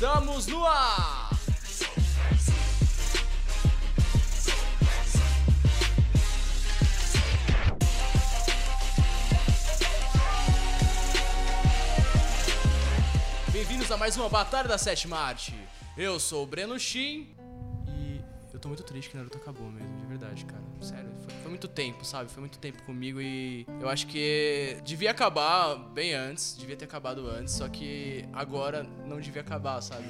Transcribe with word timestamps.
Estamos 0.00 0.46
no 0.46 0.64
ar! 0.64 1.28
Bem-vindos 13.52 13.92
a 13.92 13.98
mais 13.98 14.16
uma 14.16 14.30
Batalha 14.30 14.66
da 14.66 14.78
Sétima 14.78 15.18
Arte. 15.18 15.54
Eu 15.98 16.18
sou 16.18 16.44
o 16.44 16.46
Breno 16.46 16.78
Shin 16.78 17.36
e 17.86 18.22
eu 18.54 18.58
tô 18.58 18.68
muito 18.68 18.82
triste 18.82 19.10
que 19.10 19.18
Naruto 19.18 19.36
acabou 19.36 19.70
mesmo, 19.70 19.98
de 19.98 20.06
verdade, 20.06 20.46
cara. 20.46 20.69
Foi, 21.50 21.58
muito 21.58 21.68
tempo, 21.68 22.04
sabe? 22.04 22.30
Foi 22.30 22.40
muito 22.40 22.58
tempo 22.58 22.80
comigo 22.84 23.20
e 23.20 23.66
eu 23.80 23.88
acho 23.88 24.06
que 24.06 24.76
devia 24.84 25.10
acabar 25.10 25.74
bem 25.76 26.14
antes, 26.14 26.56
devia 26.56 26.76
ter 26.76 26.84
acabado 26.84 27.28
antes, 27.28 27.54
só 27.54 27.68
que 27.68 28.24
agora 28.32 28.84
não 29.04 29.20
devia 29.20 29.42
acabar, 29.42 29.80
sabe? 29.80 30.04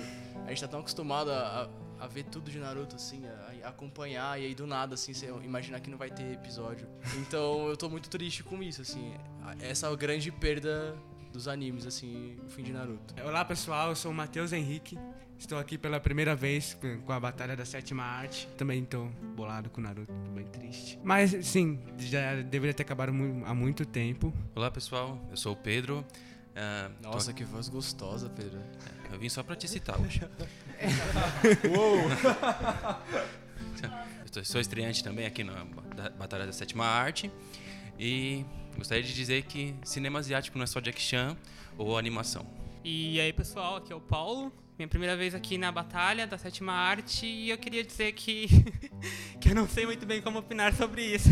A 0.44 0.50
gente 0.50 0.60
tá 0.60 0.68
tão 0.68 0.80
acostumado 0.80 1.30
a, 1.30 1.70
a, 1.98 2.04
a 2.04 2.06
ver 2.06 2.24
tudo 2.24 2.50
de 2.50 2.58
Naruto, 2.58 2.96
assim, 2.96 3.22
a, 3.26 3.66
a 3.66 3.70
acompanhar 3.70 4.38
e 4.38 4.46
aí 4.46 4.54
do 4.54 4.66
nada, 4.66 4.94
assim, 4.94 5.14
você 5.14 5.28
imaginar 5.42 5.80
que 5.80 5.88
não 5.88 5.96
vai 5.96 6.10
ter 6.10 6.30
episódio. 6.32 6.86
Então 7.16 7.68
eu 7.68 7.76
tô 7.76 7.88
muito 7.88 8.10
triste 8.10 8.42
com 8.42 8.62
isso, 8.62 8.82
assim, 8.82 9.14
essa 9.60 9.94
grande 9.96 10.30
perda 10.30 10.94
dos 11.32 11.46
animes, 11.48 11.86
assim, 11.86 12.36
o 12.44 12.48
fim 12.50 12.62
de 12.62 12.72
Naruto. 12.72 13.14
Olá 13.24 13.44
pessoal, 13.44 13.90
eu 13.90 13.96
sou 13.96 14.10
o 14.10 14.14
Matheus 14.14 14.52
Henrique. 14.52 14.98
Estou 15.38 15.58
aqui 15.58 15.78
pela 15.78 15.98
primeira 15.98 16.34
vez 16.36 16.76
com 17.06 17.12
a 17.12 17.18
Batalha 17.20 17.56
da 17.56 17.64
Sétima 17.64 18.02
Arte. 18.02 18.46
Também 18.58 18.82
estou 18.82 19.06
bolado 19.34 19.70
com 19.70 19.80
o 19.80 19.84
Naruto, 19.84 20.12
tô 20.12 20.30
bem 20.32 20.44
triste. 20.46 20.98
Mas 21.02 21.30
sim, 21.46 21.78
já 21.98 22.36
deveria 22.42 22.74
ter 22.74 22.82
acabado 22.82 23.10
há 23.46 23.54
muito 23.54 23.86
tempo. 23.86 24.32
Olá 24.54 24.70
pessoal, 24.70 25.18
eu 25.30 25.36
sou 25.36 25.52
o 25.54 25.56
Pedro. 25.56 26.04
Tô 27.00 27.08
Nossa, 27.10 27.32
que 27.32 27.42
voz 27.44 27.68
gostosa, 27.68 28.28
Pedro. 28.28 28.58
aqui- 28.58 29.14
eu 29.14 29.18
vim 29.18 29.28
só 29.30 29.42
pra 29.42 29.56
te 29.56 29.66
citar 29.66 29.98
hoje. 29.98 30.20
Eu 34.24 34.30
tô- 34.30 34.44
sou 34.44 34.60
estreante 34.60 35.02
também 35.02 35.24
aqui 35.26 35.42
na 35.42 35.64
Ba- 35.64 36.10
Batalha 36.18 36.44
da 36.46 36.52
Sétima 36.52 36.84
Arte. 36.84 37.30
E 37.98 38.44
gostaria 38.76 39.02
de 39.02 39.12
dizer 39.14 39.42
que 39.42 39.74
cinema 39.84 40.18
asiático 40.18 40.56
não 40.56 40.64
é 40.64 40.66
só 40.66 40.80
Jack 40.80 41.00
Chan 41.00 41.36
ou 41.76 41.96
animação. 41.98 42.46
E 42.84 43.20
aí, 43.20 43.32
pessoal, 43.32 43.76
aqui 43.76 43.92
é 43.92 43.96
o 43.96 44.00
Paulo. 44.00 44.52
Minha 44.78 44.88
primeira 44.88 45.14
vez 45.14 45.34
aqui 45.34 45.58
na 45.58 45.70
batalha 45.70 46.26
da 46.26 46.38
sétima 46.38 46.72
arte 46.72 47.26
e 47.26 47.50
eu 47.50 47.58
queria 47.58 47.84
dizer 47.84 48.12
que 48.12 48.46
que 49.38 49.50
eu 49.50 49.54
não 49.54 49.68
sei 49.68 49.84
muito 49.84 50.06
bem 50.06 50.22
como 50.22 50.38
opinar 50.38 50.72
sobre 50.74 51.02
isso. 51.02 51.28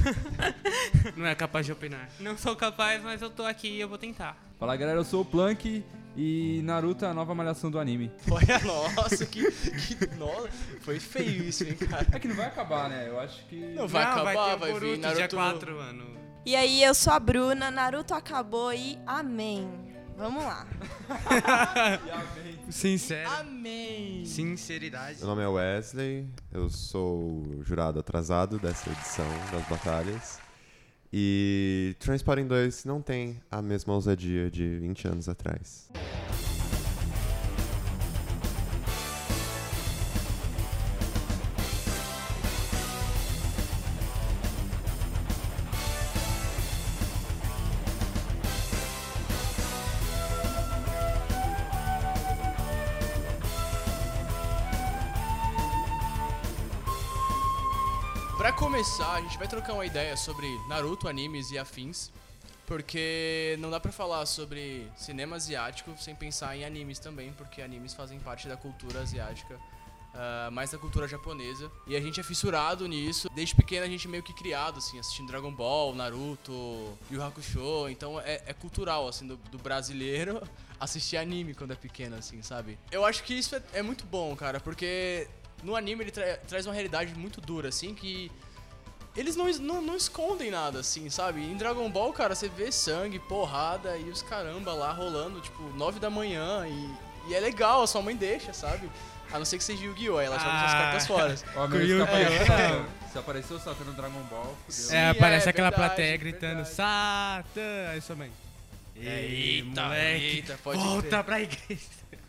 Não 1.16 1.26
é 1.26 1.34
capaz 1.34 1.64
de 1.64 1.72
opinar. 1.72 2.10
Não 2.20 2.36
sou 2.36 2.54
capaz, 2.54 3.02
mas 3.02 3.22
eu 3.22 3.30
tô 3.30 3.44
aqui 3.44 3.68
e 3.68 3.80
eu 3.80 3.88
vou 3.88 3.96
tentar. 3.96 4.36
Fala 4.58 4.76
galera, 4.76 4.98
eu 4.98 5.04
sou 5.04 5.22
o 5.22 5.24
Plank 5.24 5.82
e 6.16 6.60
Naruto 6.62 7.04
é 7.04 7.08
a 7.08 7.14
nova 7.14 7.34
malhação 7.34 7.70
do 7.70 7.78
anime. 7.78 8.10
Olha, 8.30 8.58
nossa, 8.64 9.24
que, 9.24 9.50
que 9.50 10.16
nossa, 10.16 10.48
foi 10.80 11.00
feio 11.00 11.44
isso, 11.44 11.64
hein, 11.64 11.74
cara. 11.74 12.06
É 12.12 12.18
que 12.18 12.28
não 12.28 12.36
vai 12.36 12.46
acabar, 12.46 12.90
né? 12.90 13.08
Eu 13.08 13.18
acho 13.18 13.46
que. 13.46 13.56
Não 13.56 13.88
vai 13.88 14.04
Não, 14.04 14.12
acabar, 14.12 14.50
ter 14.50 14.56
o 14.56 14.58
vai, 14.58 14.72
Boruto 14.72 14.92
vir 14.92 14.98
Naruto. 14.98 15.18
dia 15.18 15.28
4, 15.28 15.74
mano. 15.74 16.17
E 16.48 16.56
aí, 16.56 16.82
eu 16.82 16.94
sou 16.94 17.12
a 17.12 17.20
Bruna, 17.20 17.70
Naruto 17.70 18.14
acabou 18.14 18.72
e 18.72 18.98
amém. 19.06 19.68
Vamos 20.16 20.42
lá. 20.42 20.66
Sincero. 22.70 23.28
Amém. 23.32 24.24
Sinceridade. 24.24 25.18
Meu 25.18 25.26
nome 25.26 25.42
é 25.42 25.46
Wesley, 25.46 26.26
eu 26.50 26.70
sou 26.70 27.42
o 27.42 27.62
jurado 27.62 28.00
atrasado 28.00 28.58
dessa 28.58 28.88
edição 28.88 29.26
das 29.52 29.68
batalhas. 29.68 30.40
E 31.12 31.94
Transporting 31.98 32.46
2 32.46 32.86
não 32.86 33.02
tem 33.02 33.38
a 33.50 33.60
mesma 33.60 33.92
ousadia 33.92 34.50
de 34.50 34.78
20 34.78 35.06
anos 35.06 35.28
atrás. 35.28 35.90
Gente 59.38 59.38
vai 59.38 59.48
trocar 59.48 59.72
uma 59.74 59.86
ideia 59.86 60.16
sobre 60.16 60.46
Naruto, 60.68 61.08
animes 61.08 61.50
e 61.50 61.58
afins. 61.58 62.10
Porque 62.66 63.56
não 63.60 63.70
dá 63.70 63.80
pra 63.80 63.90
falar 63.90 64.26
sobre 64.26 64.86
cinema 64.94 65.36
asiático 65.36 65.94
sem 65.98 66.14
pensar 66.14 66.54
em 66.54 66.64
animes 66.66 66.98
também, 66.98 67.32
porque 67.32 67.62
animes 67.62 67.94
fazem 67.94 68.18
parte 68.18 68.46
da 68.46 68.58
cultura 68.58 69.00
asiática, 69.00 69.58
ah, 70.14 70.50
mais 70.52 70.70
da 70.70 70.76
cultura 70.76 71.08
japonesa. 71.08 71.70
E 71.86 71.96
a 71.96 72.00
gente 72.00 72.20
é 72.20 72.22
fissurado 72.22 72.86
nisso. 72.86 73.30
Desde 73.34 73.54
pequeno 73.54 73.86
a 73.86 73.88
gente 73.88 74.06
é 74.06 74.10
meio 74.10 74.22
que 74.22 74.34
criado, 74.34 74.78
assim, 74.78 74.98
assistindo 74.98 75.28
Dragon 75.28 75.50
Ball, 75.50 75.94
Naruto, 75.94 76.98
Yu 77.10 77.22
Hakusho. 77.22 77.88
Então 77.88 78.20
é, 78.20 78.42
é 78.44 78.52
cultural, 78.52 79.08
assim, 79.08 79.26
do, 79.26 79.36
do 79.36 79.56
brasileiro 79.56 80.42
assistir 80.78 81.16
anime 81.16 81.54
quando 81.54 81.72
é 81.72 81.76
pequeno, 81.76 82.16
assim, 82.16 82.42
sabe? 82.42 82.78
Eu 82.90 83.02
acho 83.06 83.22
que 83.22 83.32
isso 83.32 83.56
é, 83.56 83.62
é 83.72 83.82
muito 83.82 84.04
bom, 84.04 84.36
cara, 84.36 84.60
porque 84.60 85.26
no 85.62 85.74
anime 85.74 86.04
ele 86.04 86.10
tra- 86.10 86.36
traz 86.46 86.66
uma 86.66 86.74
realidade 86.74 87.14
muito 87.14 87.40
dura, 87.40 87.70
assim, 87.70 87.94
que 87.94 88.30
eles 89.18 89.36
não, 89.36 89.46
não, 89.58 89.82
não 89.82 89.96
escondem 89.96 90.50
nada, 90.50 90.80
assim, 90.80 91.10
sabe? 91.10 91.42
Em 91.42 91.56
Dragon 91.56 91.90
Ball, 91.90 92.12
cara, 92.12 92.34
você 92.34 92.48
vê 92.48 92.70
sangue, 92.70 93.18
porrada 93.18 93.96
e 93.96 94.08
os 94.10 94.22
caramba 94.22 94.72
lá 94.72 94.92
rolando, 94.92 95.40
tipo, 95.40 95.62
9 95.76 95.98
da 96.00 96.08
manhã 96.08 96.66
e, 96.66 97.30
e 97.30 97.34
é 97.34 97.40
legal, 97.40 97.82
a 97.82 97.86
sua 97.86 98.00
mãe 98.02 98.14
deixa, 98.16 98.52
sabe? 98.52 98.88
A 99.30 99.38
não 99.38 99.44
ser 99.44 99.58
que 99.58 99.64
seja 99.64 99.84
Yu-Gi-Oh! 99.84 100.20
ela 100.20 100.38
joga 100.38 100.58
suas 100.58 100.72
Ah. 100.72 100.78
cartas 100.78 101.06
fora. 101.06 101.34
Ó, 101.56 101.66
meu, 101.68 101.86
se, 101.86 102.02
apareceu, 102.02 102.86
se 103.12 103.18
apareceu 103.18 103.58
saltando 103.58 103.92
Dragon 103.92 104.22
Ball, 104.22 104.56
fudeu. 104.68 104.96
É, 104.96 105.12
Sim, 105.12 105.18
aparece 105.18 105.46
é 105.46 105.50
aquela 105.50 105.68
verdade, 105.70 105.88
plateia 105.90 106.16
gritando 106.16 106.64
verdade. 106.64 106.74
Satã. 106.74 107.88
Aí 107.90 108.00
sua 108.00 108.16
mãe. 108.16 108.30
Ei, 108.96 109.62
moleque. 109.62 110.24
eita, 110.24 110.58
pode 110.64 110.82
volta 110.82 111.08
crer. 111.08 111.24
pra 111.24 111.40
igreja. 111.40 111.80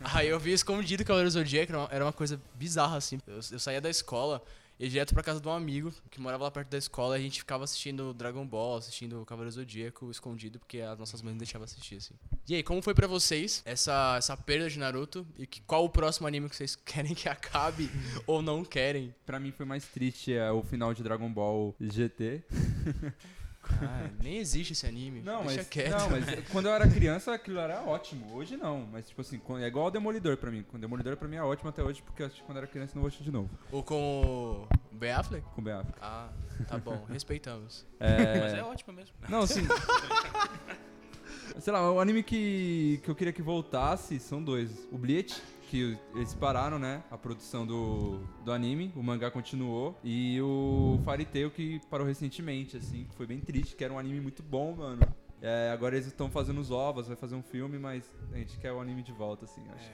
Aí 0.04 0.28
eu 0.28 0.38
vi 0.38 0.52
escondido 0.52 1.04
Cavaleiro 1.04 1.30
Zodíaco, 1.30 1.72
era 1.90 2.04
uma 2.04 2.12
coisa 2.12 2.40
bizarra, 2.54 2.96
assim. 2.98 3.18
Eu, 3.26 3.40
eu 3.52 3.58
saía 3.58 3.80
da 3.80 3.90
escola, 3.90 4.42
ia 4.80 4.88
direto 4.88 5.12
pra 5.12 5.22
casa 5.22 5.40
de 5.40 5.46
um 5.46 5.52
amigo 5.52 5.92
que 6.10 6.18
morava 6.18 6.44
lá 6.44 6.50
perto 6.50 6.70
da 6.70 6.78
escola 6.78 7.18
e 7.18 7.20
a 7.20 7.22
gente 7.22 7.40
ficava 7.40 7.64
assistindo 7.64 8.14
Dragon 8.14 8.46
Ball, 8.46 8.78
assistindo 8.78 9.22
Cavaleiro 9.26 9.54
Zodíaco 9.54 10.10
escondido, 10.10 10.58
porque 10.58 10.80
as 10.80 10.98
nossas 10.98 11.20
mães 11.20 11.32
não 11.32 11.38
deixavam 11.38 11.66
assistir, 11.66 11.96
assim. 11.96 12.14
E 12.48 12.54
aí, 12.54 12.62
como 12.62 12.80
foi 12.80 12.94
pra 12.94 13.06
vocês 13.06 13.62
essa, 13.66 14.16
essa 14.16 14.36
perda 14.36 14.70
de 14.70 14.78
Naruto? 14.78 15.26
E 15.38 15.46
que, 15.46 15.60
qual 15.62 15.84
o 15.84 15.90
próximo 15.90 16.26
anime 16.26 16.48
que 16.48 16.56
vocês 16.56 16.74
querem 16.84 17.14
que 17.14 17.28
acabe 17.28 17.90
ou 18.26 18.40
não 18.40 18.64
querem? 18.64 19.14
Pra 19.26 19.38
mim 19.38 19.52
foi 19.52 19.66
mais 19.66 19.84
triste 19.84 20.32
é, 20.32 20.50
o 20.50 20.62
final 20.62 20.94
de 20.94 21.02
Dragon 21.02 21.30
Ball 21.30 21.74
GT. 21.78 22.42
Ah, 23.82 24.08
nem 24.22 24.38
existe 24.38 24.72
esse 24.72 24.86
anime. 24.86 25.20
Não, 25.22 25.42
Deixa 25.42 25.58
mas, 25.58 25.68
quieto. 25.68 25.90
não, 25.90 26.10
mas 26.10 26.24
quando 26.50 26.66
eu 26.66 26.72
era 26.72 26.88
criança 26.88 27.32
aquilo 27.32 27.58
era 27.58 27.80
ótimo. 27.82 28.34
Hoje 28.34 28.56
não, 28.56 28.86
mas 28.90 29.08
tipo 29.08 29.20
assim, 29.20 29.40
é 29.60 29.66
igual 29.66 29.86
o 29.86 29.90
Demolidor 29.90 30.36
pra 30.36 30.50
mim. 30.50 30.64
O 30.72 30.78
Demolidor 30.78 31.16
pra 31.16 31.28
mim 31.28 31.36
é 31.36 31.42
ótimo 31.42 31.70
até 31.70 31.82
hoje, 31.82 32.02
porque 32.02 32.22
eu 32.22 32.26
assisti 32.26 32.42
quando 32.44 32.58
eu 32.58 32.62
era 32.62 32.70
criança 32.70 32.92
não 32.94 33.02
vou 33.02 33.08
assistir 33.08 33.24
de 33.24 33.32
novo. 33.32 33.50
Ou 33.72 33.82
com 33.82 34.66
o 34.92 34.94
Ben 34.94 35.12
Affleck? 35.12 35.46
Com 35.54 35.60
o 35.60 35.64
Ben 35.64 35.74
Affleck. 35.74 35.98
Ah, 36.00 36.28
tá 36.68 36.78
bom, 36.78 37.04
respeitamos. 37.08 37.86
É... 38.00 38.40
Mas 38.40 38.54
é 38.54 38.62
ótimo 38.62 38.94
mesmo. 38.94 39.14
Não, 39.28 39.40
assim. 39.40 39.60
Sei 41.60 41.72
lá, 41.72 41.92
o 41.92 42.00
anime 42.00 42.22
que, 42.22 43.00
que 43.04 43.10
eu 43.10 43.14
queria 43.14 43.32
que 43.32 43.42
voltasse 43.42 44.18
são 44.18 44.42
dois. 44.42 44.70
O 44.90 44.96
Bleach, 44.96 45.42
que 45.70 45.96
eles 46.16 46.34
pararam, 46.34 46.80
né? 46.80 47.00
A 47.12 47.16
produção 47.16 47.64
do, 47.64 48.18
do 48.44 48.50
anime, 48.50 48.92
o 48.96 49.02
mangá 49.04 49.30
continuou. 49.30 49.96
E 50.02 50.40
o 50.42 51.00
Fairy 51.04 51.24
Tail, 51.24 51.48
que 51.48 51.80
parou 51.88 52.04
recentemente, 52.04 52.76
assim, 52.76 53.06
foi 53.16 53.24
bem 53.24 53.38
triste, 53.38 53.76
que 53.76 53.84
era 53.84 53.92
um 53.92 53.98
anime 53.98 54.20
muito 54.20 54.42
bom, 54.42 54.74
mano. 54.74 55.00
É, 55.40 55.70
agora 55.72 55.94
eles 55.94 56.08
estão 56.08 56.28
fazendo 56.28 56.60
os 56.60 56.72
ovos, 56.72 57.06
vai 57.06 57.16
fazer 57.16 57.36
um 57.36 57.42
filme, 57.42 57.78
mas 57.78 58.10
a 58.32 58.36
gente 58.36 58.58
quer 58.58 58.72
o 58.72 58.80
anime 58.80 59.04
de 59.04 59.12
volta, 59.12 59.44
assim, 59.44 59.62
acho. 59.76 59.90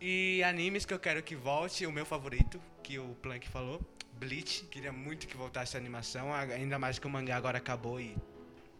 E 0.00 0.40
animes 0.44 0.86
que 0.86 0.94
eu 0.94 1.00
quero 1.00 1.20
que 1.20 1.34
volte, 1.34 1.84
o 1.84 1.90
meu 1.90 2.06
favorito, 2.06 2.60
que 2.80 2.96
o 3.00 3.08
Plank 3.20 3.48
falou, 3.48 3.80
Bleach. 4.14 4.64
Queria 4.66 4.92
muito 4.92 5.26
que 5.26 5.36
voltasse 5.36 5.76
a 5.76 5.80
animação, 5.80 6.32
ainda 6.32 6.78
mais 6.78 7.00
que 7.00 7.06
o 7.08 7.10
mangá 7.10 7.36
agora 7.36 7.58
acabou 7.58 8.00
e 8.00 8.16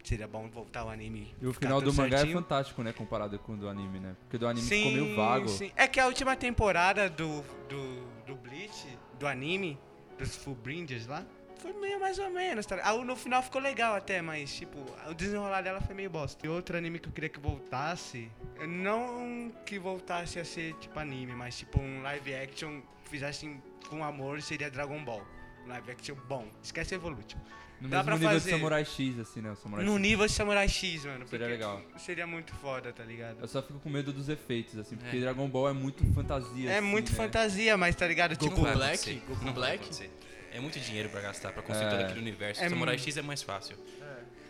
seria 0.03 0.27
bom 0.27 0.49
voltar 0.49 0.85
o 0.85 0.89
anime. 0.89 1.33
E 1.41 1.47
o 1.47 1.53
final 1.53 1.81
do 1.81 1.93
mangá 1.93 2.17
certinho. 2.17 2.37
é 2.37 2.41
fantástico, 2.41 2.83
né? 2.83 2.93
Comparado 2.93 3.39
com 3.39 3.53
o 3.53 3.57
do 3.57 3.69
anime, 3.69 3.99
né? 3.99 4.15
Porque 4.21 4.37
do 4.37 4.47
anime 4.47 4.67
sim, 4.67 4.75
ficou 4.75 4.91
meio 4.91 5.15
vago. 5.15 5.47
sim. 5.47 5.71
É 5.75 5.87
que 5.87 5.99
a 5.99 6.05
última 6.07 6.35
temporada 6.35 7.09
do, 7.09 7.41
do, 7.69 8.05
do 8.25 8.35
Bleach, 8.35 8.87
do 9.17 9.27
anime, 9.27 9.79
dos 10.17 10.35
Fullbringers 10.35 11.07
lá, 11.07 11.25
foi 11.63 11.71
meio 11.73 11.99
mais 11.99 12.19
ou 12.19 12.29
menos. 12.29 12.65
Tá? 12.65 12.93
No 13.05 13.15
final 13.15 13.41
ficou 13.41 13.61
legal 13.61 13.95
até, 13.95 14.21
mas 14.21 14.53
tipo, 14.53 14.77
o 15.09 15.13
desenrolar 15.13 15.61
dela 15.61 15.79
foi 15.79 15.95
meio 15.95 16.09
bosta. 16.09 16.45
E 16.45 16.49
outro 16.49 16.77
anime 16.77 16.99
que 16.99 17.07
eu 17.07 17.13
queria 17.13 17.29
que 17.29 17.39
voltasse, 17.39 18.29
não 18.67 19.49
que 19.65 19.79
voltasse 19.79 20.39
a 20.39 20.45
ser 20.45 20.73
tipo 20.75 20.99
anime, 20.99 21.33
mas 21.33 21.57
tipo 21.57 21.79
um 21.79 22.01
live 22.01 22.35
action, 22.35 22.81
fizessem 23.05 23.63
com 23.89 24.03
amor, 24.03 24.41
seria 24.41 24.69
Dragon 24.69 25.01
Ball. 25.03 25.25
Um 25.65 25.69
live 25.69 25.91
action 25.91 26.15
bom. 26.27 26.45
Esquece 26.61 26.95
Evolution. 26.95 27.39
No 27.81 27.89
Dá 27.89 27.97
mesmo 27.97 28.03
pra 28.05 28.13
nível 28.15 28.29
fazer. 28.29 28.49
de 28.51 28.55
Samurai 28.55 28.85
X, 28.85 29.19
assim, 29.19 29.41
né? 29.41 29.51
O 29.51 29.55
Samurai 29.55 29.85
No 29.85 29.93
X. 29.93 30.01
nível 30.01 30.25
de 30.27 30.31
Samurai 30.31 30.67
X, 30.69 31.05
mano. 31.05 31.27
Seria 31.27 31.47
legal. 31.47 31.81
Seria 31.97 32.25
muito 32.27 32.53
foda, 32.55 32.93
tá 32.93 33.03
ligado? 33.03 33.37
Eu 33.41 33.47
só 33.47 33.61
fico 33.61 33.79
com 33.79 33.89
medo 33.89 34.13
dos 34.13 34.29
efeitos, 34.29 34.77
assim, 34.77 34.95
porque 34.95 35.17
É. 35.17 35.19
Dragon 35.19 35.47
Ball 35.49 35.69
é 35.69 35.73
muito 35.73 36.03
fantasia. 36.13 36.69
É 36.71 36.77
assim, 36.77 36.87
muito 36.87 37.11
né? 37.11 37.17
fantasia, 37.17 37.75
mas 37.77 37.95
tá 37.95 38.07
ligado? 38.07 38.37
Goku 38.37 38.55
Tipo, 38.55 38.71
Black? 38.73 39.21
Goku 39.27 39.51
Black? 39.51 40.09
É 40.53 40.59
muito 40.59 40.79
dinheiro 40.79 41.09
pra 41.09 41.19
gastar 41.19 41.51
pra 41.51 41.63
construir 41.63 41.87
É. 41.87 41.89
todo 41.91 42.01
aquele 42.01 42.19
universo. 42.19 42.63
É 42.63 42.69
Samurai 42.69 42.95
mu- 42.95 43.01
X 43.01 43.17
é 43.17 43.21
mais 43.23 43.41
fácil. 43.41 43.75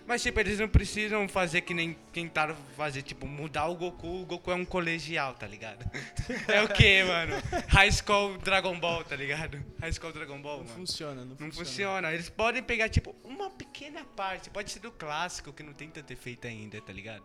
Mas, 0.05 0.21
tipo, 0.21 0.37
eles 0.39 0.59
não 0.59 0.67
precisam 0.67 1.27
fazer 1.29 1.61
que 1.61 1.73
nem 1.73 1.93
tentaram 2.11 2.55
fazer, 2.75 3.01
tipo, 3.03 3.25
mudar 3.25 3.67
o 3.67 3.75
Goku. 3.75 4.21
O 4.21 4.25
Goku 4.25 4.51
é 4.51 4.55
um 4.55 4.65
colegial, 4.65 5.33
tá 5.33 5.47
ligado? 5.47 5.83
É 6.47 6.61
o 6.61 6.67
quê, 6.67 7.03
mano? 7.05 7.35
High 7.69 7.91
School 7.91 8.37
Dragon 8.39 8.77
Ball, 8.79 9.03
tá 9.03 9.15
ligado? 9.15 9.63
High 9.79 9.93
School 9.93 10.11
Dragon 10.11 10.41
Ball, 10.41 10.57
Não 10.57 10.63
mano. 10.65 10.75
funciona, 10.75 11.21
não, 11.21 11.27
Não 11.27 11.37
funciona. 11.37 11.65
funciona. 11.65 12.13
Eles 12.13 12.29
podem 12.29 12.61
pegar, 12.61 12.89
tipo, 12.89 13.15
uma 13.23 13.49
pequena 13.49 14.03
parte. 14.03 14.49
Pode 14.49 14.71
ser 14.71 14.79
do 14.79 14.91
clássico, 14.91 15.53
que 15.53 15.63
não 15.63 15.73
tem 15.73 15.89
tanto 15.89 16.11
efeito 16.11 16.47
ainda, 16.47 16.81
tá 16.81 16.91
ligado? 16.91 17.23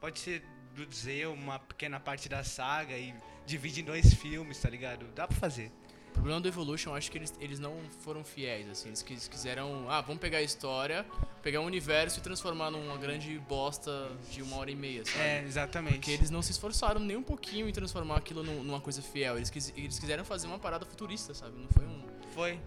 Pode 0.00 0.18
ser 0.20 0.42
do 0.74 0.86
Zeo, 0.94 1.32
uma 1.32 1.58
pequena 1.58 1.98
parte 1.98 2.28
da 2.28 2.44
saga 2.44 2.96
e 2.96 3.12
divide 3.44 3.80
em 3.80 3.84
dois 3.84 4.14
filmes, 4.14 4.58
tá 4.60 4.70
ligado? 4.70 5.04
Dá 5.14 5.26
pra 5.26 5.36
fazer. 5.36 5.72
O 6.10 6.12
problema 6.20 6.40
do 6.40 6.48
Evolution, 6.48 6.90
eu 6.90 6.96
acho 6.96 7.10
que 7.10 7.16
eles, 7.16 7.32
eles 7.40 7.58
não 7.58 7.74
foram 8.00 8.22
fiéis, 8.22 8.68
assim. 8.68 8.88
Eles 8.88 9.02
quis- 9.02 9.26
quiseram, 9.28 9.86
ah, 9.88 10.00
vamos 10.02 10.20
pegar 10.20 10.38
a 10.38 10.42
história, 10.42 11.06
pegar 11.42 11.60
o 11.60 11.64
universo 11.64 12.18
e 12.18 12.22
transformar 12.22 12.70
numa 12.70 12.96
grande 12.98 13.38
bosta 13.48 14.10
de 14.30 14.42
uma 14.42 14.56
hora 14.56 14.70
e 14.70 14.74
meia, 14.76 15.04
sabe? 15.04 15.18
É, 15.18 15.42
exatamente. 15.46 15.94
Porque 15.94 16.10
eles 16.10 16.28
não 16.30 16.42
se 16.42 16.50
esforçaram 16.52 17.00
nem 17.00 17.16
um 17.16 17.22
pouquinho 17.22 17.68
em 17.68 17.72
transformar 17.72 18.16
aquilo 18.16 18.42
num- 18.42 18.62
numa 18.62 18.80
coisa 18.80 19.00
fiel. 19.00 19.36
Eles, 19.36 19.48
quis- 19.48 19.72
eles 19.76 19.98
quiseram 19.98 20.24
fazer 20.24 20.46
uma 20.46 20.58
parada 20.58 20.84
futurista, 20.84 21.32
sabe? 21.32 21.56
Não 21.58 21.68
foi 21.68 21.86
um. 21.86 22.02
Foi. 22.34 22.60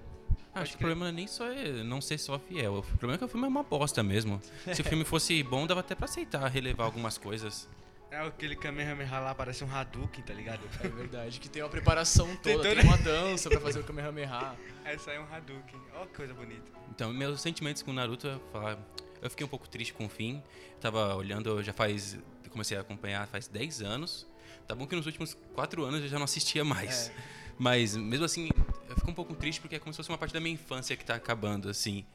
Acho 0.56 0.72
que 0.72 0.76
o 0.76 0.80
problema 0.80 1.02
não 1.06 1.10
é 1.10 1.12
nem 1.12 1.28
só 1.28 1.46
é 1.52 1.84
não 1.84 2.00
ser 2.00 2.18
só 2.18 2.40
fiel. 2.40 2.76
O 2.78 2.84
problema 2.84 3.16
é 3.16 3.18
que 3.18 3.26
o 3.26 3.28
filme 3.28 3.46
é 3.46 3.50
uma 3.50 3.64
bosta 3.64 4.02
mesmo. 4.04 4.40
Se 4.74 4.82
o 4.82 4.84
filme 4.86 5.04
fosse 5.04 5.42
bom, 5.44 5.68
dava 5.68 5.80
até 5.82 5.94
pra 5.96 6.06
aceitar 6.06 6.48
relevar 6.48 6.86
algumas 6.86 7.18
coisas. 7.18 7.68
É 8.14 8.20
aquele 8.28 8.56
Kamehameha 8.56 9.20
lá, 9.20 9.34
parece 9.34 9.64
um 9.64 9.76
Hadouken, 9.76 10.24
tá 10.24 10.36
ligado? 10.36 10.62
É 10.84 10.88
verdade, 10.88 11.40
que 11.40 11.50
tem 11.50 11.64
uma 11.64 11.70
preparação 11.70 12.28
Tem 12.38 12.56
toda, 12.56 12.76
tem, 12.76 12.84
uma 12.84 12.96
dança 13.02 13.50
pra 13.50 13.60
fazer 13.60 13.80
o 13.80 13.84
Kamehameha. 13.84 14.56
Essa 14.86 15.10
aí 15.10 15.18
é 15.18 15.20
um 15.20 15.24
Hadouken. 15.24 15.82
Ó 15.96 16.06
que 16.06 16.14
coisa 16.14 16.32
bonita. 16.32 16.72
Então, 16.92 17.12
meus 17.12 17.42
sentimentos 17.42 17.82
com 17.82 17.90
o 17.90 17.94
Naruto, 17.94 18.28
eu, 18.28 18.40
falar, 18.52 18.78
eu 19.20 19.30
fiquei 19.32 19.44
um 19.44 19.50
pouco 19.50 19.68
triste 19.68 19.96
com 19.96 20.06
o 20.06 20.10
fim. 20.10 20.44
Tava 20.80 21.16
olhando, 21.16 21.64
já 21.64 21.74
faz. 21.74 22.16
Comecei 22.52 22.78
a 22.78 22.82
acompanhar 22.82 23.26
faz 23.26 23.48
10 23.48 23.82
anos. 23.82 24.28
Tá 24.68 24.76
bom 24.76 24.86
que 24.86 24.96
nos 24.96 25.08
últimos 25.08 25.36
4 25.56 25.84
anos 25.84 26.02
eu 26.02 26.08
já 26.08 26.18
não 26.18 26.26
assistia 26.26 26.64
mais. 26.64 27.12
Mas 27.58 27.98
mesmo 27.98 28.26
assim, 28.26 28.48
eu 28.88 28.96
fico 28.96 29.10
um 29.10 29.16
pouco 29.16 29.34
triste 29.34 29.60
porque 29.60 29.78
é 29.78 29.80
como 29.80 29.92
se 29.92 29.98
fosse 29.98 30.10
uma 30.10 30.20
parte 30.20 30.36
da 30.36 30.40
minha 30.40 30.54
infância 30.54 30.96
que 30.96 31.04
tá 31.04 31.16
acabando, 31.16 31.68
assim. 31.68 32.06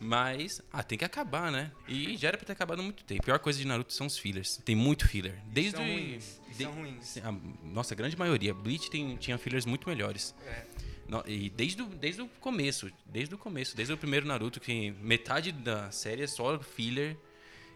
Mas, 0.00 0.62
ah, 0.72 0.82
tem 0.82 0.96
que 0.96 1.04
acabar, 1.04 1.52
né? 1.52 1.70
E 1.86 2.16
já 2.16 2.28
era 2.28 2.38
pra 2.38 2.46
ter 2.46 2.52
acabado 2.54 2.80
há 2.80 2.82
muito 2.82 3.04
tempo. 3.04 3.20
A 3.20 3.24
pior 3.24 3.38
coisa 3.38 3.58
de 3.58 3.66
Naruto 3.66 3.92
são 3.92 4.06
os 4.06 4.16
fillers. 4.16 4.56
Tem 4.64 4.74
muito 4.74 5.06
filler. 5.06 5.38
Desde 5.46 5.72
são 5.76 5.84
ruins. 5.84 6.40
De- 6.56 6.64
são 6.64 6.72
ruins. 6.72 7.18
a 7.18 7.32
nossa 7.62 7.94
grande 7.94 8.16
maioria. 8.18 8.54
Bleach 8.54 8.90
tem, 8.90 9.16
tinha 9.16 9.36
fillers 9.36 9.66
muito 9.66 9.86
melhores. 9.88 10.34
É. 10.46 10.64
No- 11.06 11.22
E 11.26 11.50
desde 11.50 11.82
o, 11.82 11.86
desde 11.86 12.22
o 12.22 12.28
começo, 12.40 12.90
desde 13.04 13.34
o 13.34 13.38
começo, 13.38 13.76
desde 13.76 13.92
o 13.92 13.98
primeiro 13.98 14.26
Naruto, 14.26 14.58
que 14.58 14.90
metade 15.02 15.52
da 15.52 15.90
série 15.90 16.22
é 16.22 16.26
só 16.26 16.58
filler. 16.58 17.16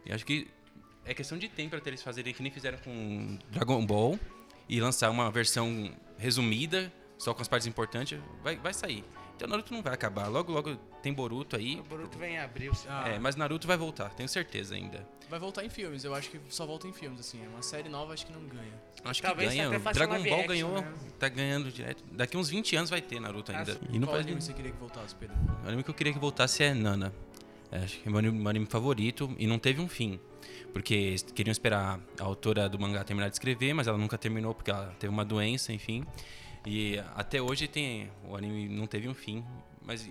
E 0.07 0.13
acho 0.13 0.25
que 0.25 0.49
é 1.05 1.13
questão 1.13 1.37
de 1.37 1.49
tempo 1.51 1.77
até 1.77 1.91
eles 1.91 2.03
fazerem 2.03 2.33
que 2.33 2.43
nem 2.43 2.51
fizeram 2.51 2.79
com 2.79 3.39
Dragon 3.51 3.85
Ball 3.85 4.19
e 4.67 4.81
lançar 4.81 5.11
uma 5.11 5.31
versão 5.31 5.95
resumida, 6.17 6.91
só 7.19 7.35
com 7.35 7.43
as 7.43 7.49
partes 7.49 7.67
importantes, 7.67 8.19
vai, 8.43 8.57
vai 8.57 8.73
sair. 8.73 9.05
Então 9.37 9.49
Naruto 9.49 9.73
não 9.75 9.83
vai 9.83 9.93
acabar. 9.95 10.29
Logo, 10.29 10.53
logo 10.53 10.77
tem 11.03 11.13
Boruto 11.13 11.57
aí. 11.57 11.77
O 11.81 11.83
Boruto 11.83 12.17
vem 12.19 12.35
em 12.35 12.39
abril. 12.39 12.73
Ah, 12.89 13.09
É, 13.09 13.19
mas 13.19 13.35
Naruto 13.37 13.67
vai 13.67 13.77
voltar, 13.77 14.11
tenho 14.11 14.29
certeza 14.29 14.75
ainda. 14.75 15.07
Vai 15.29 15.39
voltar 15.39 15.65
em 15.65 15.69
filmes, 15.71 16.05
eu 16.05 16.15
acho 16.15 16.31
que 16.31 16.39
só 16.49 16.65
volta 16.67 16.87
em 16.87 16.93
filmes, 16.93 17.19
assim. 17.21 17.45
Uma 17.49 17.63
série 17.63 17.89
nova 17.89 18.13
acho 18.13 18.27
que 18.27 18.33
não 18.33 18.43
ganha. 18.43 18.73
Acho 19.05 19.21
que 19.21 19.27
Talvez 19.27 19.51
ganha. 19.51 19.69
até 19.69 19.79
faça 19.79 19.99
Dragon 19.99 20.23
Ball 20.23 20.35
action, 20.35 20.47
ganhou, 20.49 20.81
né? 20.81 20.95
tá 21.19 21.29
ganhando 21.29 21.71
direto. 21.73 22.05
Daqui 22.13 22.37
uns 22.37 22.49
20 22.49 22.77
anos 22.77 22.91
vai 22.91 23.01
ter 23.01 23.21
Naruto 23.21 23.51
ainda. 23.51 23.73
Ah, 23.73 23.87
e 23.91 23.99
não 23.99 24.07
Qual 24.07 24.15
faz 24.17 24.27
anime 24.27 24.41
você 24.41 24.53
queria 24.53 24.71
que 24.71 24.79
voltasse, 24.79 25.15
Pedro? 25.15 25.37
O 25.65 25.67
anime 25.67 25.83
que 25.83 25.91
eu 25.91 25.95
queria 25.95 26.13
que 26.13 26.19
voltasse 26.19 26.63
é 26.63 26.73
Nana. 26.75 27.13
É, 27.73 27.79
acho 27.79 27.99
que 28.01 28.09
é 28.09 28.11
meu 28.11 28.19
anime, 28.21 28.39
meu 28.39 28.49
anime 28.49 28.67
favorito 28.67 29.35
e 29.39 29.47
não 29.47 29.59
teve 29.59 29.81
um 29.81 29.89
fim. 29.89 30.21
Porque 30.73 31.17
queriam 31.35 31.53
esperar 31.53 31.99
a 32.21 32.25
autora 32.25 32.69
do 32.69 32.79
mangá 32.79 33.03
terminar 33.05 33.29
de 33.29 33.35
escrever, 33.35 33.73
mas 33.75 33.87
ela 33.87 33.97
nunca 33.99 34.17
terminou 34.19 34.55
porque 34.55 34.71
ela 34.71 34.95
teve 34.99 35.13
uma 35.13 35.25
doença, 35.25 35.73
enfim. 35.73 36.05
E 36.67 36.99
até 37.15 37.41
hoje 37.41 37.69
tem 37.69 38.11
o 38.27 38.37
anime 38.37 38.69
não 38.69 38.87
teve 38.87 39.09
um 39.09 39.15
fim, 39.15 39.45
mas 39.83 40.09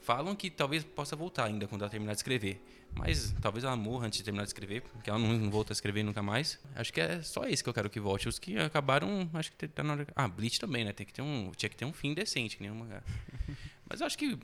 falam 0.00 0.34
que 0.36 0.50
talvez 0.50 0.84
possa 0.84 1.16
voltar 1.16 1.44
ainda 1.44 1.66
quando 1.66 1.82
ela 1.82 1.90
terminar 1.90 2.12
de 2.12 2.18
escrever. 2.18 2.60
Mas 2.94 3.34
talvez 3.42 3.64
ela 3.64 3.76
morra 3.76 4.06
antes 4.06 4.18
de 4.18 4.24
terminar 4.24 4.44
de 4.44 4.48
escrever, 4.48 4.80
porque 4.82 5.10
ela 5.10 5.18
não, 5.18 5.28
não 5.34 5.50
volta 5.50 5.72
a 5.72 5.74
escrever 5.74 6.02
nunca 6.02 6.22
mais. 6.22 6.58
Acho 6.74 6.92
que 6.92 7.00
é 7.00 7.20
só 7.22 7.44
esse 7.44 7.62
que 7.62 7.68
eu 7.68 7.74
quero 7.74 7.90
que 7.90 8.00
volte. 8.00 8.28
Os 8.28 8.38
que 8.38 8.56
acabaram, 8.56 9.28
acho 9.34 9.52
que 9.52 9.68
tá 9.68 9.82
na 9.82 9.92
hora. 9.92 10.06
Ah, 10.14 10.26
Bleach 10.26 10.58
também, 10.58 10.84
né? 10.84 10.92
Tem 10.92 11.04
que 11.04 11.12
ter 11.12 11.22
um, 11.22 11.52
tinha 11.56 11.68
que 11.68 11.76
ter 11.76 11.84
um 11.84 11.92
fim 11.92 12.14
decente, 12.14 12.56
que 12.56 12.62
nem 12.62 12.72
um 12.72 12.76
mangá. 12.76 13.02
Mas 13.88 14.00
eu 14.00 14.06
acho 14.06 14.16
que 14.16 14.38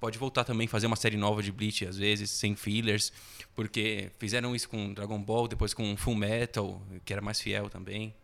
pode 0.00 0.18
voltar 0.18 0.44
também, 0.44 0.66
fazer 0.66 0.86
uma 0.86 0.96
série 0.96 1.16
nova 1.16 1.42
de 1.42 1.52
Bleach, 1.52 1.86
às 1.86 1.96
vezes, 1.96 2.30
sem 2.30 2.54
fillers, 2.54 3.12
porque 3.54 4.10
fizeram 4.18 4.54
isso 4.54 4.68
com 4.68 4.92
Dragon 4.92 5.22
Ball, 5.22 5.48
depois 5.48 5.72
com 5.72 5.96
Full 5.96 6.14
Metal, 6.14 6.82
que 7.04 7.12
era 7.12 7.22
mais 7.22 7.40
fiel 7.40 7.70
também. 7.70 8.14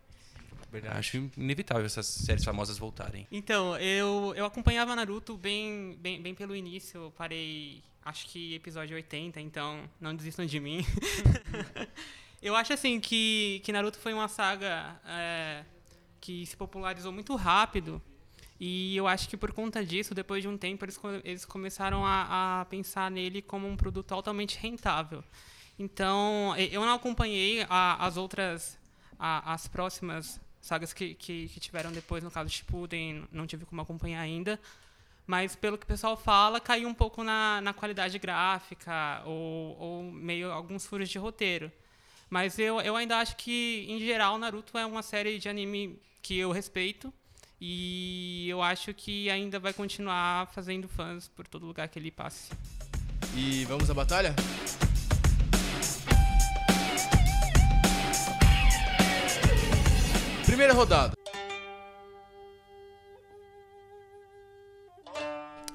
Acho 0.91 1.29
inevitável 1.37 1.85
essas 1.85 2.05
séries 2.05 2.43
famosas 2.43 2.77
voltarem. 2.77 3.27
Então, 3.31 3.77
eu, 3.77 4.33
eu 4.35 4.45
acompanhava 4.45 4.95
Naruto 4.95 5.37
bem, 5.37 5.97
bem, 6.01 6.21
bem 6.21 6.33
pelo 6.35 6.55
início. 6.55 7.01
Eu 7.03 7.11
parei, 7.11 7.83
acho 8.03 8.27
que 8.27 8.55
episódio 8.55 8.95
80, 8.95 9.39
então 9.41 9.89
não 9.99 10.15
desistam 10.15 10.45
de 10.45 10.59
mim. 10.59 10.85
eu 12.41 12.55
acho 12.55 12.73
assim 12.73 12.99
que, 12.99 13.61
que 13.63 13.71
Naruto 13.71 13.97
foi 13.99 14.13
uma 14.13 14.27
saga 14.27 14.99
é, 15.05 15.63
que 16.19 16.45
se 16.45 16.55
popularizou 16.57 17.11
muito 17.11 17.35
rápido. 17.35 18.01
E 18.59 18.95
eu 18.95 19.07
acho 19.07 19.27
que 19.27 19.35
por 19.35 19.51
conta 19.51 19.83
disso, 19.83 20.13
depois 20.13 20.41
de 20.41 20.47
um 20.47 20.57
tempo, 20.57 20.85
eles, 20.85 20.99
eles 21.23 21.43
começaram 21.45 22.05
a, 22.05 22.61
a 22.61 22.65
pensar 22.65 23.11
nele 23.11 23.41
como 23.41 23.67
um 23.67 23.75
produto 23.75 24.13
altamente 24.13 24.57
rentável. 24.57 25.23
Então, 25.77 26.55
eu 26.57 26.81
não 26.81 26.93
acompanhei 26.93 27.65
a- 27.69 28.05
as 28.05 28.15
outras, 28.15 28.77
a- 29.19 29.53
as 29.53 29.67
próximas 29.67 30.39
sagas 30.63 30.93
que, 30.93 31.13
que, 31.15 31.49
que 31.49 31.59
tiveram 31.59 31.91
depois, 31.91 32.23
no 32.23 32.31
caso 32.31 32.49
Shippuden, 32.49 33.27
não 33.31 33.45
tive 33.45 33.65
como 33.65 33.81
acompanhar 33.81 34.21
ainda. 34.21 34.57
Mas 35.27 35.55
pelo 35.55 35.77
que 35.77 35.83
o 35.83 35.87
pessoal 35.87 36.15
fala, 36.15 36.59
caiu 36.59 36.87
um 36.87 36.93
pouco 36.93 37.21
na, 37.21 37.59
na 37.61 37.73
qualidade 37.73 38.17
gráfica 38.17 39.21
ou, 39.25 39.77
ou 39.77 40.03
meio 40.03 40.51
alguns 40.51 40.85
furos 40.85 41.09
de 41.09 41.17
roteiro. 41.17 41.69
Mas 42.29 42.57
eu, 42.57 42.79
eu 42.79 42.95
ainda 42.95 43.17
acho 43.17 43.35
que, 43.35 43.85
em 43.89 43.99
geral, 43.99 44.37
Naruto 44.37 44.77
é 44.77 44.85
uma 44.85 45.03
série 45.03 45.37
de 45.37 45.49
anime 45.49 45.99
que 46.21 46.37
eu 46.37 46.51
respeito. 46.51 47.13
E 47.59 48.47
eu 48.49 48.61
acho 48.61 48.93
que 48.93 49.29
ainda 49.29 49.59
vai 49.59 49.73
continuar 49.73 50.47
fazendo 50.47 50.87
fãs 50.87 51.27
por 51.27 51.45
todo 51.45 51.65
lugar 51.65 51.87
que 51.89 51.99
ele 51.99 52.11
passe. 52.11 52.51
E 53.35 53.65
vamos 53.65 53.89
à 53.89 53.93
batalha? 53.93 54.33
Primeira 60.53 60.71
rodada. 60.75 61.13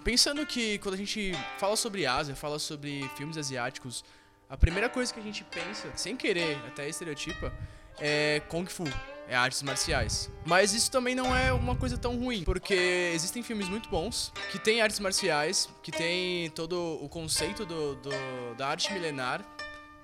Pensando 0.04 0.46
que 0.46 0.78
quando 0.78 0.94
a 0.94 0.96
gente 0.96 1.32
fala 1.58 1.74
sobre 1.74 2.06
Ásia, 2.06 2.36
fala 2.36 2.60
sobre 2.60 3.02
filmes 3.16 3.36
asiáticos, 3.36 4.04
a 4.48 4.56
primeira 4.56 4.88
coisa 4.88 5.12
que 5.12 5.18
a 5.18 5.22
gente 5.22 5.42
pensa, 5.42 5.90
sem 5.96 6.16
querer, 6.16 6.56
até 6.68 6.88
estereotipa, 6.88 7.52
é 7.98 8.40
Kung 8.48 8.66
Fu, 8.66 8.84
é 9.26 9.34
artes 9.34 9.64
marciais. 9.64 10.30
Mas 10.46 10.72
isso 10.72 10.92
também 10.92 11.16
não 11.16 11.34
é 11.34 11.52
uma 11.52 11.74
coisa 11.74 11.98
tão 11.98 12.16
ruim, 12.16 12.44
porque 12.44 13.10
existem 13.12 13.42
filmes 13.42 13.68
muito 13.68 13.88
bons 13.88 14.32
que 14.52 14.60
têm 14.60 14.80
artes 14.80 15.00
marciais, 15.00 15.68
que 15.82 15.90
tem 15.90 16.50
todo 16.50 17.00
o 17.02 17.08
conceito 17.08 17.66
do, 17.66 17.96
do- 17.96 18.54
da 18.56 18.68
arte 18.68 18.92
milenar, 18.92 19.44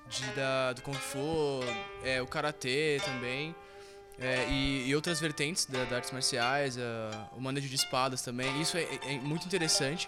de, 0.09 0.25
da, 0.33 0.73
do 0.73 0.81
Kung 0.81 0.93
Fu, 0.97 1.61
é, 2.03 2.21
o 2.21 2.27
Karatê 2.27 2.99
também. 3.05 3.55
É, 4.19 4.47
e, 4.49 4.87
e 4.87 4.95
outras 4.95 5.19
vertentes 5.19 5.65
da, 5.65 5.83
da 5.85 5.97
artes 5.97 6.11
marciais, 6.11 6.77
a- 6.77 7.29
o 7.33 7.41
manejo 7.41 7.67
de 7.67 7.75
espadas 7.75 8.21
também. 8.21 8.61
Isso 8.61 8.77
é, 8.77 8.83
é- 8.83 9.15
é 9.15 9.19
muito 9.19 9.45
interessante 9.45 10.07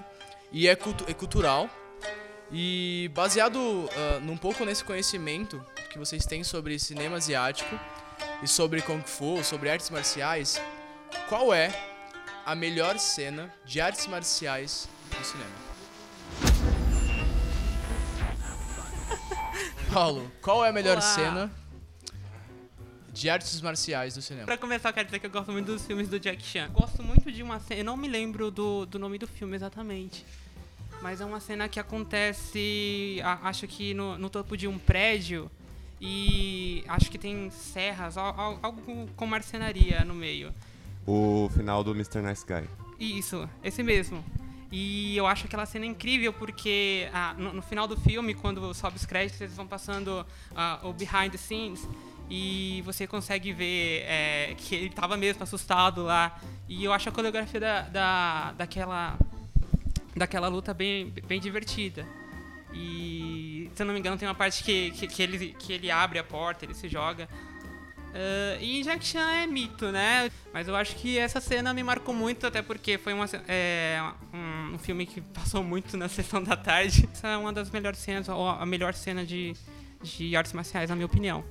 e 0.51 0.67
é, 0.67 0.75
cultu- 0.75 1.05
é 1.07 1.13
cultural. 1.13 1.69
E 2.49 3.11
baseado 3.13 3.89
ah, 3.93 4.19
num 4.21 4.37
pouco 4.37 4.63
nesse 4.63 4.81
conhecimento 4.83 5.61
que 5.89 5.97
vocês 5.99 6.25
têm 6.25 6.43
sobre 6.45 6.79
cinema 6.79 7.17
asiático 7.17 7.77
e 8.41 8.47
sobre 8.47 8.81
Kung 8.81 9.01
Fu, 9.05 9.43
sobre 9.43 9.69
artes 9.69 9.89
marciais, 9.89 10.61
qual 11.27 11.53
é 11.53 11.69
a 12.45 12.55
melhor 12.55 12.97
cena 12.99 13.53
de 13.65 13.81
artes 13.81 14.07
marciais 14.07 14.87
do 15.09 15.25
cinema? 15.25 15.51
Paulo, 19.93 20.31
qual 20.41 20.63
é 20.65 20.69
a 20.69 20.73
melhor 20.73 20.93
Olá. 20.97 21.01
cena 21.01 21.51
de 23.19 23.29
artes 23.29 23.59
marciais 23.62 24.13
do 24.15 24.21
cinema? 24.21 24.45
Pra 24.45 24.57
começar, 24.57 24.89
eu 24.89 24.93
quero 24.93 25.05
dizer 25.07 25.19
que 25.19 25.25
eu 25.25 25.31
gosto 25.31 25.51
muito 25.51 25.65
dos 25.65 25.86
filmes 25.86 26.07
do 26.07 26.19
Jack 26.19 26.41
Chan. 26.43 26.69
Gosto 26.69 27.01
muito 27.03 27.31
de 27.31 27.41
uma 27.43 27.59
cena. 27.59 27.81
Eu 27.81 27.86
não 27.86 27.97
me 27.97 28.07
lembro 28.07 28.51
do, 28.51 28.86
do 28.86 29.00
nome 29.00 29.17
do 29.17 29.27
filme 29.27 29.55
exatamente. 29.55 30.24
mas 31.01 31.21
é 31.21 31.25
uma 31.25 31.39
cena 31.39 31.67
que 31.69 31.79
acontece, 31.79 33.19
a- 33.24 33.47
acho 33.50 33.67
que 33.67 33.93
no, 33.93 34.17
no 34.17 34.29
topo 34.29 34.55
de 34.57 34.67
um 34.67 34.77
prédio 34.77 35.50
e 36.01 36.83
acho 36.88 37.09
que 37.09 37.17
tem 37.17 37.50
serras, 37.51 38.17
al- 38.17 38.39
al- 38.39 38.59
algo 38.62 39.07
com 39.15 39.25
marcenaria 39.25 40.03
no 40.05 40.13
meio. 40.13 40.53
O 41.05 41.50
final 41.55 41.83
do 41.83 41.91
Mr. 41.91 42.21
Nice 42.21 42.45
Guy. 42.45 42.67
Isso, 43.00 43.47
esse 43.63 43.81
mesmo. 43.83 44.24
E 44.71 45.15
eu 45.15 45.25
acho 45.25 45.45
aquela 45.45 45.65
cena 45.65 45.86
incrível 45.86 46.33
porque 46.33 47.07
ah, 47.13 47.33
no, 47.38 47.53
no 47.53 47.62
final 47.62 47.88
do 47.88 47.95
filme, 47.97 48.33
quando 48.33 48.74
sobe 48.74 48.97
os 48.97 49.05
créditos, 49.05 49.39
eles 49.39 49.55
vão 49.55 49.65
passando 49.65 50.25
ah, 50.55 50.79
o 50.83 50.91
behind 50.93 51.31
the 51.31 51.38
scenes 51.38 51.88
e 52.29 52.81
você 52.86 53.07
consegue 53.07 53.53
ver 53.53 54.03
é, 54.05 54.55
que 54.57 54.75
ele 54.75 54.89
tava 54.89 55.15
mesmo 55.15 55.43
assustado 55.43 56.03
lá. 56.03 56.39
E 56.67 56.84
eu 56.84 56.91
acho 56.91 57.10
a 57.10 57.12
coreografia 57.12 57.60
da, 57.60 57.81
da, 57.81 58.51
daquela, 58.53 59.17
daquela 60.15 60.48
luta 60.48 60.74
bem, 60.74 61.13
bem 61.25 61.39
divertida. 61.39 62.05
E 62.74 63.72
se 63.74 63.81
eu 63.81 63.86
não 63.86 63.93
me 63.93 64.00
engano, 64.00 64.17
tem 64.17 64.27
uma 64.27 64.36
parte 64.36 64.63
que, 64.63 64.91
que, 64.91 65.07
que 65.07 65.24
ele, 65.24 65.55
que 65.57 65.74
ele 65.74 65.89
abre 65.89 66.19
a 66.19 66.24
porta, 66.24 66.65
ele 66.65 66.74
se 66.74 66.89
joga. 66.89 67.29
Ah, 68.17 68.57
e 68.60 68.81
Jack 68.81 69.05
Chan 69.05 69.31
é 69.43 69.48
mito, 69.48 69.91
né? 69.91 70.31
Mas 70.51 70.67
eu 70.67 70.75
acho 70.75 70.96
que 70.96 71.17
essa 71.19 71.39
cena 71.39 71.74
me 71.74 71.84
marcou 71.84 72.13
muito, 72.13 72.48
até 72.48 72.62
porque 72.63 72.98
foi 72.98 73.13
uma, 73.13 73.25
é, 73.48 74.01
um, 74.34 74.75
um 74.75 74.79
filme 74.79 75.05
que 75.05 75.22
passou 75.22 75.63
muito 75.63 75.96
na 75.96 76.10
sessão 76.10 76.43
da 76.43 76.57
tarde. 76.57 77.07
Essa 77.12 77.27
é 77.29 77.38
uma 77.38 77.53
das 77.53 77.69
melhores 77.69 78.00
cenas, 78.00 78.27
ou 78.27 78.50
a 78.50 78.65
melhor 78.65 78.93
cena 78.93 79.24
de, 79.24 79.53
de 80.01 80.36
artes 80.36 80.53
marciais, 80.53 80.89
na 80.89 80.96
minha 80.96 81.05
opinião. 81.05 81.43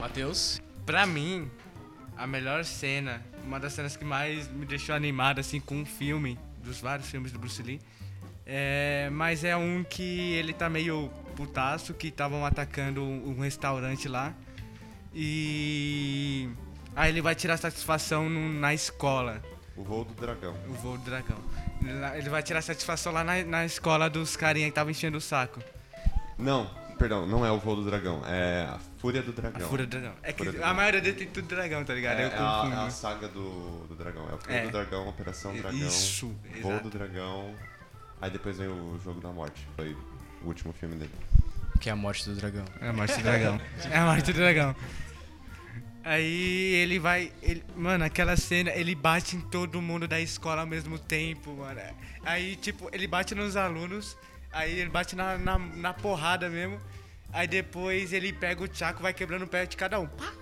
Matheus? 0.00 0.60
Pra 0.86 1.06
mim, 1.06 1.50
a 2.16 2.26
melhor 2.26 2.64
cena, 2.64 3.22
uma 3.44 3.60
das 3.60 3.72
cenas 3.72 3.96
que 3.96 4.04
mais 4.04 4.48
me 4.48 4.66
deixou 4.66 4.94
animado 4.94 5.38
assim 5.40 5.60
com 5.60 5.76
um 5.76 5.84
filme, 5.86 6.38
dos 6.62 6.80
vários 6.80 7.08
filmes 7.08 7.32
do 7.32 7.38
Bruce 7.38 7.62
Lee, 7.62 7.80
é, 8.46 9.08
mas 9.12 9.44
é 9.44 9.56
um 9.56 9.84
que 9.84 10.32
ele 10.32 10.52
tá 10.52 10.68
meio 10.68 11.08
putaço, 11.36 11.94
que 11.94 12.08
estavam 12.08 12.44
atacando 12.44 13.02
um, 13.02 13.38
restaurante 13.40 14.08
lá. 14.08 14.34
E 15.14 16.48
aí 16.96 17.10
ele 17.10 17.20
vai 17.22 17.34
tirar 17.34 17.56
satisfação 17.56 18.28
no- 18.28 18.52
na 18.52 18.74
escola, 18.74 19.42
O 19.76 19.82
voo 19.84 20.04
do 20.04 20.14
dragão. 20.14 20.54
o 20.68 20.72
voo 20.74 20.96
do 20.98 21.04
dragão. 21.04 21.38
Ele 22.16 22.28
vai 22.28 22.42
tirar 22.42 22.60
satisfação 22.62 23.12
lá 23.12 23.24
na, 23.24 23.42
na 23.44 23.64
escola 23.64 24.10
dos 24.10 24.36
carinha 24.36 24.66
que 24.66 24.70
estavam 24.70 24.90
enchendo 24.90 25.16
o 25.18 25.20
saco. 25.20 25.62
Não, 26.38 26.70
perdão, 27.00 27.26
não 27.26 27.44
é 27.44 27.50
o 27.50 27.58
voo 27.58 27.74
do 27.74 27.84
dragão. 27.84 28.22
É 28.26 28.66
a 28.70 28.78
Fúria 28.98 29.22
do 29.22 29.30
A 29.30 29.34
Dragão. 29.34 29.68
fúria 29.68 29.86
do 29.86 29.90
dragão. 29.90 30.14
É 30.22 30.32
que 30.32 30.38
Fúria 30.38 30.50
a 30.52 30.54
dragão. 30.58 30.74
maioria 30.76 31.00
dele 31.00 31.16
tem 31.16 31.26
tudo 31.28 31.48
dragão, 31.48 31.84
tá 31.84 31.94
ligado? 31.94 32.18
É, 32.20 32.24
Eu 32.26 32.28
é 32.30 32.34
a, 32.38 32.70
é 32.84 32.86
a 32.86 32.90
saga 32.90 33.26
do, 33.28 33.86
do 33.88 33.94
dragão. 33.96 34.28
É 34.30 34.34
o 34.34 34.38
Fúria 34.38 34.56
É. 34.56 34.62
do 34.66 34.70
Dragão, 34.70 35.08
Operação 35.08 35.52
Dragão. 35.56 35.78
Isso, 35.80 36.28
Voo 36.62 36.70
exato. 36.72 36.84
do 36.88 36.98
Dragão. 36.98 37.54
Aí 38.20 38.30
depois 38.30 38.58
vem 38.58 38.68
o 38.68 39.00
Jogo 39.02 39.20
da 39.20 39.30
Morte. 39.30 39.66
Foi 39.74 39.96
o 40.42 40.46
último 40.46 40.72
filme 40.74 40.94
dele. 40.96 41.10
Que 41.80 41.88
é 41.88 41.92
a 41.92 41.96
morte 41.96 42.28
do 42.28 42.36
dragão. 42.36 42.64
É 42.80 42.88
a 42.90 42.92
morte 42.92 43.16
do 43.16 43.22
dragão. 43.22 43.60
é 43.90 43.96
a 43.98 44.04
morte 44.04 44.32
do 44.32 44.32
dragão. 44.38 44.76
Aí 46.04 46.74
ele 46.74 46.98
vai. 46.98 47.32
ele- 47.42 47.64
mano, 47.76 48.04
aquela 48.04 48.36
cena, 48.36 48.70
ele 48.70 48.94
bate 48.94 49.36
em 49.36 49.40
todo 49.40 49.80
mundo 49.82 50.06
da 50.08 50.20
escola 50.20 50.62
ao 50.62 50.66
mesmo 50.66 50.98
tempo, 50.98 51.54
mano. 51.56 51.80
Aí, 52.24 52.56
tipo, 52.56 52.88
ele 52.92 53.06
bate 53.06 53.34
nos 53.34 53.56
alunos, 53.56 54.16
aí 54.52 54.78
ele 54.78 54.90
bate 54.90 55.16
na, 55.16 55.38
na, 55.38 55.58
na 55.58 55.94
porrada 55.94 56.48
mesmo. 56.48 56.80
Aí 57.32 57.46
depois 57.46 58.12
ele 58.12 58.32
pega 58.32 58.62
o 58.62 58.68
Chaco 58.72 59.02
vai 59.02 59.14
quebrando 59.14 59.44
o 59.44 59.48
pé 59.48 59.66
de 59.66 59.76
cada 59.76 60.00
um. 60.00 60.06
Pá! 60.06 60.32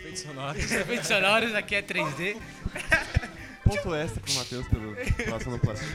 Efeitos 0.00 0.20
sonoros. 0.20 0.70
Efeitos 0.72 1.08
sonoros, 1.08 1.54
aqui 1.54 1.74
é 1.74 1.82
3D. 1.82 2.36
Ponto 3.64 3.94
extra 3.94 4.20
pro 4.20 4.34
Matheus 4.34 4.68
pelo 4.68 4.96
pela 4.96 5.40
sonoplastia. 5.40 5.88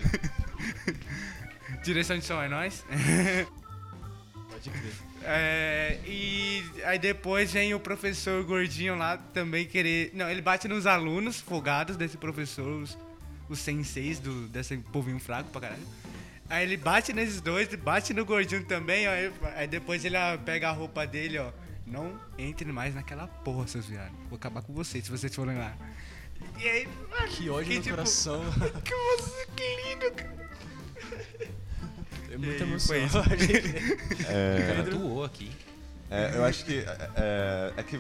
Direção 1.84 2.18
de 2.18 2.26
som 2.26 2.42
é 2.42 2.48
nós. 2.48 2.86
Pode 4.50 4.70
crer. 4.70 4.94
É, 5.24 6.00
e 6.06 6.64
aí 6.84 7.00
depois 7.00 7.52
vem 7.52 7.74
o 7.74 7.80
professor 7.80 8.44
gordinho 8.44 8.96
lá 8.96 9.18
também 9.18 9.66
querer. 9.66 10.12
Não, 10.14 10.30
ele 10.30 10.42
bate 10.42 10.68
nos 10.68 10.86
alunos 10.86 11.42
folgados 11.42 11.98
desse 11.98 12.16
professor, 12.16 12.68
os, 12.82 12.98
os 13.50 13.60
senseis 13.60 14.20
do, 14.20 14.48
desse 14.48 14.78
povinho 14.78 15.20
fraco 15.20 15.50
pra 15.50 15.62
caralho. 15.62 15.84
Aí 16.50 16.64
ele 16.64 16.78
bate 16.78 17.12
nesses 17.12 17.42
dois, 17.42 17.68
bate 17.76 18.14
no 18.14 18.24
gordinho 18.24 18.64
também, 18.66 19.08
ó, 19.08 19.12
aí, 19.12 19.34
aí 19.56 19.68
depois 19.68 20.06
ele 20.06 20.16
ó, 20.18 20.38
pega 20.38 20.70
a 20.70 20.72
roupa 20.72 21.06
dele, 21.08 21.40
ó. 21.40 21.52
Não 21.88 22.20
entre 22.38 22.72
mais 22.72 22.94
naquela 22.96 23.28
porra, 23.28 23.68
seus 23.68 23.86
viados. 23.88 24.12
Vou 24.30 24.36
acabar 24.38 24.62
com 24.64 24.74
vocês 24.74 25.04
se 25.06 25.12
vocês 25.12 25.34
forem 25.36 25.58
lá. 25.58 25.76
E 26.60 26.68
aí, 26.68 26.88
mano, 27.10 27.28
Que 27.28 27.50
ódio 27.50 27.70
que 27.70 27.76
no 27.78 27.82
tipo- 27.84 27.96
coração. 27.96 28.42
que 28.84 28.94
você, 28.96 29.48
que 29.56 29.90
lindo, 29.90 30.12
cara. 30.12 30.36
É 32.32 32.38
muita 32.38 32.64
emoção. 32.64 32.88
foi 32.88 33.04
isso. 33.06 33.18
O 33.20 33.24
cara 33.24 34.34
É, 34.34 34.80
atuou 34.82 35.24
aqui. 35.24 35.52
é, 36.10 36.32
eu 36.36 36.44
acho 36.44 36.66
que. 36.66 36.84
É, 37.16 37.74
é 37.78 37.84
que 37.84 37.98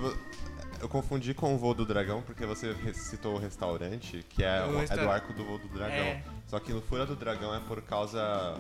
eu 0.86 0.89
confundi 0.89 1.34
com 1.34 1.54
o 1.56 1.58
voo 1.58 1.74
do 1.74 1.86
dragão 1.86 2.22
porque 2.22 2.46
você 2.46 2.75
citou 2.94 3.36
o 3.36 3.38
restaurante, 3.39 4.24
que 4.30 4.44
é, 4.44 4.63
O 4.65 4.80
é 4.82 4.86
do 4.86 5.10
arco 5.10 5.34
do 5.34 5.44
voo 5.44 5.58
do 5.58 5.68
dragão. 5.68 5.98
É. 5.98 6.24
Só 6.48 6.60
que 6.60 6.72
no 6.72 6.82
Fúria 6.82 7.06
do 7.06 7.15
Dragão 7.15 7.54
é 7.56 7.60
por 7.60 7.82
causa 7.82 8.56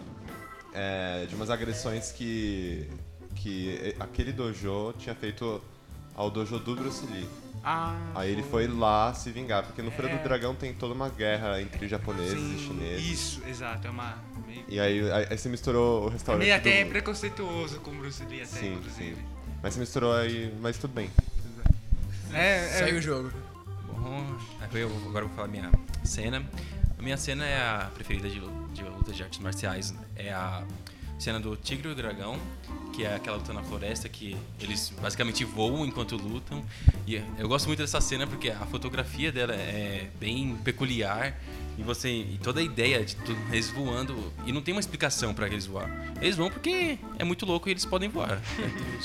é, 0.73 1.25
de 1.27 1.35
umas 1.35 1.49
agressões 1.51 2.11
que, 2.11 2.89
que 3.35 3.95
aquele 3.99 4.31
dojo 4.33 4.93
tinha 4.97 5.13
feito 5.13 5.61
ao 6.15 6.31
dojo 6.31 6.57
do 6.59 6.75
Bruce 6.75 7.05
Lee. 7.05 7.27
Ah, 7.63 7.95
Aí 8.15 8.31
ele 8.31 8.43
foi 8.43 8.67
lá 8.67 9.13
se 9.13 9.31
vingar, 9.31 9.63
porque 9.63 9.81
no 9.81 9.91
É. 9.91 10.17
do 10.17 10.23
Dragão 10.23 10.53
tem 10.55 10.73
toda 10.73 10.93
uma 10.93 11.09
guerra 11.09 11.61
entre 11.61 11.87
japoneses 11.87 12.39
sim, 12.39 12.55
e 12.55 12.59
chineses. 12.59 13.05
Isso, 13.05 13.41
exato. 13.47 13.87
É 13.87 13.89
uma. 13.89 14.17
Meio, 14.47 14.63
E 14.67 14.79
aí, 14.79 15.11
aí, 15.11 15.27
aí 15.29 15.37
você 15.37 15.49
misturou 15.49 16.05
o 16.05 16.09
restaurante. 16.09 16.43
meio 16.43 16.55
até 16.55 16.83
do... 16.83 16.89
preconceituoso 16.89 17.79
com 17.79 17.91
o 17.91 17.95
Bruce 17.95 18.23
Lee, 18.25 18.41
até, 18.41 18.45
Sim, 18.59 18.73
inclusive. 18.75 19.15
sim. 19.15 19.21
Mas 19.63 19.73
você 19.73 19.79
misturou 19.79 20.13
aí, 20.13 20.53
mas 20.61 20.77
tudo 20.77 20.93
bem. 20.93 21.09
É, 22.33 22.65
é, 22.65 22.69
Segue 22.79 22.97
o 22.97 23.01
jogo. 23.01 23.31
Bom, 23.87 24.25
eu 24.73 24.87
agora 25.07 25.25
vou 25.25 25.35
falar 25.35 25.47
minha 25.47 25.71
cena. 26.03 26.43
A 26.97 27.01
minha 27.01 27.17
cena 27.17 27.45
é 27.45 27.57
a 27.57 27.89
preferida 27.93 28.29
de, 28.29 28.39
de 28.73 28.83
lutas 28.83 29.15
de 29.15 29.23
artes 29.23 29.39
marciais. 29.39 29.93
É 30.15 30.31
a 30.33 30.63
cena 31.19 31.39
do 31.39 31.55
Tigre 31.55 31.87
e 31.89 31.91
o 31.91 31.95
Dragão, 31.95 32.37
que 32.93 33.05
é 33.05 33.15
aquela 33.15 33.37
luta 33.37 33.53
na 33.53 33.63
floresta 33.63 34.09
que 34.09 34.35
eles 34.59 34.91
basicamente 35.01 35.45
voam 35.45 35.85
enquanto 35.85 36.15
lutam. 36.17 36.63
E 37.07 37.15
eu 37.37 37.47
gosto 37.47 37.67
muito 37.67 37.79
dessa 37.79 38.01
cena 38.01 38.25
porque 38.27 38.49
a 38.49 38.65
fotografia 38.65 39.31
dela 39.31 39.53
é 39.53 40.09
bem 40.19 40.55
peculiar. 40.63 41.35
E 41.77 41.83
você 41.83 42.09
e 42.09 42.39
toda 42.41 42.61
a 42.61 42.63
ideia 42.63 43.03
de 43.03 43.17
tu- 43.17 43.35
eles 43.51 43.69
voando 43.69 44.31
e 44.45 44.51
não 44.53 44.61
tem 44.61 44.73
uma 44.73 44.79
explicação 44.79 45.33
para 45.33 45.45
eles 45.47 45.65
voar. 45.65 45.89
Eles 46.21 46.37
vão 46.37 46.49
porque 46.49 46.97
é 47.19 47.23
muito 47.25 47.45
louco 47.45 47.67
e 47.67 47.71
eles 47.71 47.83
podem 47.83 48.07
voar, 48.09 48.39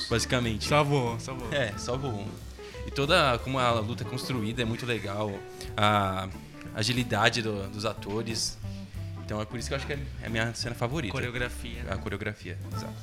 basicamente. 0.09 0.69
Só 0.69 0.85
voou, 0.85 1.19
só 1.19 1.35
voou. 1.35 1.53
É, 1.53 1.73
só 1.77 1.97
voam. 1.97 2.27
E 2.91 2.93
toda 2.93 3.39
como 3.45 3.57
a 3.61 3.71
luta 3.79 4.03
é 4.03 4.07
construída 4.07 4.63
é 4.63 4.65
muito 4.65 4.85
legal. 4.85 5.31
A 5.77 6.29
agilidade 6.75 7.41
do- 7.41 7.69
dos 7.69 7.85
atores. 7.85 8.59
Então 9.25 9.41
é 9.41 9.45
por 9.45 9.61
isso 9.61 9.69
que 9.69 9.75
eu 9.75 9.77
acho 9.77 9.87
que 9.87 9.93
é 9.93 9.99
é 10.23 10.27
a 10.27 10.29
minha 10.29 10.53
cena 10.55 10.75
favorita. 10.75 11.13
Coreografia. 11.13 11.85
A 11.89 11.97
coreografia, 11.97 12.59
exato. 12.75 12.95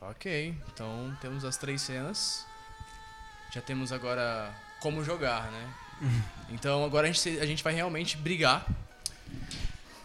Ok, 0.00 0.54
então 0.72 1.16
temos 1.20 1.44
as 1.44 1.56
três 1.56 1.82
cenas. 1.82 2.46
Já 3.52 3.60
temos 3.60 3.92
agora 3.92 4.52
como 4.80 5.04
jogar, 5.04 5.50
né? 5.50 5.74
Então 6.50 6.84
agora 6.84 7.08
a 7.08 7.12
gente, 7.12 7.38
a 7.38 7.46
gente 7.46 7.62
vai 7.62 7.74
realmente 7.74 8.16
brigar. 8.16 8.66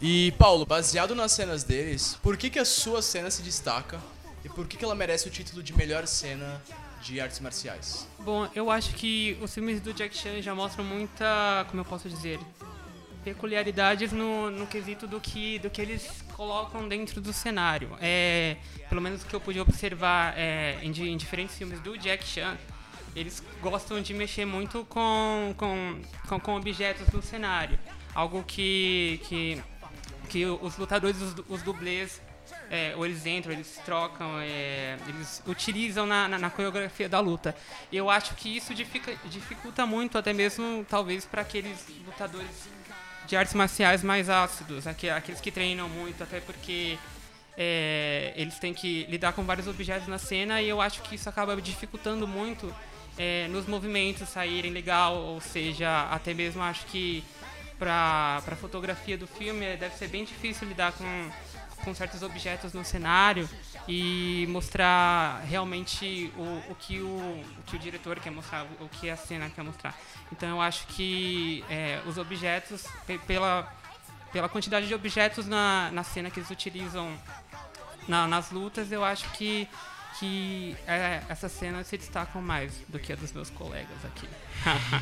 E 0.01 0.33
Paulo, 0.37 0.65
baseado 0.65 1.15
nas 1.15 1.31
cenas 1.31 1.63
deles, 1.63 2.19
por 2.21 2.37
que, 2.37 2.49
que 2.49 2.59
a 2.59 2.65
sua 2.65 3.01
cena 3.01 3.31
se 3.31 3.41
destaca 3.41 3.99
e 4.43 4.49
por 4.49 4.67
que, 4.67 4.77
que 4.77 4.85
ela 4.85 4.93
merece 4.93 5.27
o 5.27 5.31
título 5.31 5.63
de 5.63 5.73
melhor 5.73 6.05
cena 6.05 6.61
de 7.01 7.19
artes 7.19 7.39
marciais? 7.39 8.07
Bom, 8.19 8.47
eu 8.53 8.69
acho 8.69 8.93
que 8.93 9.37
os 9.41 9.53
filmes 9.53 9.79
do 9.81 9.93
Jack 9.93 10.15
Chan 10.15 10.41
já 10.41 10.53
mostram 10.53 10.83
muita, 10.83 11.65
como 11.69 11.81
eu 11.81 11.85
posso 11.85 12.09
dizer, 12.09 12.39
peculiaridades 13.23 14.11
no, 14.11 14.51
no 14.51 14.67
quesito 14.67 15.07
do 15.07 15.19
que, 15.19 15.57
do 15.59 15.69
que 15.69 15.81
eles 15.81 16.23
colocam 16.33 16.87
dentro 16.87 17.19
do 17.19 17.33
cenário. 17.33 17.89
É, 17.99 18.57
pelo 18.87 19.01
menos 19.01 19.23
o 19.23 19.25
que 19.25 19.35
eu 19.35 19.41
pude 19.41 19.59
observar 19.59 20.37
é, 20.37 20.77
em, 20.83 20.91
em 20.91 21.17
diferentes 21.17 21.57
filmes 21.57 21.79
do 21.79 21.97
Jack 21.97 22.23
Chan, 22.23 22.55
eles 23.15 23.41
gostam 23.61 24.01
de 24.01 24.13
mexer 24.13 24.45
muito 24.45 24.85
com, 24.85 25.53
com, 25.57 26.01
com, 26.27 26.39
com 26.39 26.55
objetos 26.55 27.07
do 27.07 27.21
cenário. 27.21 27.79
Algo 28.13 28.43
que, 28.43 29.19
que, 29.25 29.61
que 30.29 30.45
os 30.45 30.77
lutadores, 30.77 31.21
os, 31.21 31.35
os 31.49 31.61
dublês, 31.61 32.21
é, 32.69 32.93
ou 32.95 33.05
eles 33.05 33.25
entram, 33.25 33.53
eles 33.53 33.79
trocam, 33.85 34.39
é, 34.39 34.97
eles 35.07 35.41
utilizam 35.47 36.05
na, 36.05 36.27
na, 36.27 36.37
na 36.39 36.49
coreografia 36.49 37.07
da 37.09 37.19
luta. 37.19 37.55
E 37.91 37.97
eu 37.97 38.09
acho 38.09 38.35
que 38.35 38.55
isso 38.55 38.73
dificulta 39.25 39.85
muito, 39.85 40.17
até 40.17 40.33
mesmo 40.33 40.85
talvez 40.89 41.25
para 41.25 41.41
aqueles 41.41 41.85
lutadores 42.05 42.69
de 43.27 43.35
artes 43.35 43.53
marciais 43.53 44.03
mais 44.03 44.29
ácidos, 44.29 44.85
aque- 44.87 45.09
aqueles 45.09 45.41
que 45.41 45.51
treinam 45.51 45.89
muito, 45.89 46.21
até 46.23 46.39
porque 46.39 46.97
é, 47.57 48.33
eles 48.35 48.59
têm 48.59 48.73
que 48.73 49.05
lidar 49.05 49.33
com 49.33 49.43
vários 49.43 49.67
objetos 49.67 50.07
na 50.07 50.17
cena 50.19 50.61
e 50.61 50.69
eu 50.69 50.79
acho 50.81 51.01
que 51.01 51.15
isso 51.15 51.27
acaba 51.27 51.59
dificultando 51.61 52.27
muito 52.27 52.73
é, 53.17 53.47
nos 53.47 53.65
movimentos 53.65 54.29
saírem 54.29 54.71
legal, 54.71 55.15
ou 55.15 55.41
seja, 55.41 56.07
até 56.09 56.33
mesmo 56.33 56.61
acho 56.61 56.85
que 56.87 57.23
para 57.77 58.41
a 58.45 58.55
fotografia 58.55 59.17
do 59.17 59.27
filme 59.27 59.65
é, 59.65 59.77
deve 59.77 59.95
ser 59.95 60.07
bem 60.07 60.23
difícil 60.23 60.67
lidar 60.67 60.93
com, 60.93 61.31
com 61.83 61.93
certos 61.93 62.23
objetos 62.23 62.73
no 62.73 62.83
cenário 62.85 63.49
e 63.87 64.45
mostrar 64.49 65.41
realmente 65.45 66.31
o, 66.37 66.71
o, 66.71 66.75
que, 66.75 66.99
o, 66.99 67.07
o 67.07 67.63
que 67.65 67.75
o 67.75 67.79
diretor 67.79 68.19
quer 68.19 68.31
mostrar, 68.31 68.65
o 68.79 68.87
que 68.89 69.09
a 69.09 69.17
cena 69.17 69.49
quer 69.49 69.63
mostrar. 69.63 69.97
Então 70.31 70.49
eu 70.49 70.61
acho 70.61 70.87
que 70.87 71.63
é, 71.69 72.01
os 72.05 72.17
objetos, 72.17 72.85
pela, 73.27 73.71
pela 74.31 74.49
quantidade 74.49 74.87
de 74.87 74.93
objetos 74.93 75.45
na, 75.45 75.89
na 75.91 76.03
cena 76.03 76.29
que 76.29 76.39
eles 76.39 76.49
utilizam 76.49 77.13
na, 78.07 78.27
nas 78.27 78.51
lutas, 78.51 78.91
eu 78.91 79.03
acho 79.03 79.29
que, 79.31 79.67
que 80.19 80.75
é, 80.87 81.21
essas 81.29 81.51
cenas 81.51 81.87
se 81.87 81.97
destacam 81.97 82.41
mais 82.41 82.73
do 82.87 82.99
que 82.99 83.11
a 83.13 83.15
dos 83.15 83.31
meus 83.31 83.49
colegas 83.49 83.97
aqui. 84.05 84.27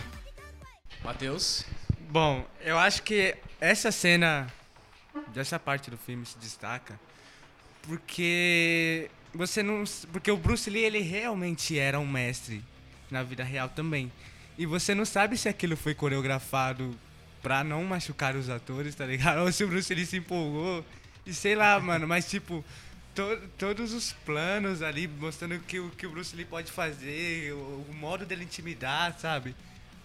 Matheus? 1.04 1.66
Bom, 2.10 2.46
eu 2.62 2.78
acho 2.78 3.04
que 3.04 3.36
essa 3.60 3.92
cena 3.92 4.48
dessa 5.34 5.60
parte 5.60 5.90
do 5.90 5.98
filme 5.98 6.26
se 6.26 6.38
destaca 6.38 7.00
porque 7.84 9.10
você 9.34 9.62
não, 9.62 9.84
porque 10.12 10.32
o 10.32 10.38
Bruce 10.38 10.70
Lee 10.70 10.84
ele 10.84 11.00
realmente 11.00 11.78
era 11.78 12.00
um 12.00 12.08
mestre 12.08 12.64
na 13.12 13.24
vida 13.24 13.44
real 13.44 13.70
também. 13.70 14.12
E 14.58 14.66
você 14.66 14.94
não 14.94 15.06
sabe 15.06 15.38
se 15.38 15.50
aquilo 15.50 15.76
foi 15.76 15.94
coreografado 15.94 16.98
pra 17.42 17.64
não 17.64 17.84
machucar 17.84 18.36
os 18.36 18.50
atores, 18.50 18.96
tá 18.96 19.06
ligado? 19.06 19.40
Ou 19.44 19.52
se 19.52 19.64
o 19.64 19.68
Bruce 19.68 19.94
Lee 19.94 20.06
se 20.06 20.18
empolgou. 20.18 20.86
E 21.26 21.34
sei 21.34 21.56
lá, 21.56 21.80
mano, 21.80 22.08
mas 22.08 22.30
tipo, 22.30 22.64
to, 23.14 23.38
todos 23.58 23.94
os 23.94 24.12
planos 24.12 24.82
ali 24.82 25.08
mostrando 25.08 25.60
que 25.60 25.80
o 25.80 25.90
que 25.90 26.06
o 26.06 26.12
Bruce 26.12 26.36
Lee 26.36 26.46
pode 26.46 26.72
fazer, 26.72 27.54
o, 27.54 27.86
o 27.90 27.94
modo 27.94 28.26
dele 28.26 28.44
intimidar, 28.44 29.18
sabe? 29.20 29.56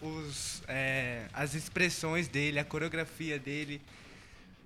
Os, 0.01 0.63
é, 0.69 1.27
as 1.33 1.55
expressões 1.55 2.29
dele, 2.29 2.59
a 2.59 2.65
coreografia 2.65 3.39
dele. 3.39 3.81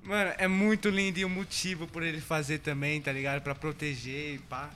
Mano, 0.03 0.33
é 0.37 0.49
muito 0.49 0.89
lindo 0.89 1.19
e 1.19 1.25
o 1.25 1.29
motivo 1.29 1.87
por 1.87 2.03
ele 2.03 2.21
fazer 2.21 2.59
também, 2.59 3.01
tá 3.01 3.13
ligado? 3.13 3.41
Pra 3.41 3.55
proteger 3.55 4.35
e 4.35 4.39
pá. 4.39 4.69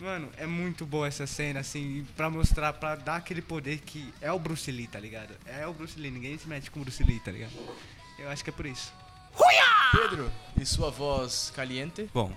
Mano, 0.00 0.30
é 0.38 0.46
muito 0.46 0.86
boa 0.86 1.06
essa 1.06 1.26
cena, 1.26 1.60
assim, 1.60 2.06
pra 2.16 2.30
mostrar, 2.30 2.72
pra 2.72 2.96
dar 2.96 3.16
aquele 3.16 3.42
poder 3.42 3.78
que 3.80 4.12
é 4.22 4.32
o 4.32 4.38
Bruce 4.38 4.72
Lee, 4.72 4.86
tá 4.86 4.98
ligado? 4.98 5.34
É 5.44 5.66
o 5.66 5.74
Bruce 5.74 6.00
Lee, 6.00 6.10
ninguém 6.10 6.38
se 6.38 6.48
mete 6.48 6.70
com 6.70 6.80
o 6.80 6.82
Bruce 6.82 7.04
Lee, 7.04 7.20
tá 7.20 7.30
ligado? 7.30 7.52
Eu 8.18 8.30
acho 8.30 8.42
que 8.42 8.48
é 8.48 8.52
por 8.52 8.64
isso. 8.64 8.90
Pedro, 9.92 10.32
e 10.58 10.64
sua 10.64 10.90
voz 10.90 11.52
caliente? 11.54 12.08
Bom, 12.14 12.34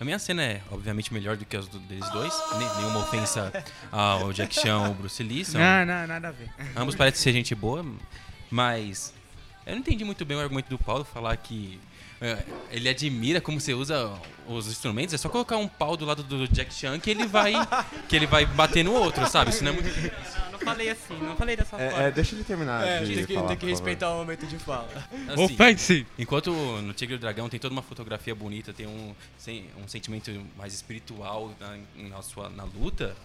a 0.00 0.04
minha 0.04 0.18
cena 0.18 0.42
é, 0.42 0.62
obviamente, 0.70 1.12
melhor 1.12 1.36
do 1.36 1.44
que 1.44 1.54
as 1.54 1.68
do, 1.68 1.78
deles 1.78 2.08
dois. 2.08 2.32
Nenhuma 2.78 3.00
ofensa 3.00 3.52
ao 3.92 4.32
Jack 4.32 4.54
Chan 4.54 4.88
ou 4.88 4.94
Bruce 4.94 5.22
Lee. 5.22 5.44
São, 5.44 5.60
não, 5.60 5.84
não, 5.84 6.06
nada 6.06 6.28
a 6.28 6.30
ver. 6.30 6.48
Ambos 6.74 6.94
parecem 6.94 7.20
ser 7.20 7.32
gente 7.32 7.54
boa, 7.54 7.84
mas 8.50 9.12
eu 9.66 9.72
não 9.74 9.80
entendi 9.80 10.02
muito 10.02 10.24
bem 10.24 10.38
o 10.38 10.40
argumento 10.40 10.70
do 10.70 10.78
Paulo 10.78 11.04
falar 11.04 11.36
que 11.36 11.78
ele 12.70 12.88
admira 12.88 13.40
como 13.40 13.60
você 13.60 13.72
usa 13.74 14.10
os 14.46 14.66
instrumentos. 14.68 15.14
É 15.14 15.18
só 15.18 15.28
colocar 15.28 15.56
um 15.56 15.66
pau 15.68 15.96
do 15.96 16.04
lado 16.04 16.22
do 16.22 16.46
Jack 16.48 16.72
Chan 16.74 16.98
que 16.98 17.10
ele 17.10 17.26
vai 17.26 17.52
que 18.08 18.16
ele 18.16 18.26
vai 18.26 18.44
bater 18.44 18.84
no 18.84 18.92
outro, 18.92 19.26
sabe? 19.26 19.50
Isso 19.50 19.64
não 19.64 19.72
é 19.72 19.74
muito 19.74 19.88
Não, 19.88 20.52
não 20.52 20.58
falei 20.58 20.90
assim, 20.90 21.18
não 21.22 21.36
falei 21.36 21.56
dessa 21.56 21.76
É, 21.76 21.90
forma. 21.90 22.04
é, 22.06 22.10
deixa 22.10 22.34
ele 22.34 22.44
terminar 22.44 22.86
É, 22.86 23.02
de 23.04 23.14
tem 23.14 23.26
que, 23.26 23.34
falar, 23.34 23.46
tem 23.48 23.56
que 23.56 23.60
favor. 23.62 23.70
respeitar 23.72 24.10
o 24.10 24.16
momento 24.18 24.46
de 24.46 24.58
fala. 24.58 24.88
assim, 25.28 25.42
Ofense! 25.44 26.06
Enquanto 26.18 26.50
no 26.52 26.92
Tigre 26.92 27.14
e 27.14 27.16
o 27.16 27.20
Dragão 27.20 27.48
tem 27.48 27.58
toda 27.58 27.72
uma 27.72 27.82
fotografia 27.82 28.34
bonita, 28.34 28.72
tem 28.72 28.86
um, 28.86 29.14
um 29.82 29.88
sentimento 29.88 30.30
mais 30.58 30.74
espiritual 30.74 31.54
na, 31.58 31.78
na 32.08 32.22
sua, 32.22 32.50
na 32.50 32.64
luta, 32.64 33.16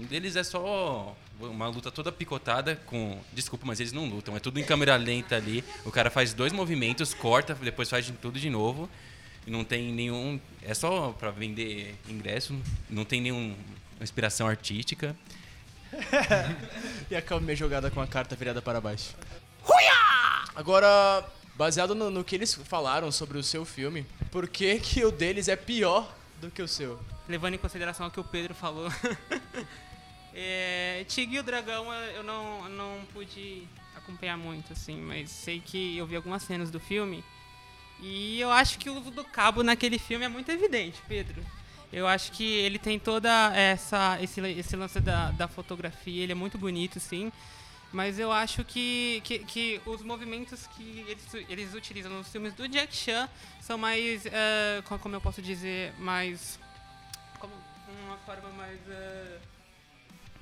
um 0.00 0.04
deles 0.04 0.34
é 0.34 0.42
só 0.42 1.14
uma 1.38 1.68
luta 1.68 1.90
toda 1.90 2.10
picotada 2.10 2.76
com. 2.86 3.18
Desculpa, 3.32 3.66
mas 3.66 3.80
eles 3.80 3.92
não 3.92 4.08
lutam. 4.08 4.34
É 4.34 4.40
tudo 4.40 4.58
em 4.58 4.64
câmera 4.64 4.96
lenta 4.96 5.36
ali. 5.36 5.62
O 5.84 5.90
cara 5.90 6.10
faz 6.10 6.32
dois 6.32 6.52
movimentos, 6.52 7.12
corta, 7.12 7.54
depois 7.54 7.88
faz 7.88 8.10
tudo 8.20 8.40
de 8.40 8.48
novo. 8.48 8.88
E 9.46 9.50
não 9.50 9.62
tem 9.62 9.92
nenhum. 9.92 10.40
É 10.62 10.72
só 10.72 11.12
pra 11.12 11.30
vender 11.30 11.94
ingresso, 12.08 12.58
não 12.88 13.04
tem 13.04 13.20
nenhuma 13.20 13.54
inspiração 14.00 14.46
artística. 14.46 15.14
E 17.10 17.16
a 17.16 17.20
Calma 17.20 17.54
jogada 17.56 17.90
com 17.90 18.00
a 18.00 18.06
carta 18.06 18.36
virada 18.36 18.62
para 18.62 18.80
baixo. 18.80 19.16
Agora, 20.54 21.28
baseado 21.56 21.94
no, 21.94 22.08
no 22.10 22.22
que 22.22 22.36
eles 22.36 22.54
falaram 22.54 23.10
sobre 23.10 23.36
o 23.36 23.42
seu 23.42 23.64
filme, 23.64 24.06
por 24.30 24.46
que, 24.46 24.78
que 24.78 25.04
o 25.04 25.10
deles 25.10 25.48
é 25.48 25.56
pior 25.56 26.14
do 26.40 26.50
que 26.50 26.62
o 26.62 26.68
seu? 26.68 27.00
Levando 27.28 27.54
em 27.54 27.58
consideração 27.58 28.06
o 28.06 28.10
que 28.10 28.20
o 28.20 28.24
Pedro 28.24 28.54
falou. 28.54 28.88
é, 30.34 31.04
Tigre 31.08 31.36
e 31.36 31.38
o 31.40 31.42
Dragão 31.42 31.92
eu 31.92 32.22
não, 32.22 32.68
não 32.68 33.04
pude 33.12 33.66
acompanhar 33.96 34.36
muito, 34.36 34.72
assim, 34.72 34.96
mas 35.00 35.30
sei 35.30 35.60
que 35.60 35.96
eu 35.96 36.06
vi 36.06 36.16
algumas 36.16 36.42
cenas 36.42 36.70
do 36.70 36.80
filme. 36.80 37.24
E 38.00 38.40
eu 38.40 38.50
acho 38.50 38.78
que 38.78 38.88
o 38.88 38.94
uso 38.98 39.10
do 39.10 39.24
cabo 39.24 39.62
naquele 39.62 39.98
filme 39.98 40.24
é 40.24 40.28
muito 40.28 40.50
evidente, 40.50 40.98
Pedro. 41.06 41.42
Eu 41.92 42.06
acho 42.06 42.32
que 42.32 42.44
ele 42.44 42.78
tem 42.78 42.98
toda 42.98 43.52
essa 43.54 44.16
esse, 44.22 44.40
esse 44.40 44.76
lance 44.76 45.00
da, 45.00 45.32
da 45.32 45.48
fotografia, 45.48 46.22
ele 46.22 46.32
é 46.32 46.34
muito 46.34 46.56
bonito, 46.56 46.98
sim. 47.00 47.30
Mas 47.92 48.20
eu 48.20 48.30
acho 48.30 48.64
que, 48.64 49.20
que, 49.24 49.40
que 49.40 49.80
os 49.84 50.00
movimentos 50.02 50.64
que 50.68 51.04
eles, 51.08 51.34
eles 51.48 51.74
utilizam 51.74 52.12
nos 52.12 52.28
filmes 52.28 52.54
do 52.54 52.68
Jack 52.68 52.94
Chan 52.96 53.28
são 53.60 53.76
mais, 53.76 54.22
co- 54.84 54.98
como 55.00 55.16
eu 55.16 55.20
posso 55.20 55.42
dizer, 55.42 55.92
mais 55.98 56.56
como 57.40 57.52
uma 58.06 58.16
forma 58.18 58.48
mais 58.50 58.78
eh, 58.88 59.38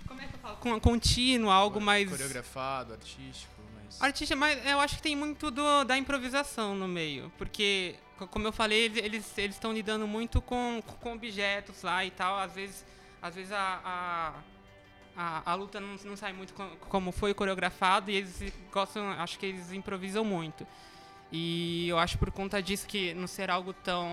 como 0.08 0.20
é 0.20 0.26
que 0.26 0.34
eu 0.34 0.38
falo? 0.40 0.56
Com, 0.56 0.80
contínua, 0.80 1.54
algo 1.54 1.80
mais 1.80 2.08
Coreografado, 2.08 2.94
artístico, 2.94 3.52
mas... 3.74 4.02
Artista, 4.02 4.34
mas 4.34 4.64
eu 4.66 4.80
acho 4.80 4.96
que 4.96 5.02
tem 5.02 5.14
muito 5.14 5.50
do, 5.50 5.84
da 5.84 5.96
improvisação 5.98 6.74
no 6.74 6.88
meio. 6.88 7.30
Porque, 7.38 7.94
co- 8.16 8.26
como 8.26 8.46
eu 8.46 8.52
falei, 8.52 8.86
eles- 8.96 9.36
estão 9.38 9.72
lidando 9.72 10.06
muito 10.06 10.40
com, 10.40 10.82
com 11.00 11.12
objetos 11.12 11.82
lá 11.82 12.04
e 12.04 12.10
tal. 12.10 12.38
Às 12.38 12.52
vezes, 12.52 12.84
às 13.22 13.34
vezes 13.34 13.52
a, 13.52 13.80
a, 13.84 14.32
a, 15.16 15.52
a 15.52 15.54
luta 15.54 15.78
não, 15.80 15.96
não 16.04 16.16
sai 16.16 16.32
muito 16.32 16.54
co- 16.54 16.76
como 16.88 17.12
foi 17.12 17.34
coreografado 17.34 18.10
e 18.10 18.16
eles 18.16 18.40
gostam, 18.72 19.10
acho 19.12 19.38
que 19.38 19.46
eles 19.46 19.72
improvisam 19.72 20.24
muito. 20.24 20.66
E 21.30 21.86
eu 21.88 21.98
acho 21.98 22.16
por 22.16 22.30
conta 22.30 22.62
disso 22.62 22.86
que 22.86 23.12
não 23.14 23.26
ser 23.26 23.50
algo 23.50 23.72
tão 23.74 24.08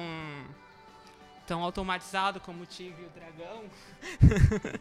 tão 1.48 1.62
automatizado 1.62 2.40
como 2.40 2.64
o 2.64 2.66
Tigre 2.66 3.04
e 3.04 3.06
o 3.06 3.10
Dragão, 3.10 3.64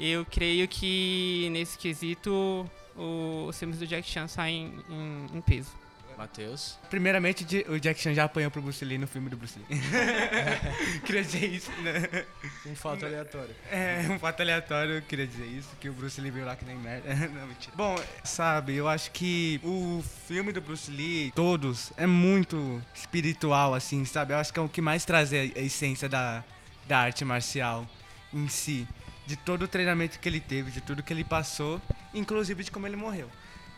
eu 0.00 0.24
creio 0.24 0.66
que 0.66 1.48
nesse 1.52 1.76
quesito 1.78 2.68
o- 2.96 3.46
os 3.48 3.58
filmes 3.58 3.78
do 3.78 3.86
Jack 3.86 4.08
Chan 4.08 4.26
saem 4.28 4.74
em, 4.88 5.26
em 5.38 5.40
peso. 5.40 5.70
Matheus. 6.18 6.78
Primeiramente, 6.90 7.46
o 7.66 7.80
Jack 7.80 7.98
Chan 7.98 8.12
já 8.12 8.24
apanhou 8.24 8.50
pro 8.50 8.60
Bruce 8.60 8.84
Lee 8.84 8.98
no 8.98 9.06
filme 9.06 9.30
do 9.30 9.38
Bruce 9.38 9.58
Lee. 9.58 9.80
queria 11.06 11.22
dizer 11.24 11.46
isso, 11.46 11.70
né? 11.80 12.26
Um 12.66 12.74
fato 12.74 13.06
aleatório. 13.06 13.54
É, 13.70 14.06
um 14.10 14.18
fato 14.18 14.42
aleatório, 14.42 14.96
eu 14.96 15.02
queria 15.02 15.26
dizer 15.26 15.46
isso, 15.46 15.70
que 15.80 15.88
o 15.88 15.94
Bruce 15.94 16.20
Lee 16.20 16.30
veio 16.30 16.44
lá 16.44 16.54
que 16.56 16.64
nem 16.66 16.76
merda. 16.76 17.08
Não, 17.28 17.46
mentira. 17.46 17.72
Bom, 17.74 17.96
sabe, 18.22 18.74
eu 18.76 18.86
acho 18.86 19.10
que 19.12 19.60
o 19.64 20.04
filme 20.28 20.52
do 20.52 20.60
Bruce 20.60 20.90
Lee, 20.90 21.32
todos, 21.34 21.90
é 21.96 22.06
muito 22.06 22.82
espiritual, 22.94 23.72
assim, 23.74 24.04
sabe? 24.04 24.34
Eu 24.34 24.38
acho 24.38 24.52
que 24.52 24.58
é 24.58 24.62
o 24.62 24.68
que 24.68 24.82
mais 24.82 25.06
traz 25.06 25.32
a 25.32 25.36
a 25.36 25.44
essência 25.62 26.06
da, 26.06 26.44
da 26.86 26.98
arte 26.98 27.24
marcial 27.24 27.86
em 28.34 28.46
si. 28.46 28.86
De 29.26 29.36
todo 29.36 29.62
o 29.62 29.68
treinamento 29.68 30.18
que 30.18 30.28
ele 30.28 30.40
teve, 30.40 30.70
de 30.70 30.80
tudo 30.80 31.02
que 31.02 31.12
ele 31.12 31.24
passou, 31.24 31.80
inclusive 32.12 32.64
de 32.64 32.70
como 32.70 32.86
ele 32.86 32.96
morreu. 32.96 33.30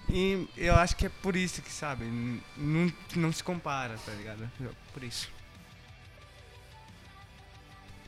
E 0.09 0.49
eu 0.57 0.75
acho 0.75 0.97
que 0.97 1.07
é 1.07 1.09
por 1.09 1.37
isso 1.37 1.63
que, 1.63 1.71
sabe, 1.71 2.05
não, 2.57 2.93
não 3.17 3.33
se 3.33 3.43
compara, 3.43 3.97
tá 4.05 4.13
ligado? 4.13 4.51
Por 4.93 5.03
isso. 5.03 5.31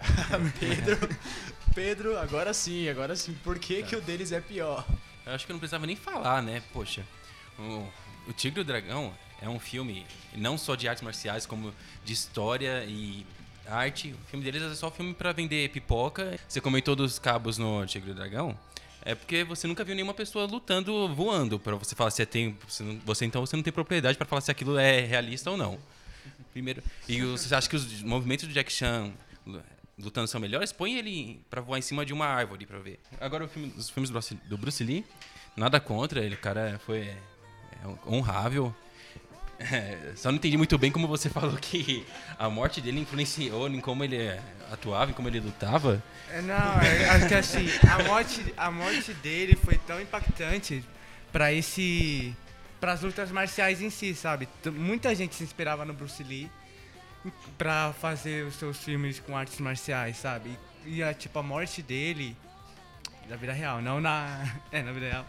Pedro. 0.58 1.08
Pedro, 1.74 2.18
agora 2.18 2.52
sim, 2.52 2.88
agora 2.88 3.16
sim. 3.16 3.34
Por 3.42 3.58
que, 3.58 3.82
que 3.82 3.96
o 3.96 4.00
deles 4.00 4.32
é 4.32 4.40
pior? 4.40 4.86
Eu 5.26 5.32
acho 5.32 5.46
que 5.46 5.52
eu 5.52 5.54
não 5.54 5.60
precisava 5.60 5.86
nem 5.86 5.96
falar, 5.96 6.42
né? 6.42 6.62
Poxa, 6.72 7.04
o, 7.58 7.88
o 8.28 8.32
Tigre 8.32 8.60
e 8.60 8.62
o 8.62 8.64
Dragão 8.64 9.14
é 9.40 9.48
um 9.48 9.58
filme 9.58 10.06
não 10.34 10.58
só 10.58 10.74
de 10.74 10.88
artes 10.88 11.02
marciais, 11.02 11.46
como 11.46 11.74
de 12.04 12.12
história 12.12 12.84
e 12.84 13.26
arte. 13.66 14.12
O 14.12 14.28
filme 14.30 14.44
deles 14.44 14.62
é 14.62 14.74
só 14.74 14.90
filme 14.90 15.14
pra 15.14 15.32
vender 15.32 15.68
pipoca. 15.70 16.38
Você 16.48 16.60
comentou 16.60 16.94
dos 16.96 17.18
cabos 17.18 17.58
no 17.58 17.84
Tigre 17.86 18.10
e 18.10 18.12
o 18.12 18.14
Dragão. 18.14 18.58
É 19.06 19.14
porque 19.14 19.44
você 19.44 19.66
nunca 19.66 19.84
viu 19.84 19.94
nenhuma 19.94 20.14
pessoa 20.14 20.46
lutando 20.46 21.14
voando 21.14 21.58
para 21.58 21.76
você 21.76 21.94
falar 21.94 22.10
se 22.10 22.22
é 22.22 22.26
tem, 22.26 22.56
você, 23.04 23.24
então 23.26 23.44
você 23.44 23.54
não 23.54 23.62
tem 23.62 23.72
propriedade 23.72 24.16
para 24.16 24.26
falar 24.26 24.40
se 24.40 24.50
aquilo 24.50 24.78
é 24.78 25.00
realista 25.00 25.50
ou 25.50 25.56
não. 25.58 25.78
Primeiro, 26.52 26.82
e 27.06 27.20
você 27.20 27.54
acha 27.54 27.68
que 27.68 27.76
os 27.76 28.00
movimentos 28.02 28.46
do 28.48 28.54
Jack 28.54 28.72
Chan 28.72 29.12
lu- 29.46 29.62
lutando 29.98 30.26
são 30.26 30.40
melhores? 30.40 30.72
Põe 30.72 30.94
ele 30.94 31.44
pra 31.50 31.60
voar 31.60 31.78
em 31.78 31.82
cima 31.82 32.06
de 32.06 32.14
uma 32.14 32.24
árvore 32.26 32.64
pra 32.64 32.78
ver. 32.78 32.98
Agora 33.20 33.46
filme- 33.46 33.74
os 33.76 33.90
filmes 33.90 34.08
do 34.08 34.56
Bruce, 34.56 34.82
do 34.84 34.88
Lee, 34.90 35.04
nada 35.54 35.78
contra, 35.80 36.24
ele 36.24 36.36
cara 36.36 36.80
foi 36.86 37.00
é, 37.00 37.18
honrável. 38.06 38.74
É, 39.72 40.12
só 40.16 40.30
não 40.30 40.36
entendi 40.36 40.56
muito 40.56 40.76
bem 40.78 40.90
como 40.90 41.06
você 41.06 41.28
falou 41.30 41.56
que 41.56 42.06
a 42.38 42.48
morte 42.48 42.80
dele 42.80 43.00
influenciou 43.00 43.68
em 43.68 43.80
como 43.80 44.04
ele 44.04 44.16
é, 44.16 44.40
atuava, 44.70 45.10
em 45.10 45.14
como 45.14 45.28
ele 45.28 45.40
lutava. 45.40 46.02
É, 46.30 46.40
Não, 46.42 46.80
é, 46.80 47.08
acho 47.10 47.28
que 47.28 47.34
assim, 47.34 47.66
a 47.88 48.02
morte, 48.02 48.54
a 48.56 48.70
morte 48.70 49.12
dele 49.14 49.56
foi 49.56 49.78
tão 49.78 50.00
impactante 50.00 50.84
pra 51.32 51.52
esse. 51.52 52.34
pras 52.80 53.02
lutas 53.02 53.30
marciais 53.30 53.80
em 53.80 53.90
si, 53.90 54.14
sabe? 54.14 54.48
Muita 54.72 55.14
gente 55.14 55.34
se 55.34 55.42
inspirava 55.44 55.84
no 55.84 55.92
Bruce 55.94 56.22
Lee 56.22 56.50
pra 57.56 57.94
fazer 58.00 58.44
os 58.44 58.54
seus 58.56 58.78
filmes 58.78 59.18
com 59.18 59.36
artes 59.36 59.58
marciais, 59.58 60.16
sabe? 60.16 60.58
E, 60.84 61.02
a, 61.02 61.14
tipo, 61.14 61.38
a 61.38 61.42
morte 61.42 61.82
dele. 61.82 62.36
Da 63.28 63.36
vida 63.36 63.52
real, 63.54 63.80
não 63.80 64.00
na. 64.00 64.44
É, 64.70 64.82
na 64.82 64.92
vida 64.92 65.08
real. 65.08 65.26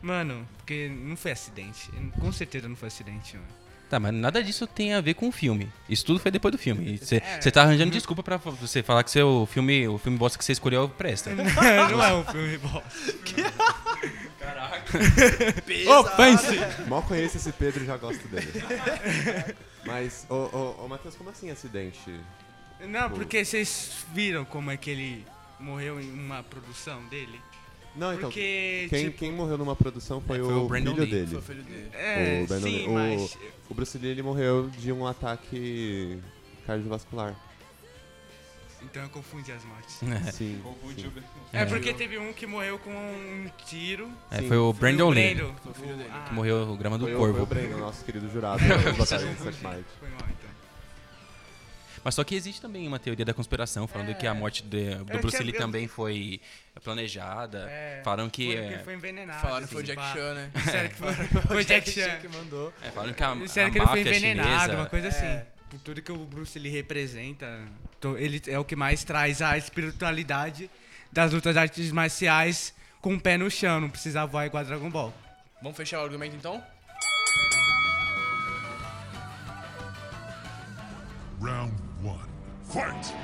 Mano, 0.00 0.46
porque 0.56 0.88
não 0.88 1.16
foi 1.16 1.32
acidente. 1.32 1.90
Com 2.20 2.32
certeza 2.32 2.68
não 2.68 2.76
foi 2.76 2.88
acidente, 2.88 3.36
mano. 3.36 3.63
Tá, 3.88 4.00
mas 4.00 4.12
nada 4.14 4.42
disso 4.42 4.66
tem 4.66 4.94
a 4.94 5.00
ver 5.00 5.14
com 5.14 5.28
o 5.28 5.32
filme. 5.32 5.70
Isso 5.88 6.04
tudo 6.06 6.18
foi 6.18 6.30
depois 6.30 6.50
do 6.52 6.58
filme. 6.58 6.96
Você 6.98 7.16
É. 7.16 7.50
tá 7.50 7.62
arranjando 7.62 7.90
desculpa 7.92 8.22
pra 8.22 8.36
você 8.38 8.82
falar 8.82 9.04
que 9.04 9.10
seu 9.10 9.46
filme, 9.52 9.86
o 9.86 9.98
filme 9.98 10.16
bosta 10.18 10.38
que 10.38 10.44
você 10.44 10.52
escolheu 10.52 10.88
presta. 10.88 11.30
não 11.34 12.02
é 12.04 12.14
um 12.14 12.24
filme 12.24 12.58
bosta. 12.58 12.82
Ofense! 15.98 16.58
Mal 16.88 17.02
conheço 17.02 17.36
esse 17.36 17.52
Pedro 17.52 17.82
e 17.84 17.86
já 17.86 17.96
gosto 17.96 18.26
dele. 18.28 18.50
Mas, 19.84 20.26
ô, 20.28 20.34
ô, 20.34 20.84
ô 20.84 20.88
Matheus, 20.88 21.14
como 21.14 21.30
assim 21.30 21.50
acidente? 21.50 21.98
Não, 22.80 23.10
porque 23.10 23.44
vocês 23.44 24.04
viram 24.12 24.44
como 24.44 24.70
é 24.70 24.76
que 24.76 24.90
ele 24.90 25.26
morreu 25.60 26.00
em 26.00 26.10
uma 26.12 26.42
produção 26.42 27.02
dele? 27.06 27.40
Não, 27.96 28.12
então, 28.12 28.22
Porque, 28.28 28.86
quem, 28.90 29.04
tipo, 29.04 29.18
quem 29.18 29.32
morreu 29.32 29.56
numa 29.56 29.76
produção 29.76 30.20
foi, 30.20 30.38
É, 30.38 30.42
foi 30.42 30.52
o, 30.54 30.64
o 30.64 30.68
Brandon 30.68 30.90
filho 30.94 31.02
Lee. 31.04 31.10
dele. 31.12 31.26
Foi 31.28 31.38
o 31.38 31.42
filho 31.42 31.62
dele. 31.62 31.88
é, 31.92 32.42
o 32.42 32.46
Brandon 32.48 32.66
sim, 32.66 32.74
Lee- 32.76 32.86
o- 32.86 32.92
mas... 32.92 33.38
O 33.70 33.74
Bruce 33.74 33.98
Lee 33.98 34.10
ele 34.10 34.22
morreu 34.22 34.68
de 34.78 34.90
um 34.92 35.06
ataque 35.06 36.18
cardiovascular. 36.66 37.34
Então 38.82 39.02
eu 39.02 39.08
confundi 39.08 39.50
as 39.50 39.64
mortes. 39.64 40.02
É, 40.02 40.28
Sim. 40.32 40.60
Confundiu 40.62 41.08
sim. 41.10 41.14
bem. 41.14 41.24
É, 41.52 41.62
É. 41.62 41.64
porque 41.64 41.94
teve 41.94 42.18
um 42.18 42.32
que 42.34 42.46
morreu 42.46 42.78
com 42.78 42.90
um 42.90 43.48
tiro. 43.64 44.10
É, 44.30 44.42
foi 44.42 44.56
o 44.58 44.72
Brandon 44.74 45.06
Foi 45.06 45.06
o 45.06 45.10
Lee. 45.10 45.34
Foi 45.36 45.44
o. 45.46 46.06
Ah, 46.12 46.24
que 46.28 46.34
morreu 46.34 46.76
gramando 46.76 47.04
Foi, 47.04 47.12
do 47.14 47.16
o- 47.16 47.20
foi 47.20 47.30
o 47.30 47.34
corvo. 47.34 47.46
Brandon, 47.46 47.78
nosso 47.78 48.04
querido 48.04 48.28
jurado 48.30 48.60
confundi. 48.98 49.54
Foi 49.54 50.08
mal, 50.10 50.28
então. 50.28 50.53
Mas 52.04 52.14
só 52.14 52.22
que 52.22 52.34
existe 52.34 52.60
também 52.60 52.86
uma 52.86 52.98
teoria 52.98 53.24
da 53.24 53.32
conspiração 53.32 53.88
falando 53.88 54.14
que 54.14 54.26
a 54.26 54.34
morte 54.34 54.62
de- 54.62 54.94
do 54.96 55.12
Eu 55.12 55.20
Bruce 55.20 55.38
tinha- 55.38 55.46
Lee 55.46 55.54
eu- 55.54 55.58
também 55.60 55.88
foi 55.88 56.38
planejada. 56.82 57.66
É, 57.70 58.02
Falaram 58.04 58.28
que, 58.28 58.44
foi, 58.46 58.56
é, 58.56 58.78
foi 58.80 58.94
envenenado. 58.94 59.40
Falaram 59.40 59.66
que 59.66 59.72
foi 59.72 59.82
o 59.82 59.84
assim, 59.84 59.94
Jack 59.94 60.02
pá. 60.02 60.12
Chan, 60.12 60.34
né? 60.34 60.50
Disseram 60.54 60.88
que 60.90 60.94
foi, 60.96 61.14
foi 61.48 61.56
o 61.56 61.64
Jack 61.64 61.90
Chan. 61.90 62.18
que 62.20 62.28
mandou. 62.28 62.72
é, 62.82 62.90
falaram 62.90 63.14
que 63.14 63.22
a, 63.22 63.32
a 63.32 63.34
Disseram 63.36 63.70
que 63.70 63.78
ele 63.78 63.86
foi 63.86 63.96
máfia 64.04 64.16
envenenado, 64.16 64.50
chinesa... 64.60 64.74
uma 64.76 64.86
coisa 64.86 65.08
assim. 65.08 65.24
É. 65.24 65.46
Por 65.70 65.80
tudo 65.80 66.02
que 66.02 66.12
o 66.12 66.18
Bruce 66.18 66.58
Lee 66.58 66.70
representa, 66.70 67.58
ele 68.18 68.40
é 68.48 68.58
o 68.58 68.64
que 68.64 68.76
mais 68.76 69.02
traz 69.02 69.40
a 69.40 69.56
espiritualidade 69.56 70.70
das 71.10 71.32
lutas 71.32 71.56
artes 71.56 71.90
marciais 71.90 72.74
com 73.00 73.14
o 73.14 73.20
pé 73.20 73.36
no 73.38 73.50
chão, 73.50 73.80
não 73.80 73.88
precisa 73.90 74.24
voar 74.26 74.44
igual 74.46 74.60
a 74.62 74.64
Dragon 74.66 74.90
Ball. 74.90 75.12
Vamos 75.62 75.76
fechar 75.76 76.00
o 76.00 76.04
argumento 76.04 76.36
então? 76.36 76.62
Round. 81.40 81.72
Fight! 82.74 83.14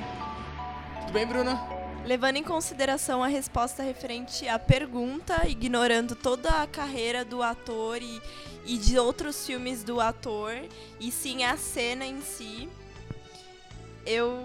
Tudo 1.00 1.12
bem, 1.12 1.26
Bruna? 1.26 1.60
Levando 2.04 2.36
em 2.36 2.42
consideração 2.44 3.20
a 3.20 3.26
resposta 3.26 3.82
referente 3.82 4.46
à 4.46 4.60
pergunta, 4.60 5.44
ignorando 5.48 6.14
toda 6.14 6.62
a 6.62 6.68
carreira 6.68 7.24
do 7.24 7.42
ator 7.42 8.00
e, 8.00 8.22
e 8.64 8.78
de 8.78 8.96
outros 8.96 9.44
filmes 9.44 9.82
do 9.82 10.00
ator, 10.00 10.52
e 11.00 11.10
sim 11.10 11.42
a 11.42 11.56
cena 11.56 12.06
em 12.06 12.20
si, 12.20 12.68
eu, 14.06 14.44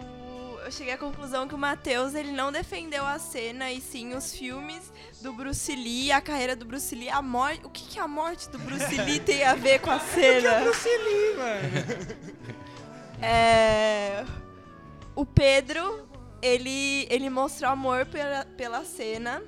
eu 0.65 0.71
cheguei 0.71 0.93
à 0.93 0.97
conclusão 0.97 1.47
que 1.47 1.53
o 1.53 1.57
Matheus 1.57 2.15
ele 2.15 2.31
não 2.31 2.51
defendeu 2.51 3.05
a 3.05 3.19
cena 3.19 3.71
e 3.71 3.79
sim 3.79 4.15
os 4.15 4.33
filmes 4.33 4.91
do 5.21 5.31
Bruce 5.31 5.75
Lee, 5.75 6.11
a 6.11 6.19
carreira 6.19 6.55
do 6.55 6.65
Bruce 6.65 6.95
Lee, 6.95 7.09
a 7.09 7.21
morte. 7.21 7.63
O 7.63 7.69
que, 7.69 7.85
que 7.85 7.99
a 7.99 8.07
morte 8.07 8.49
do 8.49 8.57
Bruce 8.57 8.97
Lee 9.01 9.19
tem 9.19 9.43
a 9.43 9.53
ver 9.53 9.81
com 9.81 9.91
a 9.91 9.99
cena? 10.15 10.61
Bruce 10.61 10.89
Lee, 10.89 11.35
mano. 11.37 12.15
É, 13.21 14.25
o 15.15 15.25
Pedro, 15.25 16.07
ele, 16.41 17.07
ele 17.09 17.29
mostrou 17.29 17.71
amor 17.71 18.05
pela, 18.05 18.45
pela 18.57 18.83
cena, 18.83 19.41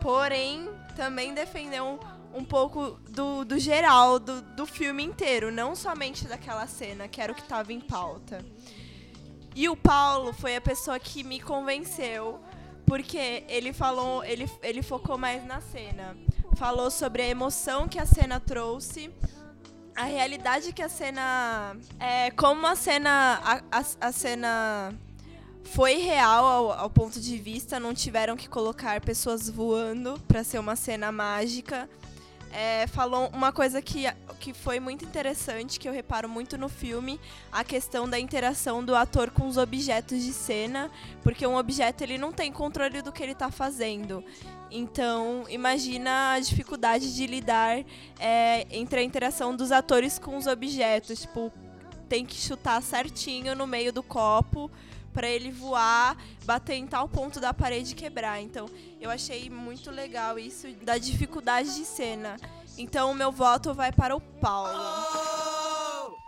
porém 0.00 0.68
também 0.96 1.34
defendeu 1.34 1.84
um, 1.84 2.40
um 2.40 2.44
pouco 2.44 2.98
do, 3.10 3.44
do 3.44 3.58
geral, 3.58 4.18
do, 4.18 4.40
do 4.42 4.66
filme 4.66 5.02
inteiro, 5.02 5.50
não 5.50 5.74
somente 5.74 6.26
daquela 6.26 6.66
cena, 6.66 7.08
que 7.08 7.20
era 7.20 7.32
o 7.32 7.34
que 7.34 7.42
estava 7.42 7.72
em 7.72 7.80
pauta. 7.80 8.44
E 9.54 9.68
o 9.68 9.76
Paulo 9.76 10.32
foi 10.32 10.56
a 10.56 10.60
pessoa 10.60 10.98
que 10.98 11.22
me 11.22 11.40
convenceu, 11.40 12.40
porque 12.86 13.44
ele 13.48 13.72
falou, 13.72 14.24
ele, 14.24 14.50
ele 14.62 14.82
focou 14.82 15.18
mais 15.18 15.44
na 15.44 15.60
cena. 15.60 16.16
Falou 16.56 16.90
sobre 16.90 17.22
a 17.22 17.28
emoção 17.28 17.88
que 17.88 17.98
a 17.98 18.06
cena 18.06 18.40
trouxe, 18.40 19.10
a 19.94 20.04
realidade 20.04 20.72
que 20.72 20.82
a 20.82 20.88
cena. 20.88 21.76
É, 21.98 22.30
como 22.32 22.66
a 22.66 22.74
cena. 22.74 23.40
A, 23.44 23.78
a, 23.78 23.84
a 24.08 24.12
cena 24.12 24.94
foi 25.64 25.96
real 25.96 26.44
ao, 26.44 26.72
ao 26.72 26.90
ponto 26.90 27.20
de 27.20 27.38
vista, 27.38 27.80
não 27.80 27.94
tiveram 27.94 28.36
que 28.36 28.48
colocar 28.48 29.00
pessoas 29.00 29.48
voando 29.48 30.20
pra 30.26 30.44
ser 30.44 30.58
uma 30.58 30.76
cena 30.76 31.10
mágica. 31.12 31.88
É, 32.52 32.86
falou 32.86 33.30
uma 33.32 33.50
coisa 33.50 33.80
que, 33.80 34.04
que 34.38 34.52
foi 34.52 34.78
muito 34.78 35.06
interessante, 35.06 35.80
que 35.80 35.88
eu 35.88 35.92
reparo 35.92 36.28
muito 36.28 36.58
no 36.58 36.68
filme, 36.68 37.18
a 37.50 37.64
questão 37.64 38.06
da 38.06 38.20
interação 38.20 38.84
do 38.84 38.94
ator 38.94 39.30
com 39.30 39.48
os 39.48 39.56
objetos 39.56 40.22
de 40.22 40.34
cena, 40.34 40.90
porque 41.22 41.46
um 41.46 41.56
objeto 41.56 42.02
ele 42.02 42.18
não 42.18 42.30
tem 42.30 42.52
controle 42.52 43.00
do 43.00 43.10
que 43.10 43.22
ele 43.22 43.34
tá 43.34 43.50
fazendo. 43.50 44.22
Então, 44.74 45.44
imagina 45.50 46.32
a 46.32 46.40
dificuldade 46.40 47.14
de 47.14 47.26
lidar 47.26 47.84
é, 48.18 48.66
entre 48.70 49.00
a 49.00 49.02
interação 49.02 49.54
dos 49.54 49.70
atores 49.70 50.18
com 50.18 50.36
os 50.38 50.46
objetos. 50.46 51.20
Tipo, 51.20 51.52
tem 52.08 52.24
que 52.24 52.34
chutar 52.34 52.80
certinho 52.82 53.54
no 53.54 53.66
meio 53.66 53.92
do 53.92 54.02
copo 54.02 54.70
para 55.12 55.28
ele 55.28 55.50
voar, 55.50 56.16
bater 56.46 56.74
em 56.74 56.86
tal 56.86 57.06
ponto 57.06 57.38
da 57.38 57.52
parede 57.52 57.92
e 57.92 57.94
quebrar. 57.94 58.40
Então, 58.40 58.66
eu 58.98 59.10
achei 59.10 59.50
muito 59.50 59.90
legal 59.90 60.38
isso 60.38 60.66
da 60.82 60.96
dificuldade 60.96 61.74
de 61.74 61.84
cena. 61.84 62.38
Então, 62.78 63.10
o 63.10 63.14
meu 63.14 63.30
voto 63.30 63.74
vai 63.74 63.92
para 63.92 64.16
o 64.16 64.20
Paulo. 64.20 64.72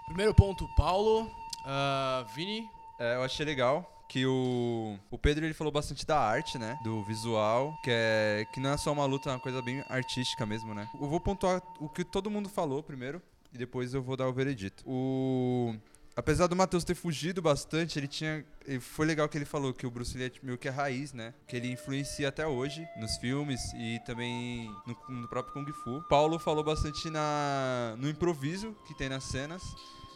Primeiro 0.04 0.34
ponto, 0.34 0.68
Paulo. 0.76 1.30
Ah, 1.64 2.26
Vini. 2.34 2.68
É, 2.98 3.16
eu 3.16 3.22
achei 3.22 3.44
legal 3.44 3.93
que 4.08 4.26
o, 4.26 4.98
o 5.10 5.18
Pedro 5.18 5.44
ele 5.44 5.54
falou 5.54 5.72
bastante 5.72 6.06
da 6.06 6.18
arte, 6.18 6.58
né? 6.58 6.78
Do 6.82 7.02
visual, 7.04 7.74
que 7.82 7.90
é 7.90 8.46
que 8.52 8.60
não 8.60 8.70
é 8.70 8.76
só 8.76 8.92
uma 8.92 9.04
luta, 9.04 9.30
é 9.30 9.32
uma 9.32 9.40
coisa 9.40 9.60
bem 9.62 9.84
artística 9.88 10.44
mesmo, 10.46 10.74
né? 10.74 10.88
Eu 11.00 11.08
vou 11.08 11.20
pontuar 11.20 11.62
o 11.80 11.88
que 11.88 12.04
todo 12.04 12.30
mundo 12.30 12.48
falou 12.48 12.82
primeiro 12.82 13.20
e 13.52 13.58
depois 13.58 13.94
eu 13.94 14.02
vou 14.02 14.16
dar 14.16 14.28
o 14.28 14.32
veredito. 14.32 14.82
O 14.86 15.74
apesar 16.16 16.46
do 16.46 16.56
Matheus 16.56 16.84
ter 16.84 16.94
fugido 16.94 17.42
bastante, 17.42 17.98
ele 17.98 18.06
tinha 18.06 18.44
foi 18.80 19.06
legal 19.06 19.28
que 19.28 19.36
ele 19.36 19.44
falou 19.44 19.74
que 19.74 19.86
o 19.86 19.90
Bruce 19.90 20.16
Lee 20.16 20.26
é 20.26 20.32
meio 20.42 20.56
que 20.56 20.68
a 20.68 20.72
raiz, 20.72 21.12
né? 21.12 21.34
Que 21.46 21.56
ele 21.56 21.70
influencia 21.70 22.28
até 22.28 22.46
hoje 22.46 22.86
nos 22.96 23.16
filmes 23.16 23.60
e 23.74 24.00
também 24.06 24.70
no, 24.86 25.20
no 25.20 25.28
próprio 25.28 25.52
Kung 25.52 25.70
Fu. 25.72 26.02
Paulo 26.08 26.38
falou 26.38 26.64
bastante 26.64 27.10
na 27.10 27.94
no 27.98 28.08
improviso 28.08 28.76
que 28.86 28.94
tem 28.94 29.08
nas 29.08 29.24
cenas 29.24 29.62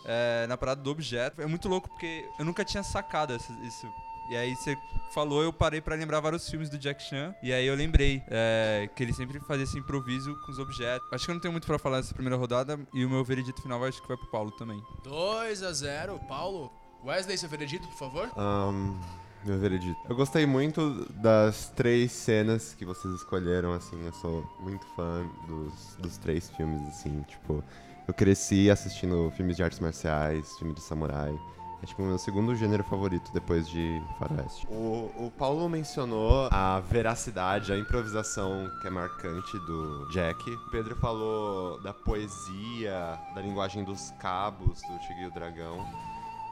é, 0.04 0.46
na 0.46 0.56
parada 0.56 0.82
do 0.82 0.90
objeto. 0.90 1.40
É 1.42 1.46
muito 1.46 1.68
louco 1.68 1.88
porque 1.88 2.28
eu 2.38 2.44
nunca 2.44 2.64
tinha 2.64 2.82
sacado 2.82 3.32
essa- 3.34 3.52
isso. 3.62 3.86
E 4.30 4.36
aí 4.36 4.54
você 4.54 4.76
falou, 5.14 5.42
eu 5.42 5.50
parei 5.52 5.80
pra 5.80 5.94
lembrar 5.96 6.20
vários 6.20 6.48
filmes 6.50 6.68
do 6.68 6.76
Jack 6.76 7.02
Chan. 7.02 7.34
E 7.42 7.50
aí 7.50 7.66
eu 7.66 7.74
lembrei 7.74 8.22
é, 8.28 8.88
que 8.94 9.02
ele 9.02 9.14
sempre 9.14 9.40
fazia 9.40 9.64
esse 9.64 9.78
improviso 9.78 10.34
com 10.44 10.52
os 10.52 10.58
objetos. 10.58 11.08
Acho 11.12 11.24
que 11.24 11.30
eu 11.30 11.34
não 11.34 11.40
tenho 11.40 11.52
muito 11.52 11.66
pra 11.66 11.78
falar 11.78 11.96
nessa 11.96 12.12
primeira 12.12 12.36
rodada. 12.36 12.78
E 12.92 13.04
o 13.06 13.08
meu 13.08 13.24
veredito 13.24 13.62
final 13.62 13.82
acho 13.84 14.02
que 14.02 14.08
vai 14.08 14.18
pro 14.18 14.26
Paulo 14.30 14.50
também. 14.52 14.82
2 15.02 15.62
a 15.62 15.72
0 15.72 16.20
Paulo. 16.28 16.70
Wesley, 17.02 17.38
seu 17.38 17.48
veredito, 17.48 17.88
por 17.88 17.96
favor. 17.96 18.30
Ahn, 18.36 18.98
meu 19.44 19.58
veredito. 19.58 19.98
Eu 20.08 20.16
gostei 20.16 20.46
muito 20.46 21.06
das 21.14 21.70
três 21.70 22.12
cenas 22.12 22.74
que 22.74 22.84
vocês 22.84 23.12
escolheram, 23.14 23.72
assim, 23.72 24.04
eu 24.04 24.12
sou 24.12 24.44
muito 24.60 24.86
fã 24.96 25.26
dos, 25.46 25.96
dos 25.98 26.16
três 26.18 26.50
filmes, 26.50 26.82
assim, 26.88 27.22
tipo, 27.22 27.62
eu 28.06 28.14
cresci 28.14 28.70
assistindo 28.70 29.30
filmes 29.36 29.56
de 29.56 29.62
artes 29.62 29.80
marciais, 29.80 30.56
filme 30.58 30.74
de 30.74 30.80
samurai. 30.80 31.34
É 31.80 31.86
tipo 31.86 32.02
o 32.02 32.06
meu 32.06 32.18
segundo 32.18 32.56
gênero 32.56 32.82
favorito 32.82 33.30
depois 33.32 33.68
de 33.68 34.02
Faroeste. 34.18 34.66
O, 34.68 35.12
o 35.16 35.32
Paulo 35.38 35.68
mencionou 35.68 36.48
a 36.50 36.80
veracidade, 36.80 37.72
a 37.72 37.78
improvisação 37.78 38.68
que 38.80 38.88
é 38.88 38.90
marcante 38.90 39.56
do 39.60 40.08
Jack. 40.08 40.50
O 40.50 40.70
Pedro 40.70 40.96
falou 40.96 41.80
da 41.80 41.94
poesia, 41.94 43.16
da 43.32 43.40
linguagem 43.40 43.84
dos 43.84 44.10
cabos 44.18 44.80
do 44.82 44.98
Tigre 45.06 45.24
e 45.24 45.26
o 45.26 45.30
Dragão. 45.30 45.86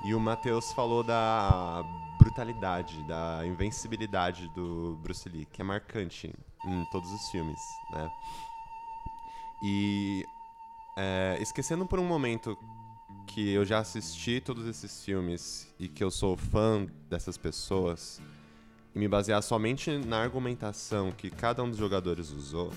E 0.04 0.14
o 0.14 0.20
Matheus 0.20 0.72
falou 0.72 1.02
da 1.02 1.82
brutalidade, 2.26 3.02
da 3.04 3.46
invencibilidade 3.46 4.48
do 4.48 4.98
Bruce 5.00 5.28
Lee, 5.28 5.46
que 5.46 5.62
é 5.62 5.64
marcante 5.64 6.34
em 6.66 6.84
todos 6.90 7.10
os 7.12 7.30
filmes, 7.30 7.60
né? 7.92 8.10
E 9.62 10.24
é, 10.96 11.38
esquecendo 11.40 11.86
por 11.86 12.00
um 12.00 12.04
momento 12.04 12.58
que 13.28 13.50
eu 13.50 13.64
já 13.64 13.78
assisti 13.78 14.40
todos 14.40 14.66
esses 14.66 15.04
filmes 15.04 15.72
e 15.78 15.88
que 15.88 16.02
eu 16.02 16.10
sou 16.10 16.36
fã 16.36 16.86
dessas 17.08 17.38
pessoas 17.38 18.20
e 18.92 18.98
me 18.98 19.06
basear 19.06 19.40
somente 19.42 19.96
na 19.96 20.20
argumentação 20.20 21.12
que 21.12 21.30
cada 21.30 21.62
um 21.62 21.70
dos 21.70 21.78
jogadores 21.78 22.30
usou, 22.30 22.72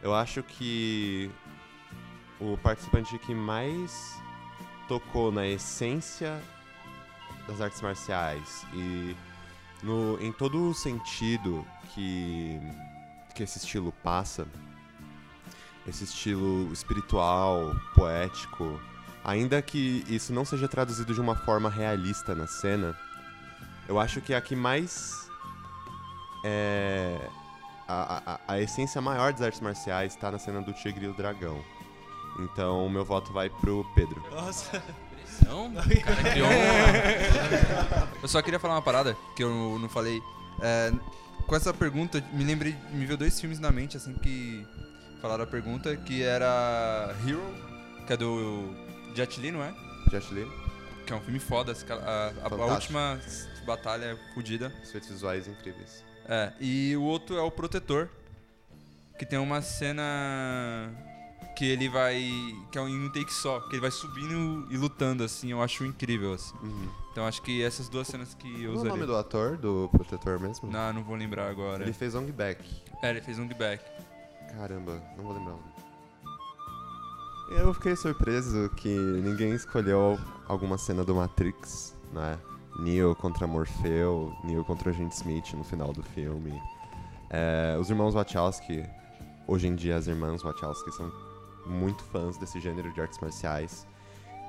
eu 0.00 0.14
acho 0.14 0.42
que 0.44 1.28
o 2.40 2.56
participante 2.58 3.18
que 3.18 3.34
mais 3.34 4.16
tocou 4.86 5.32
na 5.32 5.46
essência 5.48 6.40
das 7.48 7.60
artes 7.60 7.80
marciais 7.80 8.64
e 8.72 9.16
no, 9.82 10.20
em 10.20 10.30
todo 10.30 10.70
o 10.70 10.74
sentido 10.74 11.66
que, 11.94 12.60
que 13.34 13.42
esse 13.42 13.58
estilo 13.58 13.90
passa, 14.04 14.46
esse 15.86 16.04
estilo 16.04 16.70
espiritual, 16.72 17.74
poético, 17.94 18.78
ainda 19.24 19.62
que 19.62 20.04
isso 20.08 20.32
não 20.32 20.44
seja 20.44 20.68
traduzido 20.68 21.14
de 21.14 21.20
uma 21.20 21.34
forma 21.34 21.70
realista 21.70 22.34
na 22.34 22.46
cena, 22.46 22.96
eu 23.88 23.98
acho 23.98 24.20
que 24.20 24.34
a 24.34 24.40
que 24.40 24.54
mais 24.54 25.28
é, 26.44 27.18
a, 27.88 28.34
a, 28.34 28.40
a 28.46 28.60
essência 28.60 29.00
maior 29.00 29.32
das 29.32 29.40
artes 29.40 29.60
marciais 29.60 30.14
está 30.14 30.30
na 30.30 30.38
cena 30.38 30.60
do 30.60 30.72
Tigre 30.74 31.06
e 31.06 31.08
o 31.08 31.14
Dragão. 31.14 31.64
Então, 32.38 32.88
meu 32.88 33.04
voto 33.04 33.32
vai 33.32 33.48
pro 33.48 33.84
Pedro. 33.94 34.22
Nossa. 34.30 34.82
Não, 35.46 35.68
o 35.68 35.74
cara 35.74 36.30
criou 36.30 36.48
um... 36.48 38.18
Eu 38.22 38.28
só 38.28 38.42
queria 38.42 38.58
falar 38.58 38.74
uma 38.74 38.82
parada 38.82 39.16
que 39.36 39.42
eu 39.44 39.78
não 39.80 39.88
falei. 39.88 40.20
É, 40.62 40.92
com 41.46 41.54
essa 41.56 41.72
pergunta, 41.72 42.22
me 42.32 42.44
lembrei, 42.44 42.76
me 42.90 43.06
veio 43.06 43.16
dois 43.16 43.40
filmes 43.40 43.58
na 43.58 43.70
mente, 43.70 43.96
assim, 43.96 44.14
que 44.14 44.66
falaram 45.20 45.44
a 45.44 45.46
pergunta, 45.46 45.96
que 45.96 46.22
era 46.22 47.14
Hero, 47.26 47.42
que 48.06 48.12
é 48.12 48.16
do 48.16 48.74
Jet 49.14 49.40
Li, 49.40 49.50
não 49.50 49.62
é? 49.62 49.72
Jet 50.10 50.32
Li, 50.34 50.46
Que 51.06 51.12
é 51.12 51.16
um 51.16 51.20
filme 51.20 51.38
foda, 51.38 51.72
a, 51.72 52.32
a- 52.44 52.48
a 52.50 52.64
última 52.66 53.18
batalha 53.64 54.04
é 54.06 54.34
fodida. 54.34 54.72
efeitos 54.82 55.08
visuais 55.10 55.46
incríveis. 55.48 56.04
É, 56.28 56.52
e 56.60 56.94
o 56.96 57.02
outro 57.02 57.36
é 57.36 57.40
o 57.40 57.50
Protetor, 57.50 58.08
que 59.18 59.24
tem 59.24 59.38
uma 59.38 59.62
cena 59.62 60.90
que 61.58 61.64
ele 61.64 61.88
vai. 61.88 62.16
que 62.70 62.78
é 62.78 62.80
um 62.80 63.06
um 63.06 63.10
take 63.10 63.34
só, 63.34 63.58
que 63.58 63.74
ele 63.74 63.80
vai 63.80 63.90
subindo 63.90 64.64
e 64.70 64.76
lutando, 64.76 65.24
assim, 65.24 65.50
eu 65.50 65.60
acho 65.60 65.84
incrível, 65.84 66.32
assim. 66.32 66.54
Uhum. 66.62 66.88
Então 67.10 67.26
acho 67.26 67.42
que 67.42 67.64
essas 67.64 67.88
duas 67.88 68.06
cenas 68.06 68.32
que 68.32 68.62
eu 68.62 68.74
Qual 68.74 68.84
é 68.84 68.88
o 68.88 68.92
nome 68.92 69.06
do 69.06 69.16
ator, 69.16 69.56
do 69.56 69.90
protetor 69.92 70.38
mesmo? 70.38 70.70
Não, 70.70 70.92
não 70.92 71.02
vou 71.02 71.16
lembrar 71.16 71.50
agora. 71.50 71.82
Ele 71.82 71.92
fez 71.92 72.14
Ong 72.14 72.30
Back. 72.30 72.64
É, 73.02 73.10
ele 73.10 73.20
fez 73.20 73.40
um 73.40 73.48
back. 73.48 73.84
Caramba, 74.52 75.02
não 75.16 75.24
vou 75.24 75.32
lembrar. 75.32 75.54
o 75.54 75.56
nome. 75.56 75.64
Eu 77.50 77.74
fiquei 77.74 77.96
surpreso 77.96 78.70
que 78.76 78.88
ninguém 78.88 79.52
escolheu 79.52 80.16
alguma 80.46 80.78
cena 80.78 81.02
do 81.04 81.16
Matrix, 81.16 81.96
né? 82.12 82.38
Neo 82.78 83.16
contra 83.16 83.48
Morpheu, 83.48 84.32
Neo 84.44 84.64
contra 84.64 84.90
Agente 84.90 85.16
Smith 85.16 85.52
no 85.54 85.64
final 85.64 85.92
do 85.92 86.04
filme. 86.04 86.52
É, 87.30 87.76
os 87.80 87.90
irmãos 87.90 88.14
Wachowski, 88.14 88.84
hoje 89.44 89.66
em 89.66 89.74
dia 89.74 89.96
as 89.96 90.06
irmãs 90.06 90.40
Wachowski 90.42 90.92
são 90.92 91.10
muito 91.66 92.02
fãs 92.04 92.36
desse 92.38 92.60
gênero 92.60 92.92
de 92.92 93.00
artes 93.00 93.18
marciais. 93.20 93.86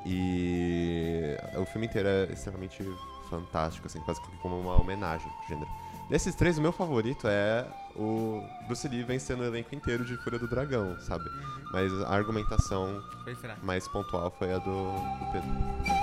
E 0.05 1.35
o 1.57 1.65
filme 1.65 1.87
inteiro 1.87 2.07
é 2.07 2.31
extremamente 2.31 2.83
fantástico, 3.29 3.87
assim, 3.87 3.99
quase 4.01 4.21
como 4.41 4.59
uma 4.59 4.79
homenagem 4.79 5.29
pro 5.29 5.47
gênero. 5.47 5.69
Desses 6.09 6.33
três, 6.33 6.57
o 6.57 6.61
meu 6.61 6.71
favorito 6.71 7.27
é 7.27 7.67
o 7.95 8.43
Bruce 8.65 8.87
Lee 8.87 9.03
vencendo 9.03 9.41
o 9.41 9.45
elenco 9.45 9.75
inteiro 9.75 10.03
de 10.03 10.17
Fúria 10.17 10.39
do 10.39 10.47
Dragão, 10.47 10.99
sabe? 11.01 11.25
Mas 11.71 11.91
a 12.03 12.09
argumentação 12.09 13.03
mais 13.61 13.87
pontual 13.87 14.31
foi 14.31 14.51
a 14.51 14.57
do, 14.57 14.91
do 14.91 15.31
Pedro. 15.31 15.98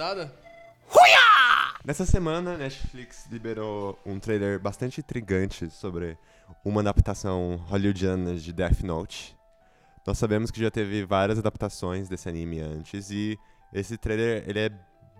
Rodada? 0.00 0.32
Nessa 1.84 2.06
semana, 2.06 2.54
a 2.54 2.56
Netflix 2.56 3.26
liberou 3.30 3.98
um 4.06 4.18
trailer 4.18 4.58
bastante 4.58 5.00
intrigante 5.00 5.68
sobre 5.68 6.16
uma 6.64 6.80
adaptação 6.80 7.56
hollywoodiana 7.68 8.34
de 8.34 8.50
Death 8.50 8.80
Note. 8.80 9.36
Nós 10.06 10.16
sabemos 10.16 10.50
que 10.50 10.58
já 10.58 10.70
teve 10.70 11.04
várias 11.04 11.38
adaptações 11.38 12.08
desse 12.08 12.30
anime 12.30 12.60
antes 12.60 13.10
e 13.10 13.38
esse 13.74 13.98
trailer 13.98 14.42
ele 14.48 14.60
é 14.60 14.70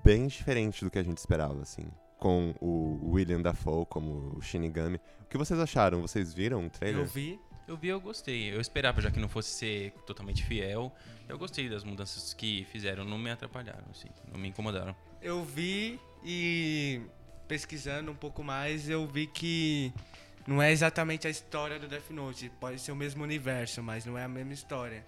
bem 0.03 0.27
diferente 0.27 0.83
do 0.83 0.91
que 0.91 0.99
a 0.99 1.05
gente 1.05 1.19
esperava, 1.19 1.61
assim. 1.61 1.87
Com 2.19 2.55
o 2.59 3.11
William 3.13 3.43
Dafoe 3.43 3.85
como 3.85 4.35
o 4.35 4.41
Shinigami. 4.41 4.99
O 5.21 5.27
que 5.27 5.37
vocês 5.37 5.61
acharam? 5.61 6.01
Vocês 6.01 6.33
viram 6.33 6.65
o 6.65 6.71
trailer? 6.71 7.03
Eu 7.03 7.07
vi. 7.07 7.39
Eu 7.71 7.77
vi, 7.77 7.87
eu 7.87 8.01
gostei. 8.01 8.53
Eu 8.53 8.61
esperava, 8.61 9.01
já 9.01 9.13
que 9.13 9.21
não 9.21 9.29
fosse 9.29 9.51
ser 9.51 9.93
totalmente 10.05 10.45
fiel. 10.45 10.93
Eu 11.29 11.39
gostei 11.39 11.69
das 11.69 11.85
mudanças 11.85 12.35
que 12.35 12.65
fizeram. 12.65 13.05
Não 13.05 13.17
me 13.17 13.31
atrapalharam, 13.31 13.85
assim. 13.93 14.09
Não 14.29 14.37
me 14.41 14.49
incomodaram. 14.49 14.93
Eu 15.23 15.45
vi 15.45 16.01
e 16.25 17.01
pesquisando 17.47 18.11
um 18.11 18.15
pouco 18.17 18.43
mais, 18.43 18.89
eu 18.89 19.07
vi 19.07 19.29
que 19.29 19.93
não 20.49 20.61
é 20.61 20.73
exatamente 20.73 21.29
a 21.29 21.31
história 21.31 21.79
do 21.79 21.87
Death 21.87 22.11
Note. 22.11 22.51
Pode 22.59 22.81
ser 22.81 22.91
o 22.91 22.97
mesmo 22.97 23.23
universo, 23.23 23.81
mas 23.85 24.05
não 24.05 24.19
é 24.19 24.25
a 24.25 24.29
mesma 24.29 24.53
história. 24.53 25.05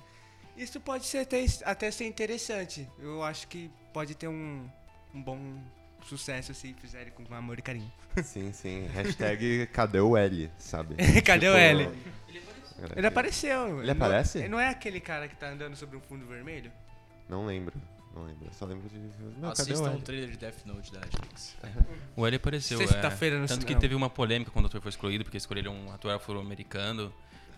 Isso 0.56 0.80
pode 0.80 1.04
ser 1.06 1.18
até, 1.18 1.44
até 1.64 1.90
ser 1.90 2.06
interessante. 2.06 2.88
Eu 2.96 3.24
acho 3.24 3.48
que 3.48 3.68
pode 3.92 4.14
ter 4.14 4.28
um, 4.28 4.70
um 5.12 5.20
bom 5.20 5.60
sucesso 6.06 6.52
se 6.54 6.72
fizerem 6.74 7.12
com 7.12 7.34
amor 7.34 7.58
e 7.58 7.62
carinho. 7.62 7.90
Sim, 8.22 8.52
sim. 8.52 8.86
Hashtag 8.92 9.66
cadê 9.72 10.00
o 10.00 10.16
L, 10.16 10.50
sabe? 10.58 10.96
Cadê 11.24 11.48
o 11.48 11.52
Tipo, 11.52 11.58
L? 11.58 11.82
era- 12.82 12.98
Ele 12.98 13.06
apareceu. 13.06 13.80
Ele 13.82 13.90
aparece? 13.90 14.40
Não, 14.42 14.48
não 14.50 14.60
é 14.60 14.68
aquele 14.68 15.00
cara 15.00 15.28
que 15.28 15.36
tá 15.36 15.48
andando 15.48 15.76
sobre 15.76 15.96
um 15.96 16.00
fundo 16.00 16.26
vermelho? 16.26 16.70
Não 17.28 17.46
lembro. 17.46 17.74
Não 18.14 18.24
lembro. 18.26 18.44
Eu 18.46 18.52
só 18.52 18.66
lembro 18.66 18.86
de. 18.90 18.98
Não, 19.40 19.48
o 19.48 19.52
Assistam 19.52 19.84
o 19.84 19.94
L? 19.94 20.02
trailer 20.02 20.30
de 20.30 20.36
Death 20.36 20.66
Note 20.66 20.92
da 20.92 21.00
Netflix. 21.00 21.56
O 22.14 22.26
L 22.26 22.36
apareceu. 22.36 22.76
Sexta-feira 22.76 23.36
é, 23.36 23.38
no 23.38 23.46
Tanto 23.46 23.64
que 23.64 23.74
teve 23.74 23.94
uma 23.94 24.10
polêmica 24.10 24.50
quando 24.50 24.66
o 24.66 24.68
ator 24.68 24.82
foi 24.82 24.90
escolhido, 24.90 25.24
porque 25.24 25.38
escolheram 25.38 25.74
um 25.74 25.90
ator 25.92 26.10
afro-americano. 26.12 27.10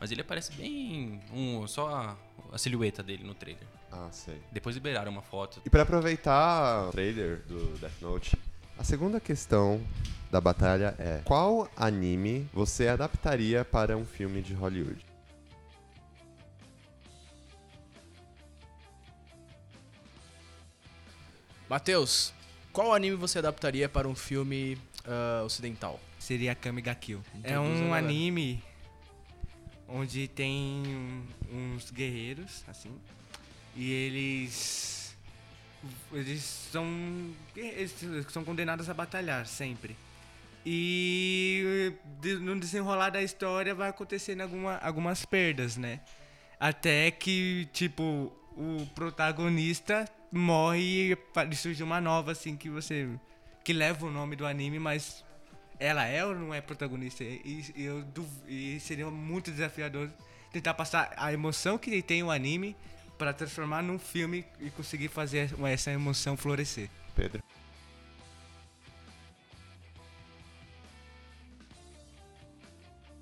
Mas 0.04 0.12
ele 0.12 0.20
aparece 0.20 0.52
bem. 0.52 1.18
Um, 1.32 1.66
só 1.66 1.88
a, 1.88 2.16
a 2.52 2.58
silhueta 2.58 3.02
dele 3.02 3.24
no 3.24 3.32
trailer. 3.32 3.66
Ah, 3.90 4.10
sei. 4.12 4.38
Depois 4.52 4.76
liberaram 4.76 5.10
uma 5.10 5.22
foto. 5.22 5.62
E 5.64 5.70
pra 5.70 5.80
aproveitar 5.80 6.88
o 6.88 6.90
trailer 6.90 7.38
do 7.48 7.78
Death 7.78 8.02
Note, 8.02 8.38
a 8.76 8.84
segunda 8.84 9.18
questão 9.18 9.80
da 10.30 10.42
batalha 10.42 10.94
é: 10.98 11.22
qual 11.24 11.70
anime 11.74 12.46
você 12.52 12.86
adaptaria 12.86 13.64
para 13.64 13.96
um 13.96 14.04
filme 14.04 14.42
de 14.42 14.52
Hollywood? 14.52 15.02
Matheus, 21.66 22.34
qual 22.74 22.92
anime 22.92 23.16
você 23.16 23.38
adaptaria 23.38 23.88
para 23.88 24.06
um 24.06 24.14
filme 24.14 24.76
ah, 25.06 25.42
ocidental? 25.46 25.98
Seria 26.18 26.54
Kami 26.54 26.82
ga 26.82 26.94
Kill. 26.94 27.22
É 27.42 27.58
um 27.58 27.88
galera. 27.88 27.96
anime 27.96 28.62
onde 29.94 30.26
tem 30.28 30.82
um- 30.86 31.22
uns 31.76 31.90
guerreiros, 31.90 32.64
assim, 32.66 32.90
e 33.76 33.90
eles 33.92 35.16
eles 36.12 36.42
são 36.72 36.84
eles 37.54 37.94
são 38.30 38.42
condenados 38.44 38.88
a 38.90 38.94
batalhar 38.94 39.46
sempre. 39.46 39.96
E 40.66 41.92
no 42.40 42.58
desenrolar 42.58 43.10
da 43.10 43.22
história 43.22 43.74
vai 43.74 43.90
acontecendo 43.90 44.40
alguma, 44.40 44.76
algumas 44.78 45.24
perdas, 45.24 45.76
né? 45.76 46.00
Até 46.58 47.10
que, 47.10 47.68
tipo, 47.72 48.32
o 48.56 48.86
protagonista 48.94 50.08
morre 50.32 51.12
e 51.50 51.54
surge 51.56 51.82
uma 51.82 52.00
nova, 52.00 52.32
assim, 52.32 52.56
que 52.56 52.70
você. 52.70 53.08
que 53.62 53.72
leva 53.72 54.06
o 54.06 54.10
nome 54.10 54.36
do 54.36 54.46
anime, 54.46 54.78
mas 54.78 55.24
ela 55.78 56.04
é 56.04 56.24
ou 56.24 56.34
não 56.34 56.54
é 56.54 56.60
protagonista? 56.60 57.24
E, 57.24 57.72
e 57.76 57.84
eu 57.84 58.02
duv- 58.02 58.48
e 58.48 58.78
seria 58.80 59.10
muito 59.10 59.50
desafiador 59.50 60.10
tentar 60.52 60.74
passar 60.74 61.12
a 61.16 61.32
emoção 61.32 61.76
que 61.78 62.02
tem 62.02 62.22
o 62.22 62.30
anime 62.30 62.76
para 63.18 63.32
transformar 63.32 63.82
num 63.82 63.98
filme 63.98 64.44
e 64.60 64.70
conseguir 64.70 65.08
fazer 65.08 65.50
essa 65.66 65.90
emoção 65.90 66.36
florescer. 66.36 66.88
Pedro? 67.14 67.42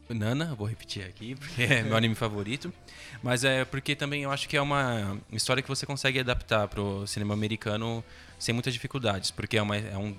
Nana, 0.09 0.55
vou 0.55 0.67
repetir 0.67 1.05
aqui, 1.05 1.35
porque 1.35 1.63
é 1.63 1.83
meu 1.83 1.97
anime 1.97 2.15
favorito. 2.15 2.73
Mas 3.23 3.45
é 3.45 3.65
porque 3.65 3.95
também 3.97 4.25
eu 4.25 4.31
acho 4.31 4.49
que 4.49 4.57
é 4.57 4.61
uma 4.61 5.19
história 5.31 5.63
que 5.63 5.69
você 5.69 5.87
consegue 5.87 6.21
adaptar 6.21 6.69
pro 6.69 7.07
cinema 7.07 7.33
americano 7.35 8.05
sem 8.39 8.53
muitas 8.53 8.75
dificuldades. 8.75 9.31
Porque 9.31 9.57
é, 9.57 9.63
uma, 9.63 9.77
é, 9.77 9.97
um, 9.97 10.15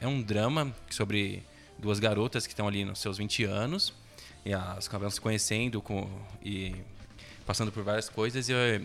é 0.00 0.06
um 0.06 0.20
drama 0.20 0.74
sobre 0.90 1.42
duas 1.78 1.98
garotas 1.98 2.46
que 2.46 2.52
estão 2.52 2.66
ali 2.66 2.84
nos 2.84 2.98
seus 2.98 3.18
20 3.18 3.44
anos. 3.44 3.92
E 4.44 4.52
elas 4.52 4.86
acabam 4.86 5.10
se 5.10 5.20
conhecendo 5.20 5.80
com, 5.80 6.08
e 6.42 6.74
passando 7.46 7.70
por 7.72 7.82
várias 7.82 8.08
coisas. 8.08 8.48
E 8.48 8.52
eh, 8.52 8.82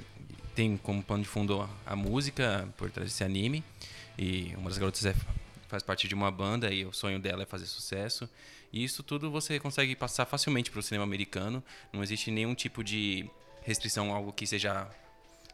tem 0.55 0.77
como 0.77 1.01
pano 1.03 1.23
de 1.23 1.29
fundo 1.29 1.67
a 1.85 1.95
música 1.95 2.67
por 2.77 2.89
trás 2.91 3.09
desse 3.09 3.23
anime. 3.23 3.63
E 4.17 4.53
uma 4.57 4.69
das 4.69 4.77
garotas 4.77 5.05
é, 5.05 5.15
faz 5.67 5.81
parte 5.81 6.07
de 6.07 6.13
uma 6.13 6.31
banda 6.31 6.71
e 6.71 6.85
o 6.85 6.93
sonho 6.93 7.19
dela 7.19 7.43
é 7.43 7.45
fazer 7.45 7.65
sucesso. 7.65 8.29
E 8.71 8.83
isso 8.83 9.03
tudo 9.03 9.29
você 9.29 9.59
consegue 9.59 9.95
passar 9.95 10.25
facilmente 10.25 10.71
para 10.71 10.79
o 10.79 10.83
cinema 10.83 11.03
americano. 11.03 11.63
Não 11.91 12.03
existe 12.03 12.31
nenhum 12.31 12.55
tipo 12.55 12.83
de 12.83 13.29
restrição, 13.63 14.11
algo 14.11 14.31
que 14.33 14.45
seja 14.45 14.87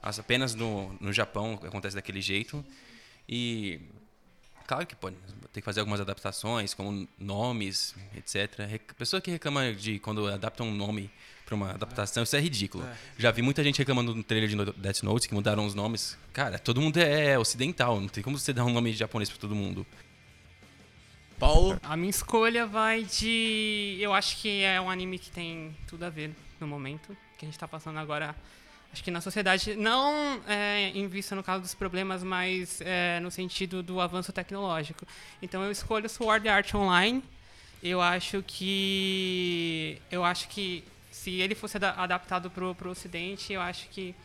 apenas 0.01 0.55
no, 0.55 0.93
no 0.99 1.11
Japão 1.11 1.59
acontece 1.63 1.95
daquele 1.95 2.21
jeito. 2.21 2.65
E 3.27 3.81
claro 4.69 4.85
que 4.85 4.95
pode 4.95 5.15
ter 5.51 5.61
que 5.61 5.65
fazer 5.65 5.79
algumas 5.79 5.99
adaptações, 5.99 6.75
como 6.75 7.07
nomes, 7.17 7.95
etc. 8.15 8.79
Pessoa 8.97 9.19
que 9.19 9.31
reclama 9.31 9.73
de 9.73 9.97
quando 9.99 10.27
adaptam 10.27 10.67
um 10.67 10.73
nome 10.75 11.09
para 11.43 11.55
uma 11.55 11.71
adaptação, 11.71 12.21
isso 12.21 12.35
é 12.35 12.39
ridículo. 12.39 12.87
Já 13.17 13.31
vi 13.31 13.41
muita 13.41 13.63
gente 13.63 13.79
reclamando 13.79 14.13
no 14.13 14.23
trailer 14.23 14.47
de 14.47 14.55
No- 14.55 14.71
Death 14.71 15.01
Note 15.01 15.27
que 15.27 15.33
mudaram 15.33 15.65
os 15.65 15.73
nomes. 15.73 16.15
Cara, 16.31 16.59
todo 16.59 16.79
mundo 16.79 16.97
é 16.97 17.37
ocidental, 17.39 17.99
não 17.99 18.07
tem 18.07 18.23
como 18.23 18.37
você 18.37 18.53
dar 18.53 18.63
um 18.63 18.71
nome 18.71 18.93
japonês 18.93 19.27
para 19.29 19.39
todo 19.39 19.55
mundo. 19.55 19.85
Paulo, 21.39 21.79
A 21.81 21.95
minha 21.97 22.09
escolha 22.09 22.67
vai 22.67 23.03
de. 23.03 23.97
Eu 23.99 24.13
acho 24.13 24.37
que 24.37 24.61
é 24.61 24.79
um 24.79 24.89
anime 24.89 25.17
que 25.17 25.31
tem 25.31 25.75
tudo 25.87 26.03
a 26.03 26.09
ver 26.09 26.31
no 26.59 26.67
momento 26.67 27.15
que 27.37 27.45
a 27.45 27.47
gente 27.47 27.57
tá 27.57 27.67
passando 27.67 27.97
agora. 27.97 28.35
Acho 28.91 29.03
que 29.03 29.11
na 29.11 29.21
sociedade, 29.21 29.75
não 29.75 30.41
é, 30.47 30.89
em 30.95 31.07
vista 31.07 31.35
no 31.35 31.43
caso 31.43 31.61
dos 31.61 31.75
problemas, 31.75 32.23
mas 32.23 32.81
é, 32.81 33.19
no 33.19 33.29
sentido 33.29 33.83
do 33.83 34.01
avanço 34.01 34.33
tecnológico. 34.33 35.05
Então 35.41 35.63
eu 35.63 35.71
escolho 35.71 36.09
Sword 36.09 36.47
Art 36.49 36.73
Online. 36.73 37.23
Eu 37.83 38.01
acho 38.01 38.43
que. 38.45 40.01
Eu 40.11 40.25
acho 40.25 40.47
que 40.49 40.83
se 41.11 41.39
ele 41.39 41.53
fosse 41.53 41.77
ada- 41.77 41.93
adaptado 41.93 42.49
pro, 42.49 42.73
pro 42.73 42.89
ocidente, 42.89 43.53
eu 43.53 43.61
acho 43.61 43.87
que 43.89 44.15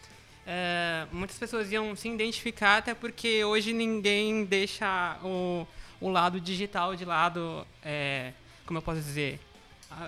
é, 0.46 1.06
muitas 1.12 1.38
pessoas 1.38 1.70
iam 1.70 1.94
se 1.94 2.08
identificar, 2.08 2.78
até 2.78 2.94
porque 2.94 3.44
hoje 3.44 3.72
ninguém 3.72 4.44
deixa 4.44 5.18
o, 5.22 5.66
o 6.00 6.08
lado 6.08 6.40
digital 6.40 6.96
de 6.96 7.04
lado, 7.04 7.66
é, 7.82 8.32
como 8.66 8.78
eu 8.78 8.82
posso 8.82 9.00
dizer, 9.00 9.40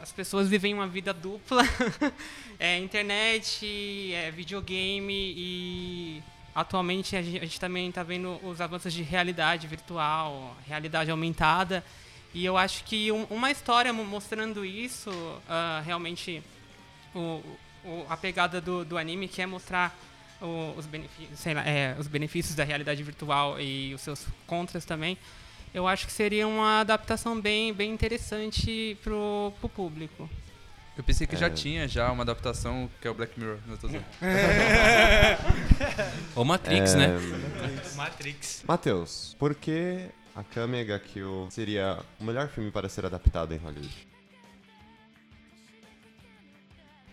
as 0.02 0.12
pessoas 0.12 0.48
vivem 0.48 0.74
uma 0.74 0.86
vida 0.86 1.12
dupla, 1.12 1.62
é 2.58 2.78
internet, 2.78 4.12
é 4.12 4.30
videogame 4.30 5.34
e 5.36 6.22
atualmente 6.54 7.14
a 7.16 7.22
gente, 7.22 7.38
a 7.38 7.40
gente 7.44 7.60
também 7.60 7.88
está 7.88 8.02
vendo 8.02 8.38
os 8.46 8.60
avanços 8.60 8.92
de 8.92 9.02
realidade 9.02 9.66
virtual, 9.66 10.56
realidade 10.66 11.10
aumentada. 11.10 11.84
E 12.34 12.44
eu 12.44 12.56
acho 12.56 12.84
que 12.84 13.10
um- 13.12 13.24
uma 13.30 13.50
história 13.50 13.92
mo- 13.92 14.04
mostrando 14.04 14.64
isso 14.64 15.10
ah, 15.48 15.82
realmente 15.84 16.42
o, 17.14 17.42
o- 17.84 18.06
a 18.08 18.16
pegada 18.16 18.60
do, 18.60 18.84
do 18.84 18.98
anime 18.98 19.28
que 19.28 19.40
é 19.40 19.46
mostrar 19.46 19.96
o- 20.40 20.74
os, 20.76 20.84
benefícios, 20.86 21.44
lá, 21.54 21.66
é, 21.66 21.96
os 21.98 22.06
benefícios 22.08 22.54
da 22.54 22.64
realidade 22.64 23.02
virtual 23.02 23.60
e 23.60 23.94
os 23.94 24.00
seus 24.02 24.26
contras 24.46 24.84
também, 24.84 25.16
eu 25.74 25.86
acho 25.86 26.06
que 26.06 26.12
seria 26.12 26.46
uma 26.48 26.80
adaptação 26.80 27.38
bem, 27.40 27.72
bem 27.72 27.92
interessante 27.92 28.96
pro, 29.02 29.52
pro 29.60 29.68
público. 29.68 30.28
Eu 30.96 31.04
pensei 31.04 31.26
que 31.26 31.36
já 31.36 31.46
É. 31.48 31.50
tinha 31.50 31.86
já 31.86 32.10
uma 32.10 32.22
adaptação 32.22 32.88
que 33.00 33.06
é 33.06 33.10
o 33.10 33.14
Black 33.14 33.38
Mirror. 33.38 33.58
Não 33.66 33.76
tô. 33.76 33.88
Ou 36.34 36.44
Matrix, 36.44 36.94
É, 36.94 36.96
né? 36.96 37.08
Matrix. 37.94 38.64
Matheus, 38.66 39.36
por 39.38 39.54
que 39.54 40.06
a 40.34 40.42
Kame 40.42 40.82
ga 40.84 40.98
Kill 40.98 41.48
seria 41.50 41.98
o 42.18 42.24
melhor 42.24 42.48
filme 42.48 42.70
para 42.70 42.88
ser 42.88 43.04
adaptado 43.04 43.52
em 43.52 43.58
Hollywood? 43.58 44.08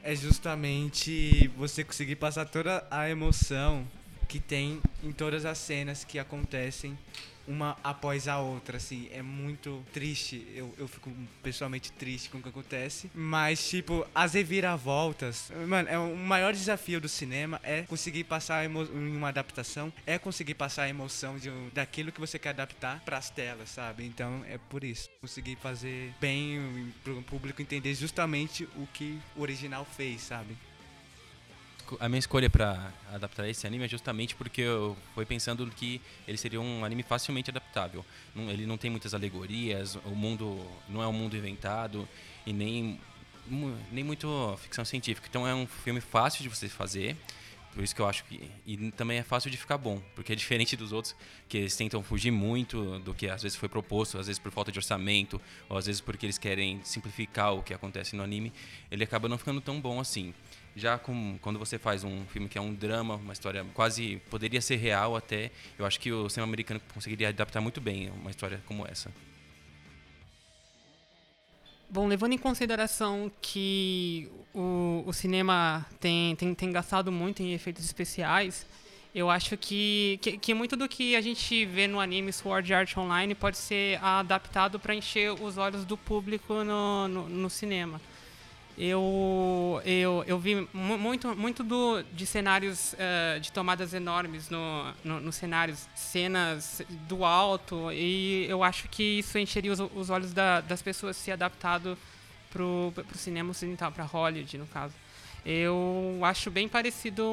É 0.02 0.16
justamente 0.16 1.48
você 1.58 1.84
conseguir 1.84 2.16
passar 2.18 2.46
toda 2.46 2.86
a 2.92 3.10
emoção 3.10 3.86
que 4.28 4.39
tem 4.39 4.82
em 5.04 5.12
todas 5.12 5.46
as 5.46 5.58
cenas 5.58 6.04
que 6.04 6.20
acontecem 6.20 6.98
uma 7.48 7.78
após 7.84 8.28
a 8.28 8.40
outra, 8.40 8.78
assim, 8.78 9.10
é 9.12 9.22
muito 9.22 9.84
triste, 9.94 10.48
eu, 10.56 10.74
eu 10.78 10.88
fico 10.88 11.12
pessoalmente 11.42 11.92
triste 11.92 12.30
com 12.30 12.38
o 12.38 12.42
que 12.42 12.50
acontece, 12.50 13.10
mas, 13.14 13.68
tipo, 13.70 14.06
as 14.14 14.34
reviravoltas, 14.34 15.52
mano, 15.68 15.90
é 15.90 15.98
o 15.98 16.16
maior 16.16 16.54
desafio 16.54 17.02
do 17.02 17.10
cinema 17.10 17.60
é 17.64 17.84
conseguir 17.84 18.24
passar 18.24 18.66
em 18.66 19.16
uma 19.16 19.30
adaptação, 19.30 19.92
é 20.06 20.18
conseguir 20.18 20.54
passar 20.54 20.84
a 20.84 20.90
emoção 20.90 21.38
de, 21.38 21.50
daquilo 21.74 22.12
que 22.12 22.20
você 22.20 22.40
quer 22.40 22.50
adaptar 22.50 23.02
pras 23.02 23.30
telas, 23.30 23.70
sabe, 23.70 24.06
então 24.06 24.44
é 24.48 24.58
por 24.58 24.84
isso, 24.84 25.10
conseguir 25.20 25.58
fazer 25.58 26.14
bem 26.20 26.94
pro 27.04 27.22
público 27.24 27.62
entender 27.62 27.94
justamente 27.94 28.64
o 28.76 28.88
que 28.94 29.20
o 29.36 29.42
original 29.42 29.86
fez, 29.86 30.22
sabe. 30.22 30.58
A 32.00 32.08
minha 32.10 32.20
escolha 32.20 32.50
pra 32.50 32.92
adaptar 33.12 33.48
esse 33.48 33.66
anime 33.68 33.86
é 33.86 33.88
justamente 33.88 34.36
porque 34.36 34.62
eu 34.62 34.98
fui 35.14 35.26
pensando 35.26 35.66
que 35.72 36.02
ele 36.28 36.38
seria 36.38 36.60
um 36.62 36.84
anime 36.86 37.04
facilmente 37.04 37.50
adaptável. 37.50 38.06
Não- 38.36 38.50
Ele 38.50 38.66
não 38.66 38.78
tem 38.78 38.90
muitas 38.92 39.14
alegorias, 39.14 39.96
o 40.06 40.10
mundo 40.16 40.66
não 40.90 41.02
é 41.02 41.08
um 41.08 41.14
mundo 41.14 41.36
inventado 41.36 42.08
e 42.46 42.54
nem, 42.54 43.00
nem 43.92 44.04
muito 44.04 44.58
ficção 44.62 44.86
científica. 44.86 45.28
Então 45.30 45.48
é 45.48 45.54
um 45.54 45.66
filme 45.68 46.00
fácil 46.02 46.44
de 46.44 46.50
você 46.50 46.68
fazer. 46.70 47.16
Por 47.74 47.84
isso 47.84 47.96
que 47.96 48.02
eu 48.02 48.08
acho 48.08 48.24
que. 48.26 48.52
E 48.68 48.92
também 48.92 49.18
é 49.18 49.24
fácil 49.24 49.50
de 49.50 49.58
ficar 49.58 49.80
bom. 49.80 50.00
Porque 50.14 50.32
é 50.34 50.36
diferente 50.36 50.78
dos 50.78 50.92
outros, 50.92 51.16
que 51.50 51.58
eles 51.58 51.76
tentam 51.76 52.04
fugir 52.04 52.30
muito 52.30 53.00
do 53.00 53.16
que 53.16 53.28
às 53.28 53.42
vezes 53.42 53.58
foi 53.58 53.68
proposto, 53.68 54.20
às 54.20 54.28
vezes 54.28 54.38
por 54.38 54.52
falta 54.52 54.72
de 54.72 54.78
orçamento, 54.78 55.42
ou 55.68 55.76
às 55.78 55.88
vezes 55.88 56.00
porque 56.00 56.24
eles 56.28 56.38
querem 56.38 56.80
simplificar 56.84 57.52
o 57.56 57.64
que 57.64 57.74
acontece 57.74 58.16
no 58.16 58.22
anime. 58.22 58.54
Ele 58.92 59.04
acaba 59.04 59.28
não 59.28 59.40
ficando 59.40 59.60
tão 59.60 59.82
bom 59.82 60.00
assim. 60.00 60.36
Já 60.76 60.98
com, 60.98 61.38
quando 61.42 61.60
você 61.60 61.78
faz 61.78 62.04
um 62.04 62.26
filme 62.26 62.50
que 62.50 62.58
é 62.58 62.62
um 62.62 62.74
drama, 62.74 63.16
uma 63.16 63.34
história 63.34 63.66
quase. 63.74 64.22
poderia 64.30 64.60
ser 64.60 64.78
real 64.78 65.16
até, 65.16 65.52
eu 65.78 65.86
acho 65.86 66.00
que 66.00 66.12
o 66.12 66.30
cinema 66.30 66.50
americano 66.50 66.82
conseguiria 66.94 67.30
adaptar 67.30 67.62
muito 67.62 67.80
bem 67.80 68.10
uma 68.10 68.32
história 68.32 68.62
como 68.66 68.86
essa. 68.88 69.12
Bom, 71.90 72.08
levando 72.08 72.34
em 72.34 72.40
consideração 72.40 73.32
que 73.40 74.28
o, 74.52 75.04
o 75.06 75.14
cinema 75.14 75.86
tem, 76.00 76.36
tem, 76.36 76.56
tem 76.56 76.72
gastado 76.72 77.12
muito 77.12 77.44
em 77.44 77.54
efeitos 77.54 77.86
especiais, 77.86 78.66
eu 79.14 79.30
acho 79.30 79.56
que, 79.56 80.18
que, 80.24 80.38
que 80.40 80.54
muito 80.56 80.76
do 80.76 80.90
que 80.90 81.16
a 81.16 81.22
gente 81.22 81.66
vê 81.66 81.88
no 81.88 82.00
anime 82.00 82.34
Sword 82.34 82.74
Art 82.74 82.98
Online 82.98 83.36
pode 83.36 83.58
ser 83.58 84.04
adaptado 84.04 84.80
para 84.80 84.96
encher 84.96 85.32
os 85.40 85.60
olhos 85.60 85.86
do 85.86 85.96
público 85.96 86.64
no, 86.64 87.08
no, 87.08 87.30
no 87.30 87.50
cinema. 87.50 88.02
Eu, 88.76 89.80
eu, 89.86 90.24
eu 90.26 90.40
vi 90.40 90.68
mu- 90.74 90.98
muito, 90.98 91.36
muito 91.36 91.64
do, 91.64 92.02
de 92.12 92.26
cenários 92.26 92.96
eh, 92.98 93.38
de 93.40 93.52
tomadas 93.52 93.94
enormes 93.94 94.50
no, 94.50 94.92
no, 95.04 95.20
nos 95.20 95.36
cenários, 95.36 95.88
cenas 95.96 96.82
do 97.08 97.24
alto, 97.24 97.92
e 97.92 98.46
eu 98.50 98.64
acho 98.64 98.88
que 98.90 99.20
isso 99.20 99.38
encheria 99.38 99.72
os, 99.72 99.80
os 99.80 100.10
olhos 100.10 100.34
da- 100.34 100.60
das 100.62 100.82
pessoas 100.82 101.16
se 101.18 101.32
adaptado 101.32 101.96
pro, 102.52 102.92
pro 102.96 103.18
cinema 103.18 103.52
ocidental, 103.52 103.92
para 103.92 104.06
Hollywood, 104.06 104.58
no 104.58 104.66
caso. 104.66 104.96
Eu 105.46 106.20
acho 106.24 106.50
bem 106.50 106.68
parecido 106.68 107.26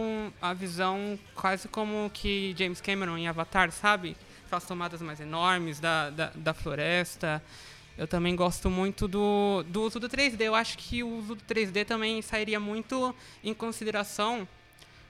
a 0.42 0.52
visão 0.52 1.18
quase 1.34 1.68
como 1.68 2.10
que 2.12 2.54
James 2.58 2.80
Cameron 2.82 3.16
em 3.16 3.28
Avatar, 3.28 3.70
sabe? 3.72 4.14
Aquelas 4.46 4.64
tomadas 4.66 5.00
mais 5.00 5.20
enormes 5.20 5.80
da, 5.80 6.10
da, 6.10 6.32
da 6.34 6.52
floresta. 6.52 7.42
Eu 8.00 8.08
também 8.08 8.34
gosto 8.34 8.70
muito 8.70 9.06
do, 9.06 9.62
do 9.68 9.82
uso 9.82 10.00
do 10.00 10.08
3D. 10.08 10.40
Eu 10.40 10.54
acho 10.54 10.78
que 10.78 11.02
o 11.02 11.18
uso 11.18 11.34
do 11.34 11.44
3D 11.44 11.84
também 11.84 12.22
sairia 12.22 12.58
muito 12.58 13.14
em 13.44 13.52
consideração, 13.52 14.48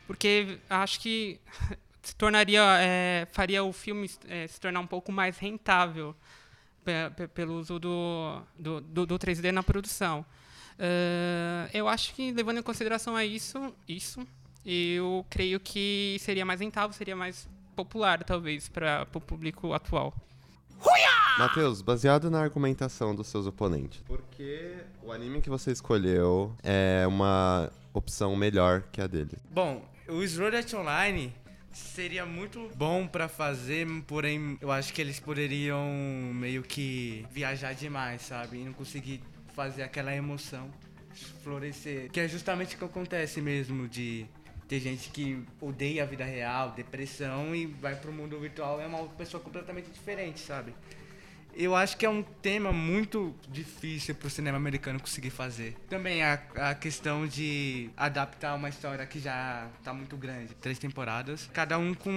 porque 0.09 0.59
acho 0.69 0.99
que 0.99 1.39
se 2.03 2.17
tornaria, 2.17 2.61
é, 2.81 3.29
faria 3.31 3.63
o 3.63 3.73
filme 3.73 4.11
é, 4.29 4.45
se 4.49 4.61
tornar 4.61 4.81
um 4.81 4.89
pouco 4.89 5.13
mais 5.13 5.39
rentável 5.39 6.17
pe- 6.85 7.11
pe- 7.17 7.29
pelo 7.29 7.55
uso 7.61 7.79
do, 7.79 8.43
do, 8.59 8.81
do, 8.81 9.07
do 9.07 9.19
3D 9.21 9.53
na 9.53 9.63
produção. 9.63 10.27
Eh, 10.77 11.71
eu 11.73 11.87
acho 11.87 12.13
que 12.15 12.33
levando 12.33 12.59
em 12.59 12.63
consideração 12.63 13.15
a 13.15 13.25
isso, 13.25 13.73
isso, 13.87 14.27
eu 14.67 15.25
creio 15.31 15.61
que 15.61 16.17
seria 16.19 16.45
mais 16.45 16.59
rentável, 16.59 16.93
seria 16.93 17.15
mais 17.15 17.49
popular 17.77 18.25
talvez 18.25 18.69
para 18.69 19.07
o 19.15 19.21
público 19.21 19.73
atual. 19.75 20.13
Matheus, 21.39 21.83
baseado 21.83 22.31
na 22.31 22.41
argumentação 22.41 23.15
dos 23.15 23.29
seus 23.29 23.47
oponentes, 23.47 24.01
por 24.07 24.23
que 24.31 24.75
o 25.03 25.13
anime 25.13 25.41
que 25.41 25.51
você 25.51 25.71
escolheu 25.71 26.55
é 26.63 27.05
uma 27.07 27.71
opção 27.93 28.37
melhor 28.37 28.83
que 28.93 29.01
a 29.01 29.07
dele? 29.07 29.39
Bom, 29.51 29.85
o 30.09 30.27
Sword 30.27 30.57
Art 30.57 30.75
Online 30.75 31.33
seria 31.73 32.27
muito 32.27 32.69
bom 32.75 33.07
pra 33.07 33.29
fazer, 33.29 33.87
porém 34.07 34.59
eu 34.61 34.71
acho 34.71 34.93
que 34.93 35.01
eles 35.01 35.21
poderiam 35.21 35.89
meio 36.35 36.63
que 36.63 37.27
viajar 37.31 37.75
demais, 37.75 38.23
sabe? 38.23 38.59
E 38.59 38.65
não 38.65 38.73
conseguir 38.73 39.23
fazer 39.55 39.83
aquela 39.83 40.15
emoção 40.15 40.71
florescer. 41.43 42.11
Que 42.11 42.21
é 42.21 42.29
justamente 42.29 42.75
o 42.75 42.79
que 42.79 42.85
acontece 42.85 43.41
mesmo 43.41 43.89
de 43.89 44.27
ter 44.69 44.79
gente 44.79 45.11
que 45.11 45.43
odeia 45.61 46.05
a 46.05 46.07
vida 46.07 46.25
real, 46.25 46.71
depressão 46.71 47.55
e 47.55 47.67
vai 47.67 47.97
pro 47.97 48.13
mundo 48.13 48.39
virtual 48.39 48.81
é 48.81 48.87
uma 48.87 49.05
pessoa 49.09 49.43
completamente 49.43 49.91
diferente, 49.91 50.39
sabe? 50.39 50.73
Eu 51.55 51.75
acho 51.75 51.97
que 51.97 52.07
é 52.07 52.09
um 52.09 52.23
tema 52.23 52.73
muito 52.73 53.35
difícil 53.49 54.15
pro 54.15 54.31
cinema 54.31 54.57
americano 54.57 55.01
conseguir 55.01 55.31
fazer. 55.31 55.77
Também 55.89 56.23
a, 56.23 56.41
a 56.57 56.75
questão 56.75 57.27
de 57.27 57.91
adaptar 57.97 58.55
uma 58.55 58.69
história 58.69 59.05
que 59.07 59.19
já 59.19 59.69
tá 59.83 59.93
muito 59.93 60.17
grande. 60.17 60.55
Três 60.55 60.79
temporadas, 60.79 61.49
cada 61.53 61.79
um 61.79 61.95
com 61.95 62.11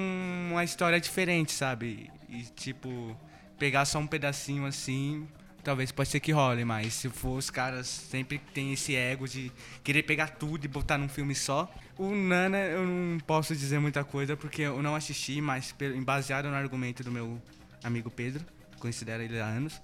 uma 0.51 0.63
história 0.63 0.99
diferente, 0.99 1.51
sabe? 1.51 2.09
E 2.29 2.43
tipo, 2.43 3.17
pegar 3.57 3.85
só 3.85 3.99
um 3.99 4.07
pedacinho 4.07 4.65
assim, 4.65 5.27
talvez 5.63 5.91
pode 5.91 6.09
ser 6.09 6.19
que 6.19 6.31
role, 6.31 6.65
mas 6.65 6.93
se 6.93 7.09
for 7.09 7.37
os 7.37 7.49
caras 7.49 7.87
sempre 7.87 8.37
tem 8.53 8.73
esse 8.73 8.95
ego 8.95 9.27
de 9.27 9.51
querer 9.83 10.03
pegar 10.03 10.27
tudo 10.27 10.65
e 10.65 10.67
botar 10.67 10.97
num 10.97 11.09
filme 11.09 11.33
só. 11.33 11.73
O 11.97 12.13
Nana 12.13 12.57
eu 12.57 12.85
não 12.85 13.19
posso 13.19 13.55
dizer 13.55 13.79
muita 13.79 14.03
coisa 14.03 14.35
porque 14.35 14.63
eu 14.63 14.81
não 14.81 14.95
assisti, 14.95 15.39
mas 15.39 15.73
baseado 16.03 16.49
no 16.49 16.55
argumento 16.55 17.03
do 17.03 17.11
meu 17.11 17.41
amigo 17.83 18.09
Pedro, 18.09 18.45
considero 18.83 19.23
ele 19.23 19.39
há 19.39 19.45
anos. 19.45 19.81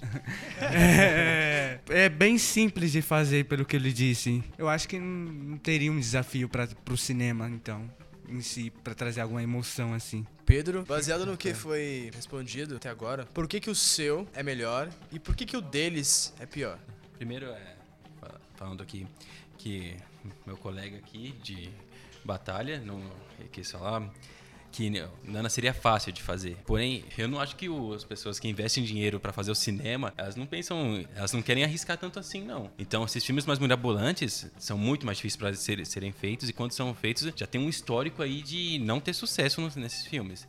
é, 0.62 1.80
é 1.88 2.10
bem 2.10 2.38
simples 2.38 2.92
de 2.92 3.02
fazer 3.02 3.46
pelo 3.46 3.66
que 3.66 3.78
ele 3.78 3.94
disse. 3.94 4.44
Eu 4.58 4.68
acho 4.68 4.88
que 4.90 5.00
não, 5.00 5.58
teria 5.58 5.90
um 5.90 5.98
desafio 6.00 6.50
para 6.50 6.68
pro 6.68 6.98
cinema, 6.98 7.50
então, 7.50 7.90
em 8.28 8.42
si, 8.42 8.70
para 8.84 8.94
trazer 8.94 9.22
alguma 9.22 9.42
emoção 9.42 9.94
assim. 9.94 10.28
Pedro, 10.46 10.84
baseado 10.84 11.26
no 11.26 11.38
que 11.38 11.54
foi 11.54 12.12
respondido 12.14 12.76
até 12.76 12.90
agora, 12.90 13.26
por 13.28 13.48
que, 13.48 13.60
que 13.62 13.70
o 13.70 13.76
seu 13.76 14.28
é 14.34 14.44
melhor 14.44 14.90
e 15.14 15.20
por 15.20 15.34
que, 15.36 15.46
que 15.46 15.56
o 15.56 15.62
deles 15.62 16.34
é 16.40 16.46
pior? 16.46 16.78
Primeiro, 17.16 17.46
é, 17.46 17.76
fa- 18.20 18.36
falando 18.58 18.84
aqui 18.84 19.08
que 19.58 19.96
meu 20.46 20.58
colega 20.58 20.98
aqui 20.98 21.34
de 21.42 21.70
batalha 22.26 22.82
não 22.82 23.02
quis 23.52 23.72
falar 23.72 24.10
que 24.72 24.90
né, 24.90 25.08
Nana 25.24 25.50
seria 25.50 25.74
fácil 25.74 26.12
de 26.12 26.22
fazer. 26.22 26.58
Porém, 26.66 27.04
eu 27.18 27.28
não 27.28 27.40
acho 27.40 27.56
que 27.56 27.68
o- 27.68 27.94
as 27.94 28.04
pessoas 28.04 28.40
que 28.40 28.48
investem 28.48 28.84
dinheiro 28.84 29.20
pra 29.20 29.34
fazer 29.34 29.52
o 29.52 29.56
cinema, 29.56 30.14
elas 30.18 30.36
não 30.36 30.46
pensam, 30.46 31.04
elas 31.16 31.34
não 31.34 31.42
querem 31.42 31.64
arriscar 31.64 31.98
tanto 31.98 32.20
assim, 32.20 32.44
não. 32.44 32.70
Então, 32.78 33.04
esses 33.04 33.24
filmes 33.26 33.46
mais 33.46 33.60
mirabolantes 33.60 34.48
são 34.60 34.78
muito 34.78 35.06
mais 35.06 35.18
difíceis 35.18 35.38
para 35.38 35.54
ser, 35.54 35.86
serem 35.86 36.12
feitos 36.12 36.48
e 36.50 36.54
quando 36.54 36.72
são 36.72 36.94
feitos, 36.94 37.32
já 37.36 37.48
tem 37.48 37.60
um 37.60 37.70
histórico 37.70 38.22
aí 38.22 38.42
de 38.42 38.78
não 38.80 39.00
ter 39.00 39.14
sucesso 39.14 39.60
nos- 39.62 39.76
nesses 39.76 40.06
filmes. 40.06 40.48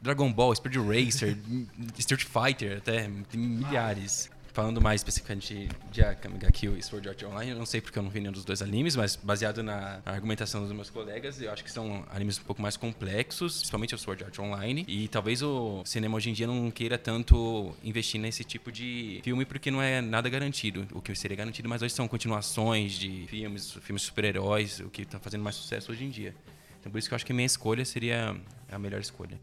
Dragon 0.00 0.32
Ball, 0.32 0.52
Speed 0.56 0.74
Racer, 0.76 1.38
Street 1.98 2.24
Fighter, 2.24 2.78
até 2.78 3.08
tem 3.30 3.40
milhares. 3.40 4.28
Falando 4.52 4.82
mais 4.82 5.00
especificamente 5.00 5.66
de 5.90 6.02
Akame 6.02 6.36
ga 6.36 6.50
Kill 6.50 6.76
e 6.76 6.82
Sword 6.82 7.08
Art 7.08 7.22
Online, 7.22 7.52
eu 7.52 7.58
não 7.58 7.64
sei 7.64 7.80
porque 7.80 7.98
eu 7.98 8.02
não 8.02 8.10
vi 8.10 8.20
nenhum 8.20 8.32
dos 8.32 8.44
dois 8.44 8.60
animes, 8.60 8.94
mas 8.94 9.16
baseado 9.16 9.62
na 9.62 10.02
argumentação 10.04 10.62
dos 10.62 10.70
meus 10.72 10.90
colegas, 10.90 11.40
eu 11.40 11.50
acho 11.50 11.64
que 11.64 11.70
são 11.70 12.04
animes 12.10 12.38
um 12.38 12.42
pouco 12.42 12.60
mais 12.60 12.76
complexos, 12.76 13.56
principalmente 13.56 13.94
o 13.94 13.98
Sword 13.98 14.24
Art 14.24 14.38
Online, 14.38 14.84
e 14.86 15.08
talvez 15.08 15.40
o 15.42 15.82
cinema 15.86 16.18
hoje 16.18 16.28
em 16.28 16.34
dia 16.34 16.46
não 16.46 16.70
queira 16.70 16.98
tanto 16.98 17.74
investir 17.82 18.20
nesse 18.20 18.44
tipo 18.44 18.70
de 18.70 19.20
filme 19.24 19.46
porque 19.46 19.70
não 19.70 19.80
é 19.80 20.02
nada 20.02 20.28
garantido. 20.28 20.86
O 20.92 21.00
que 21.00 21.14
seria 21.14 21.36
garantido, 21.36 21.66
mas 21.66 21.80
hoje 21.80 21.94
são 21.94 22.06
continuações 22.06 22.92
de 22.92 23.26
filmes, 23.28 23.72
filmes 23.80 24.02
super-heróis, 24.02 24.80
o 24.80 24.90
que 24.90 25.06
tá 25.06 25.18
fazendo 25.18 25.42
mais 25.42 25.56
sucesso 25.56 25.92
hoje 25.92 26.04
em 26.04 26.10
dia. 26.10 26.34
Então 26.78 26.92
por 26.92 26.98
isso 26.98 27.08
que 27.08 27.14
eu 27.14 27.16
acho 27.16 27.24
que 27.24 27.32
minha 27.32 27.46
escolha 27.46 27.86
seria 27.86 28.36
a 28.70 28.78
melhor 28.78 29.00
escolha. 29.00 29.40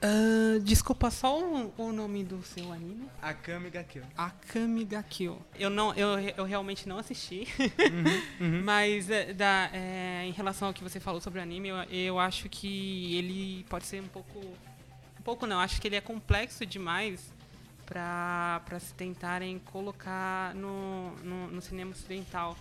Ah, 0.00 0.58
desculpa, 0.62 1.10
só 1.10 1.40
o, 1.40 1.74
o 1.76 1.92
nome 1.92 2.22
do 2.22 2.42
seu 2.42 2.72
anime? 2.72 3.08
Akame 3.20 3.68
ga 3.68 3.82
Kill. 3.82 4.04
Akame 4.16 4.84
ga 4.84 5.02
Kill. 5.02 5.38
Eu 5.58 5.68
não, 5.68 5.92
eu, 5.94 6.18
eu 6.36 6.44
realmente 6.44 6.88
não 6.88 6.98
assisti. 6.98 7.48
Mas 8.64 9.10
é, 9.10 9.32
da, 9.32 9.70
é, 9.72 10.24
em 10.24 10.30
relação 10.30 10.68
ao 10.68 10.74
que 10.74 10.84
você 10.84 11.00
falou 11.00 11.20
sobre 11.20 11.40
o 11.40 11.42
anime, 11.42 11.68
eu, 11.68 11.76
eu 11.90 12.18
acho 12.18 12.48
que 12.48 13.16
ele 13.16 13.64
pode 13.68 13.86
ser 13.86 14.00
um 14.00 14.08
pouco, 14.08 14.38
um 14.38 15.22
pouco 15.24 15.46
não. 15.46 15.58
Acho 15.58 15.80
que 15.80 15.88
ele 15.88 15.96
é 15.96 16.00
complexo 16.00 16.64
demais 16.64 17.32
para 17.84 18.60
para 18.66 18.78
se 18.78 18.92
tentarem 18.94 19.58
colocar 19.58 20.54
no, 20.54 21.10
no, 21.24 21.48
no 21.48 21.62
cinema 21.62 21.90
ocidental, 21.90 22.56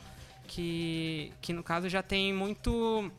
que 0.48 1.32
que 1.42 1.54
no 1.54 1.62
caso 1.62 1.88
já 1.88 2.02
tem 2.02 2.34
muito 2.34 3.12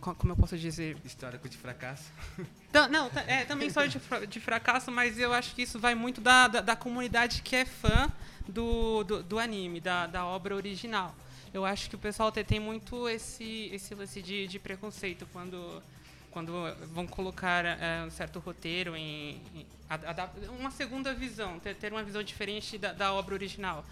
co- 0.00 0.14
como 0.14 0.32
eu 0.32 0.36
posso 0.36 0.56
dizer 0.56 0.96
Histórico 1.04 1.48
de 1.48 1.56
fracasso. 1.56 2.10
Não, 2.72 2.88
não, 2.88 3.10
é 3.26 3.44
também 3.44 3.68
só 3.68 3.84
de, 3.84 3.98
fra- 3.98 4.26
de 4.26 4.40
fracasso, 4.40 4.90
mas 4.90 5.18
eu 5.18 5.30
acho 5.34 5.54
que 5.54 5.60
isso 5.62 5.78
vai 5.78 5.94
muito 5.94 6.22
da, 6.22 6.48
da, 6.48 6.60
da 6.62 6.74
comunidade 6.74 7.42
que 7.42 7.54
é 7.54 7.66
fã 7.66 8.10
do, 8.48 9.04
do, 9.04 9.22
do 9.22 9.38
anime, 9.38 9.78
da, 9.78 10.06
da 10.06 10.24
obra 10.24 10.56
original. 10.56 11.14
Eu 11.52 11.66
acho 11.66 11.90
que 11.90 11.96
o 11.96 11.98
pessoal 11.98 12.32
tem, 12.32 12.42
tem 12.42 12.58
muito 12.58 13.06
esse, 13.10 13.68
esse 13.74 13.94
lance 13.94 14.22
de, 14.22 14.46
de 14.46 14.58
preconceito 14.58 15.28
quando, 15.34 15.82
quando 16.30 16.52
vão 16.94 17.06
colocar 17.06 17.62
é, 17.66 18.02
um 18.06 18.10
certo 18.10 18.38
roteiro 18.38 18.96
em. 18.96 19.38
em 19.54 19.66
a- 19.90 20.30
uma 20.58 20.70
segunda 20.70 21.12
visão, 21.12 21.58
ter, 21.60 21.74
ter 21.76 21.92
uma 21.92 22.02
visão 22.02 22.22
diferente 22.22 22.78
da, 22.78 22.94
da 22.94 23.12
obra 23.12 23.34
original. 23.34 23.84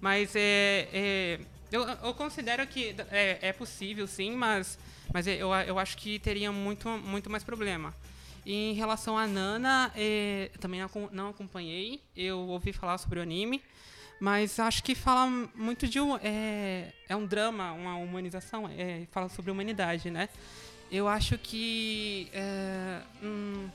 Mas 0.00 0.36
é, 0.36 0.88
é, 0.92 1.40
eu, 1.72 1.82
eu 1.82 2.14
considero 2.14 2.64
que 2.68 2.94
é, 3.10 3.38
é 3.42 3.52
possível, 3.52 4.06
sim, 4.06 4.30
mas, 4.36 4.78
mas 5.12 5.26
eu, 5.26 5.52
eu 5.66 5.78
acho 5.78 5.96
que 5.96 6.18
teria 6.18 6.50
muito, 6.52 6.88
muito 6.88 7.28
mais 7.30 7.42
problema. 7.44 7.94
E 8.46 8.70
em 8.70 8.72
relação 8.74 9.18
a 9.18 9.26
Nana, 9.26 9.92
é, 9.94 10.50
também 10.60 10.80
não 10.80 10.86
acom- 10.86 11.08
não 11.12 11.28
acompanhei, 11.30 12.00
eu 12.16 12.38
ouvi 12.40 12.72
falar 12.72 12.96
sobre 12.98 13.18
o 13.18 13.22
anime, 13.22 13.62
mas 14.18 14.58
acho 14.58 14.82
que 14.82 14.94
fala 14.94 15.26
muito 15.54 15.86
de 15.88 16.00
um. 16.00 16.16
É, 16.22 16.92
é 17.08 17.16
um 17.16 17.26
drama, 17.26 17.72
uma 17.72 17.96
humanização, 17.96 18.68
é, 18.68 19.06
fala 19.10 19.28
sobre 19.28 19.50
humanidade, 19.50 20.10
né? 20.10 20.28
Eu 20.90 21.06
acho 21.08 21.38
que. 21.38 22.28
é, 22.32 23.00
hum, 23.22 23.68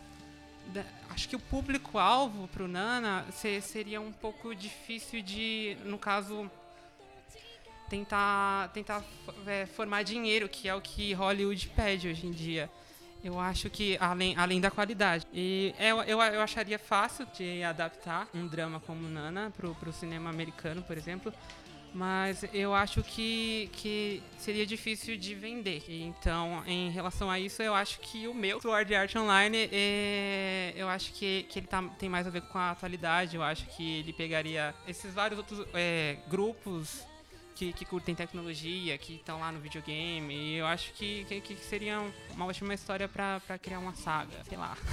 acho 1.09 1.29
que 1.29 1.35
o 1.35 1.39
público-alvo 1.39 2.47
pro 2.49 2.67
Nana 2.67 3.25
se- 3.31 3.61
seria 3.61 4.01
um 4.01 4.11
pouco 4.11 4.53
difícil 4.53 5.21
de, 5.21 5.77
no 5.85 5.97
caso, 5.97 6.49
tentar, 7.89 8.69
tentar 8.73 9.03
é, 9.45 9.65
formar 9.65 10.03
dinheiro, 10.03 10.47
que 10.49 10.67
é 10.67 10.75
o 10.75 10.81
que 10.81 11.13
Hollywood 11.13 11.69
pede 11.75 12.07
hoje 12.07 12.27
em 12.27 12.31
dia. 12.31 12.69
Eu 13.23 13.39
acho 13.39 13.71
que, 13.71 13.97
além, 13.99 14.37
além 14.37 14.61
da 14.61 14.69
qualidade. 14.69 15.25
E 15.33 15.73
eu, 15.79 15.97
eu, 16.03 16.21
eu 16.21 16.41
acharia 16.41 16.77
fácil 16.77 17.25
de 17.33 17.63
adaptar 17.63 18.27
um 18.35 18.45
drama 18.45 18.79
como 18.79 19.09
Nana 19.09 19.51
pro, 19.57 19.73
pro 19.75 19.91
cinema 19.91 20.29
americano, 20.29 20.83
por 20.83 20.95
exemplo. 20.95 21.33
Mas 21.91 22.43
eu 22.53 22.75
acho 22.75 23.01
que, 23.01 23.69
que 23.71 24.21
seria 24.37 24.65
difícil 24.65 25.17
de 25.17 25.33
vender. 25.33 25.81
Então, 25.87 26.61
em 26.67 26.91
relação 26.91 27.31
a 27.31 27.39
isso, 27.39 27.63
eu 27.63 27.73
acho 27.73 27.99
que 28.01 28.27
o 28.27 28.33
meu 28.33 28.61
Sword 28.61 28.93
Art 28.93 29.15
Online, 29.15 29.69
é, 29.71 30.73
eu 30.75 30.89
acho 30.89 31.13
que, 31.13 31.43
que 31.49 31.59
ele 31.59 31.67
tá, 31.67 31.81
tem 31.97 32.09
mais 32.09 32.27
a 32.27 32.29
ver 32.29 32.41
com 32.41 32.57
a 32.57 32.71
atualidade. 32.71 33.37
Eu 33.37 33.41
acho 33.41 33.65
que 33.67 33.99
ele 33.99 34.11
pegaria 34.11 34.75
esses 34.85 35.13
vários 35.13 35.39
outros 35.39 35.65
é, 35.73 36.17
grupos 36.27 37.07
que, 37.55 37.73
que 37.73 37.85
curtem 37.85 38.13
tecnologia, 38.13 38.97
que 38.97 39.15
estão 39.15 39.39
lá 39.39 39.51
no 39.51 39.59
videogame. 39.59 40.33
E 40.35 40.57
eu 40.57 40.67
acho 40.67 40.91
que, 40.93 41.23
que, 41.25 41.41
que 41.41 41.55
seria 41.55 42.01
uma 42.31 42.45
ótima 42.45 42.73
história 42.73 43.07
pra, 43.07 43.39
pra 43.47 43.57
criar 43.57 43.79
uma 43.79 43.95
saga, 43.95 44.43
sei 44.47 44.57
lá. 44.57 44.77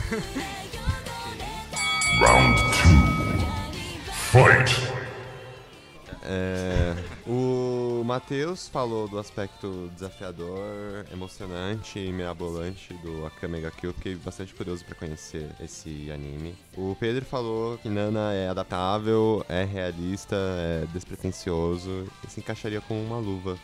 Round 2.20 2.56
two. 2.82 3.12
Fight! 4.32 5.01
É, 6.24 6.94
o 7.26 8.02
Matheus 8.04 8.68
falou 8.68 9.08
do 9.08 9.18
aspecto 9.18 9.90
desafiador, 9.94 11.04
emocionante 11.12 11.98
e 11.98 12.12
mirabolante 12.12 12.94
do 12.94 13.26
Akame 13.26 13.60
ga 13.60 13.70
Kill. 13.70 13.92
Fiquei 13.92 14.14
bastante 14.14 14.54
curioso 14.54 14.84
pra 14.84 14.94
conhecer 14.94 15.50
esse 15.60 16.10
anime. 16.12 16.54
O 16.76 16.96
Pedro 16.98 17.24
falou 17.24 17.78
que 17.78 17.88
Nana 17.88 18.32
é 18.32 18.48
adaptável, 18.48 19.44
é 19.48 19.64
realista, 19.64 20.36
é 20.36 20.86
despretensioso 20.92 22.06
e 22.26 22.30
se 22.30 22.40
encaixaria 22.40 22.80
com 22.80 23.02
uma 23.02 23.18
luva 23.18 23.58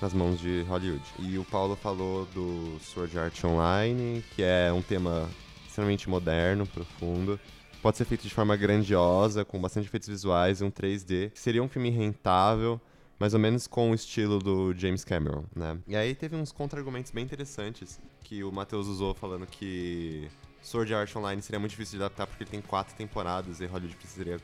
nas 0.00 0.12
mãos 0.12 0.38
de 0.38 0.62
Hollywood. 0.68 1.04
E 1.18 1.38
o 1.38 1.44
Paulo 1.44 1.76
falou 1.76 2.26
do 2.34 2.78
Sword 2.80 3.18
Art 3.18 3.44
Online, 3.44 4.24
que 4.34 4.42
é 4.42 4.72
um 4.72 4.82
tema 4.82 5.28
extremamente 5.66 6.08
moderno, 6.08 6.66
profundo. 6.66 7.38
Pode 7.84 7.98
ser 7.98 8.06
feito 8.06 8.22
de 8.22 8.32
forma 8.32 8.56
grandiosa, 8.56 9.44
com 9.44 9.60
bastante 9.60 9.88
efeitos 9.88 10.08
visuais 10.08 10.62
e 10.62 10.64
um 10.64 10.70
3D. 10.70 11.30
Seria 11.34 11.62
um 11.62 11.68
filme 11.68 11.90
rentável, 11.90 12.80
mais 13.20 13.34
ou 13.34 13.38
menos 13.38 13.66
com 13.66 13.90
o 13.90 13.94
estilo 13.94 14.38
do 14.38 14.72
James 14.72 15.04
Cameron, 15.04 15.44
né? 15.54 15.78
E 15.86 15.94
aí 15.94 16.14
teve 16.14 16.34
uns 16.34 16.50
contra-argumentos 16.50 17.10
bem 17.10 17.22
interessantes 17.22 18.00
que 18.20 18.42
o 18.42 18.50
Matheus 18.50 18.86
usou 18.86 19.12
falando 19.12 19.46
que 19.46 20.30
Sword 20.62 20.94
Art 20.94 21.14
Online 21.14 21.42
seria 21.42 21.60
muito 21.60 21.72
difícil 21.72 21.98
de 21.98 22.04
adaptar 22.06 22.26
porque 22.26 22.44
ele 22.44 22.50
tem 22.52 22.62
quatro 22.62 22.96
temporadas 22.96 23.60
e 23.60 23.66
Hollywood 23.66 23.96
precisaria 23.96 24.38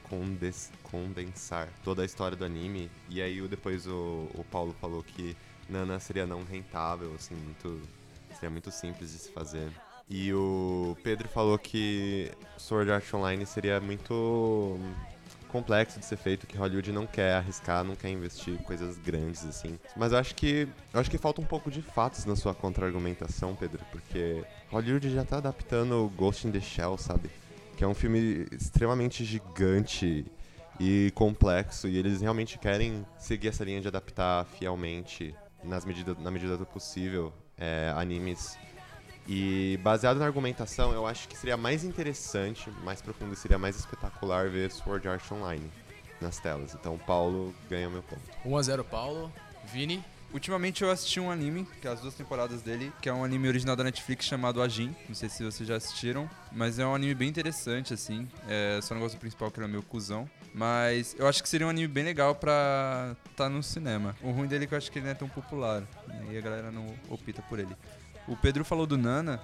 condensar 0.90 1.66
toda 1.82 2.02
a 2.02 2.04
história 2.04 2.36
do 2.36 2.44
anime. 2.44 2.90
E 3.08 3.22
aí 3.22 3.40
depois 3.48 3.86
o, 3.86 4.28
o 4.34 4.44
Paulo 4.50 4.76
falou 4.78 5.02
que 5.02 5.34
Nana 5.66 5.98
seria 5.98 6.26
não 6.26 6.44
rentável, 6.44 7.14
assim, 7.14 7.36
muito, 7.36 7.80
seria 8.34 8.50
muito 8.50 8.70
simples 8.70 9.12
de 9.12 9.18
se 9.18 9.32
fazer. 9.32 9.72
E 10.10 10.34
o 10.34 10.96
Pedro 11.04 11.28
falou 11.28 11.56
que 11.56 12.32
Sword 12.58 12.90
Art 12.90 13.14
Online 13.14 13.46
seria 13.46 13.80
muito 13.80 14.76
complexo 15.46 16.00
de 16.00 16.04
ser 16.04 16.16
feito, 16.16 16.48
que 16.48 16.56
Hollywood 16.56 16.90
não 16.90 17.06
quer 17.06 17.34
arriscar, 17.34 17.84
não 17.84 17.94
quer 17.94 18.08
investir 18.08 18.54
em 18.54 18.58
coisas 18.58 18.98
grandes 18.98 19.44
assim. 19.44 19.78
Mas 19.96 20.10
eu 20.10 20.18
acho 20.18 20.34
que 20.34 20.66
eu 20.92 21.00
acho 21.00 21.08
que 21.08 21.16
falta 21.16 21.40
um 21.40 21.44
pouco 21.44 21.70
de 21.70 21.80
fatos 21.80 22.24
na 22.24 22.34
sua 22.34 22.52
contra-argumentação, 22.52 23.54
Pedro, 23.54 23.84
porque 23.92 24.44
Hollywood 24.70 25.10
já 25.10 25.24
tá 25.24 25.36
adaptando 25.36 26.12
Ghost 26.16 26.48
in 26.48 26.50
the 26.50 26.60
Shell, 26.60 26.98
sabe? 26.98 27.30
Que 27.76 27.84
é 27.84 27.86
um 27.86 27.94
filme 27.94 28.46
extremamente 28.50 29.24
gigante 29.24 30.26
e 30.80 31.12
complexo 31.14 31.86
e 31.86 31.96
eles 31.96 32.20
realmente 32.20 32.58
querem 32.58 33.06
seguir 33.16 33.48
essa 33.48 33.62
linha 33.62 33.80
de 33.80 33.86
adaptar 33.86 34.44
fielmente 34.58 35.34
nas 35.62 35.84
medida, 35.84 36.16
na 36.18 36.32
medida 36.32 36.56
do 36.56 36.66
possível 36.66 37.32
é, 37.56 37.92
animes 37.94 38.58
e 39.32 39.76
baseado 39.76 40.18
na 40.18 40.26
argumentação, 40.26 40.92
eu 40.92 41.06
acho 41.06 41.28
que 41.28 41.38
seria 41.38 41.56
mais 41.56 41.84
interessante, 41.84 42.68
mais 42.82 43.00
profundo, 43.00 43.36
seria 43.36 43.56
mais 43.56 43.76
espetacular 43.76 44.50
ver 44.50 44.72
Sword 44.72 45.06
Art 45.06 45.30
Online 45.30 45.70
nas 46.20 46.40
telas. 46.40 46.74
Então, 46.74 46.98
Paulo 46.98 47.54
ganha 47.70 47.88
o 47.88 47.92
meu 47.92 48.02
ponto. 48.02 48.20
1x0 48.44 48.82
Paulo. 48.82 49.32
Vini. 49.72 50.02
Ultimamente 50.32 50.82
eu 50.82 50.90
assisti 50.90 51.20
um 51.20 51.30
anime, 51.30 51.64
que 51.80 51.86
é 51.86 51.92
as 51.92 52.00
duas 52.00 52.14
temporadas 52.14 52.60
dele, 52.60 52.92
que 53.00 53.08
é 53.08 53.12
um 53.12 53.22
anime 53.22 53.46
original 53.46 53.76
da 53.76 53.84
Netflix 53.84 54.26
chamado 54.26 54.60
Ajin. 54.60 54.94
Não 55.08 55.14
sei 55.14 55.28
se 55.28 55.44
vocês 55.44 55.68
já 55.68 55.76
assistiram, 55.76 56.28
mas 56.50 56.80
é 56.80 56.86
um 56.86 56.94
anime 56.94 57.14
bem 57.14 57.28
interessante, 57.28 57.94
assim. 57.94 58.28
É, 58.48 58.80
só 58.82 58.94
não 58.94 59.00
gosto 59.00 59.14
do 59.14 59.20
principal, 59.20 59.48
que 59.48 59.60
ele 59.60 59.66
é 59.66 59.70
meio 59.70 59.82
cuzão. 59.84 60.28
Mas 60.52 61.14
eu 61.16 61.28
acho 61.28 61.40
que 61.40 61.48
seria 61.48 61.68
um 61.68 61.70
anime 61.70 61.86
bem 61.86 62.02
legal 62.02 62.34
pra 62.34 63.14
tá 63.36 63.48
no 63.48 63.62
cinema. 63.62 64.16
O 64.22 64.32
ruim 64.32 64.48
dele 64.48 64.64
é 64.64 64.66
que 64.66 64.74
eu 64.74 64.78
acho 64.78 64.90
que 64.90 64.98
ele 64.98 65.04
não 65.04 65.12
é 65.12 65.14
tão 65.14 65.28
popular. 65.28 65.84
E 66.28 66.36
a 66.36 66.40
galera 66.40 66.72
não 66.72 66.86
opta 67.08 67.42
por 67.42 67.60
ele. 67.60 67.76
O 68.30 68.36
Pedro 68.36 68.64
falou 68.64 68.86
do 68.86 68.96
Nana, 68.96 69.40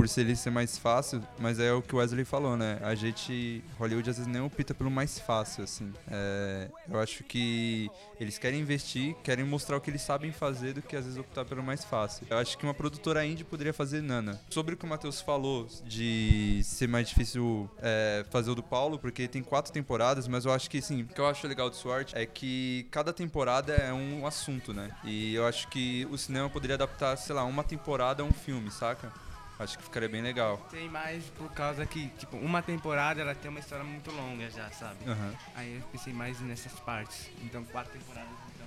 por 0.00 0.08
ser 0.08 0.22
ele 0.22 0.34
ser 0.34 0.48
mais 0.48 0.78
fácil, 0.78 1.22
mas 1.38 1.60
é 1.60 1.70
o 1.74 1.82
que 1.82 1.94
o 1.94 1.98
Wesley 1.98 2.24
falou, 2.24 2.56
né? 2.56 2.78
A 2.80 2.94
gente, 2.94 3.62
Hollywood 3.78 4.08
às 4.08 4.16
vezes 4.16 4.32
nem 4.32 4.40
opta 4.40 4.72
pelo 4.72 4.90
mais 4.90 5.18
fácil, 5.18 5.62
assim. 5.62 5.92
É, 6.10 6.68
eu 6.90 6.98
acho 6.98 7.22
que 7.22 7.90
eles 8.18 8.38
querem 8.38 8.60
investir, 8.60 9.14
querem 9.22 9.44
mostrar 9.44 9.76
o 9.76 9.80
que 9.80 9.90
eles 9.90 10.00
sabem 10.00 10.32
fazer 10.32 10.72
do 10.72 10.80
que 10.80 10.96
às 10.96 11.04
vezes 11.04 11.18
optar 11.18 11.44
pelo 11.44 11.62
mais 11.62 11.84
fácil. 11.84 12.26
Eu 12.30 12.38
acho 12.38 12.56
que 12.56 12.64
uma 12.64 12.72
produtora 12.72 13.26
indie 13.26 13.44
poderia 13.44 13.74
fazer 13.74 14.00
Nana. 14.00 14.40
Sobre 14.48 14.72
o 14.72 14.76
que 14.78 14.86
o 14.86 14.88
Matheus 14.88 15.20
falou 15.20 15.68
de 15.84 16.62
ser 16.64 16.88
mais 16.88 17.06
difícil 17.06 17.68
é, 17.82 18.24
fazer 18.30 18.52
o 18.52 18.54
do 18.54 18.62
Paulo, 18.62 18.98
porque 18.98 19.28
tem 19.28 19.42
quatro 19.42 19.70
temporadas, 19.70 20.26
mas 20.26 20.46
eu 20.46 20.52
acho 20.52 20.70
que, 20.70 20.80
sim, 20.80 21.02
o 21.02 21.08
que 21.08 21.20
eu 21.20 21.26
acho 21.26 21.46
legal 21.46 21.68
do 21.68 21.76
Sword 21.76 22.14
é 22.16 22.24
que 22.24 22.88
cada 22.90 23.12
temporada 23.12 23.74
é 23.74 23.92
um 23.92 24.26
assunto, 24.26 24.72
né? 24.72 24.96
E 25.04 25.34
eu 25.34 25.46
acho 25.46 25.68
que 25.68 26.08
o 26.10 26.16
cinema 26.16 26.48
poderia 26.48 26.76
adaptar, 26.76 27.18
sei 27.18 27.34
lá, 27.34 27.44
uma 27.44 27.62
temporada 27.62 28.22
a 28.22 28.24
um 28.24 28.32
filme, 28.32 28.70
saca? 28.70 29.12
Acho 29.60 29.76
que 29.76 29.84
ficaria 29.84 30.08
bem 30.08 30.22
legal. 30.22 30.56
Tem 30.70 30.88
mais 30.88 31.22
por 31.36 31.52
causa 31.52 31.84
que, 31.84 32.08
tipo, 32.18 32.38
uma 32.38 32.62
temporada 32.62 33.20
ela 33.20 33.34
tem 33.34 33.50
uma 33.50 33.60
história 33.60 33.84
muito 33.84 34.10
longa 34.10 34.48
já, 34.48 34.70
sabe? 34.70 35.04
Aham. 35.06 35.34
Aí 35.54 35.76
eu 35.76 35.82
pensei 35.92 36.14
mais 36.14 36.40
nessas 36.40 36.72
partes. 36.80 37.28
Então, 37.44 37.62
quatro 37.64 37.92
temporadas, 37.92 38.30
então, 38.54 38.66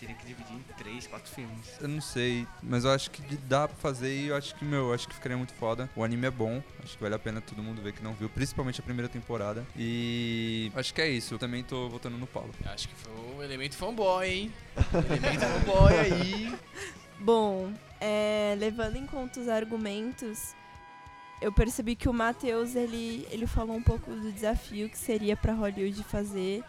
teria 0.00 0.14
que 0.14 0.24
dividir 0.26 0.54
em 0.54 0.62
três, 0.78 1.06
quatro 1.06 1.30
filmes. 1.30 1.78
Eu 1.78 1.88
não 1.88 2.00
sei, 2.00 2.46
mas 2.62 2.86
eu 2.86 2.92
acho 2.92 3.10
que 3.10 3.36
dá 3.36 3.68
pra 3.68 3.76
fazer 3.76 4.14
e 4.14 4.28
eu 4.28 4.36
acho 4.36 4.54
que, 4.54 4.64
meu, 4.64 4.88
eu 4.88 4.94
acho 4.94 5.06
que 5.06 5.14
ficaria 5.14 5.36
muito 5.36 5.52
foda. 5.52 5.90
O 5.94 6.02
anime 6.02 6.26
é 6.26 6.30
bom, 6.30 6.62
acho 6.82 6.96
que 6.96 7.02
vale 7.02 7.14
a 7.14 7.18
pena 7.18 7.42
todo 7.42 7.62
mundo 7.62 7.82
ver 7.82 7.92
que 7.92 8.02
não 8.02 8.14
viu, 8.14 8.30
principalmente 8.30 8.80
a 8.80 8.82
primeira 8.82 9.10
temporada. 9.10 9.62
E 9.76 10.72
acho 10.74 10.94
que 10.94 11.02
é 11.02 11.08
isso. 11.10 11.34
Eu 11.34 11.38
também 11.38 11.62
tô 11.62 11.90
votando 11.90 12.16
no 12.16 12.26
Paulo. 12.26 12.54
Acho 12.64 12.88
que 12.88 12.94
foi 12.94 13.12
o 13.12 13.42
elemento 13.42 13.76
fanboy, 13.76 14.26
hein? 14.26 14.52
elemento 15.06 15.40
fanboy 15.40 15.98
aí. 15.98 16.58
Bom, 17.18 17.72
é, 18.04 18.54
levando 18.58 18.96
em 18.96 19.06
conta 19.06 19.40
os 19.40 19.48
argumentos, 19.48 20.54
eu 21.40 21.50
percebi 21.50 21.96
que 21.96 22.06
o 22.06 22.12
Matheus 22.12 22.74
ele, 22.74 23.26
ele 23.30 23.46
falou 23.46 23.74
um 23.74 23.82
pouco 23.82 24.10
do 24.10 24.30
desafio 24.30 24.90
que 24.90 24.98
seria 24.98 25.34
para 25.34 25.54
Hollywood 25.54 26.04
fazer. 26.04 26.62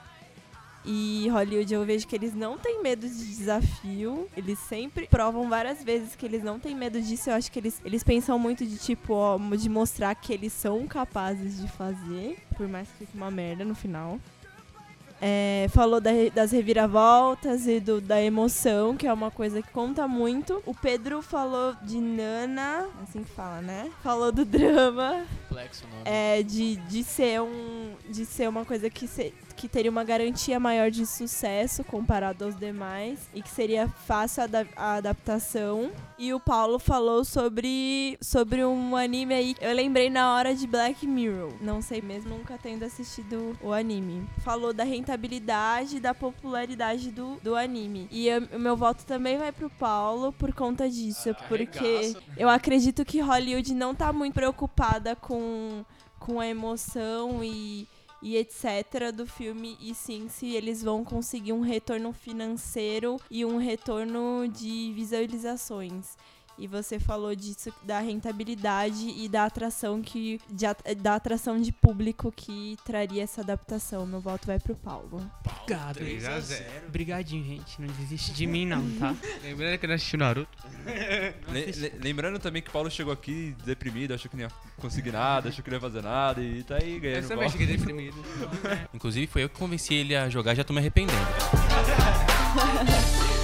E 0.85 1.27
Hollywood 1.29 1.73
eu 1.73 1.83
vejo 1.83 2.07
que 2.07 2.15
eles 2.15 2.33
não 2.33 2.57
têm 2.57 2.81
medo 2.81 3.05
de 3.09 3.35
desafio. 3.35 4.29
Eles 4.37 4.57
sempre 4.59 5.07
provam 5.07 5.49
várias 5.49 5.83
vezes 5.83 6.15
que 6.15 6.25
eles 6.25 6.41
não 6.41 6.57
têm 6.57 6.73
medo 6.73 7.01
disso. 7.01 7.29
Eu 7.29 7.33
acho 7.33 7.51
que 7.51 7.59
eles, 7.59 7.81
eles 7.83 8.03
pensam 8.03 8.39
muito 8.39 8.65
de 8.65 8.77
tipo, 8.77 9.13
ó, 9.13 9.37
de 9.37 9.67
mostrar 9.67 10.15
que 10.15 10.31
eles 10.31 10.53
são 10.53 10.87
capazes 10.87 11.59
de 11.59 11.67
fazer. 11.69 12.37
Por 12.55 12.67
mais 12.67 12.87
que 12.87 12.99
fique 12.99 13.17
uma 13.17 13.31
merda 13.31 13.65
no 13.65 13.75
final. 13.75 14.19
É, 15.27 15.65
falou 15.69 15.99
da 15.99 16.11
das 16.33 16.51
reviravoltas 16.51 17.65
e 17.65 17.79
do, 17.79 17.99
da 17.99 18.21
emoção, 18.21 18.95
que 18.95 19.07
é 19.07 19.11
uma 19.13 19.31
coisa 19.31 19.59
que 19.59 19.69
conta 19.71 20.07
muito. 20.07 20.61
O 20.67 20.73
Pedro 20.75 21.19
falou 21.23 21.75
de 21.81 21.97
Nana, 21.99 22.87
assim 23.01 23.23
que 23.23 23.31
fala, 23.31 23.59
né? 23.59 23.89
Falou 24.03 24.31
do 24.31 24.45
drama, 24.45 25.25
Complexo 25.49 25.83
o 25.85 25.89
nome. 25.89 26.01
é, 26.05 26.43
de, 26.43 26.75
de, 26.75 27.03
ser 27.03 27.41
um, 27.41 27.93
de 28.07 28.23
ser 28.23 28.47
uma 28.47 28.63
coisa 28.65 28.87
que, 28.87 29.07
se- 29.07 29.33
que 29.55 29.67
teria 29.69 29.89
uma 29.89 30.03
garantia 30.03 30.59
maior 30.59 30.91
de 30.91 31.05
sucesso 31.05 31.83
comparado 31.83 32.43
aos 32.45 32.55
demais 32.57 33.29
e 33.33 33.41
que 33.41 33.49
seria 33.49 33.87
fácil 33.87 34.43
a, 34.43 34.47
da- 34.47 34.65
a 34.75 34.93
adaptação. 34.95 35.91
E 36.17 36.33
o 36.33 36.39
Paulo 36.39 36.77
falou 36.79 37.23
sobre, 37.25 38.17
sobre 38.21 38.63
um 38.65 38.95
anime 38.95 39.33
aí. 39.33 39.55
Eu 39.61 39.73
lembrei 39.73 40.09
na 40.09 40.33
hora 40.35 40.53
de 40.53 40.67
Black 40.67 41.07
Mirror. 41.07 41.53
Não 41.61 41.81
sei 41.81 42.01
mesmo, 42.01 42.37
nunca 42.37 42.57
tendo 42.61 42.83
assistido 42.83 43.57
o 43.61 43.71
anime. 43.73 44.27
Falou 44.43 44.73
da 44.73 44.83
rentabilidade 44.83 45.97
e 45.97 45.99
da 45.99 46.13
popularidade 46.13 47.11
do, 47.11 47.35
do 47.41 47.55
anime. 47.55 48.07
E 48.11 48.27
eu- 48.27 48.47
o 48.53 48.59
meu 48.59 48.75
voto 48.75 49.05
também 49.05 49.37
vai 49.37 49.51
pro 49.51 49.69
Paulo 49.69 50.31
por 50.33 50.53
conta 50.53 50.89
disso. 50.89 51.35
porque 51.47 51.79
Arregaça. 51.79 52.21
eu 52.37 52.49
acredito 52.49 53.03
que 53.05 53.19
Hollywood 53.19 53.73
não 53.73 53.95
tá 53.95 54.11
muito 54.11 54.33
preocupada 54.33 55.15
com, 55.15 55.83
com 56.19 56.39
a 56.39 56.47
emoção 56.47 57.43
e, 57.43 57.87
e 58.25 58.37
etc. 58.37 59.11
do 59.15 59.27
filme, 59.27 59.77
e 59.79 59.93
sim 59.93 60.27
se 60.27 60.47
eles 60.55 60.81
vão 60.81 61.05
conseguir 61.05 61.53
um 61.53 61.61
retorno 61.61 62.11
financeiro 62.11 63.17
e 63.29 63.45
um 63.45 63.57
retorno 63.57 64.47
de 64.47 64.91
visualizações. 64.95 66.17
E 66.57 66.67
você 66.67 66.99
falou 66.99 67.35
disso, 67.35 67.73
da 67.83 67.99
rentabilidade 67.99 69.09
e 69.09 69.27
da 69.27 69.45
atração 69.45 70.01
que. 70.01 70.39
De, 70.49 70.65
da 70.95 71.15
atração 71.15 71.59
de 71.59 71.71
público 71.71 72.31
que 72.31 72.77
traria 72.85 73.23
essa 73.23 73.41
adaptação. 73.41 74.05
Meu 74.05 74.21
voto 74.21 74.47
vai 74.47 74.59
pro 74.59 74.75
Paulo. 74.75 75.29
Obrigado. 75.63 75.95
3 75.95 76.25
a 76.25 76.39
0. 76.39 76.65
Obrigadinho, 76.87 77.43
gente. 77.43 77.81
Não 77.81 77.87
desiste 77.95 78.31
de 78.31 78.47
mim, 78.47 78.65
não, 78.65 78.81
tá? 78.97 79.15
Lembrando 79.43 79.77
que 79.77 79.85
eu 79.85 79.87
não 79.89 79.95
assisti 79.95 80.15
Naruto. 80.17 80.49
Le- 81.51 81.65
le- 81.71 81.93
lembrando 82.01 82.39
também 82.39 82.61
que 82.61 82.69
o 82.69 82.71
Paulo 82.71 82.89
chegou 82.89 83.11
aqui 83.11 83.55
deprimido, 83.65 84.13
achou 84.13 84.29
que 84.31 84.37
não 84.37 84.43
ia 84.43 84.51
conseguir 84.77 85.11
nada, 85.11 85.49
achou 85.49 85.63
que 85.63 85.69
não 85.69 85.77
ia 85.77 85.81
fazer 85.81 86.01
nada 86.03 86.41
e 86.41 86.63
tá 86.63 86.75
aí 86.75 86.95
Eu 86.95 86.99
ganhando 87.01 87.23
também 87.27 87.37
bola. 87.37 87.49
cheguei 87.49 87.67
deprimido. 87.77 88.15
Inclusive 88.93 89.27
foi 89.27 89.43
eu 89.43 89.49
que 89.49 89.57
convenci 89.57 89.93
ele 89.93 90.15
a 90.15 90.29
jogar, 90.29 90.55
já 90.55 90.63
tô 90.63 90.71
me 90.73 90.79
arrependendo. 90.79 91.19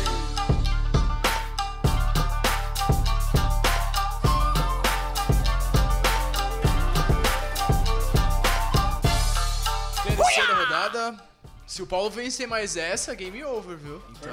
Se 11.71 11.81
o 11.81 11.87
Paulo 11.87 12.09
vencer 12.09 12.45
mais 12.49 12.75
essa, 12.75 13.15
game 13.15 13.41
over, 13.45 13.77
viu? 13.77 14.01
Então, 14.09 14.29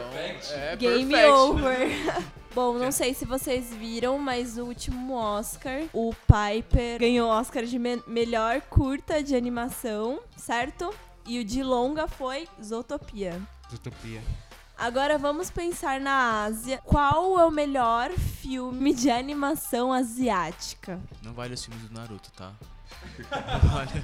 é 0.56 0.74
Game 0.74 1.06
perfect. 1.08 1.30
over. 1.30 1.88
Bom, 2.52 2.76
não 2.76 2.90
sei 2.90 3.14
se 3.14 3.24
vocês 3.24 3.72
viram, 3.72 4.18
mas 4.18 4.56
no 4.56 4.64
último 4.64 5.14
Oscar, 5.14 5.82
o 5.92 6.12
Piper 6.26 6.98
ganhou 6.98 7.28
o 7.30 7.32
Oscar 7.32 7.62
de 7.64 7.78
me- 7.78 8.02
melhor 8.08 8.60
curta 8.62 9.22
de 9.22 9.36
animação, 9.36 10.18
certo? 10.36 10.92
E 11.28 11.38
o 11.38 11.44
de 11.44 11.62
longa 11.62 12.08
foi 12.08 12.48
Zootopia. 12.60 13.40
Utopia. 13.72 14.20
Agora 14.76 15.16
vamos 15.16 15.48
pensar 15.48 16.00
na 16.00 16.42
Ásia. 16.42 16.78
Qual 16.84 17.38
é 17.38 17.44
o 17.44 17.52
melhor 17.52 18.10
filme 18.10 18.92
de 18.92 19.12
animação 19.12 19.92
asiática? 19.92 21.00
Não 21.22 21.32
vale 21.32 21.54
os 21.54 21.64
filmes 21.64 21.84
do 21.88 21.94
Naruto, 21.94 22.32
tá? 22.32 22.52
Não 23.62 23.70
vale. 23.70 24.02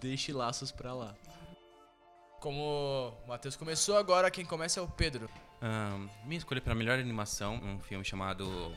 Deixe 0.00 0.32
laços 0.32 0.72
pra 0.72 0.94
lá. 0.94 1.14
Como 2.42 3.14
o 3.24 3.28
Matheus 3.28 3.54
começou, 3.54 3.96
agora 3.96 4.28
quem 4.28 4.44
começa 4.44 4.80
é 4.80 4.82
o 4.82 4.88
Pedro. 4.88 5.30
Ahn, 5.62 6.08
minha 6.24 6.38
escolha 6.38 6.60
para 6.60 6.74
melhor 6.74 6.98
animação, 6.98 7.54
um 7.62 7.78
filme 7.78 8.04
chamado. 8.04 8.72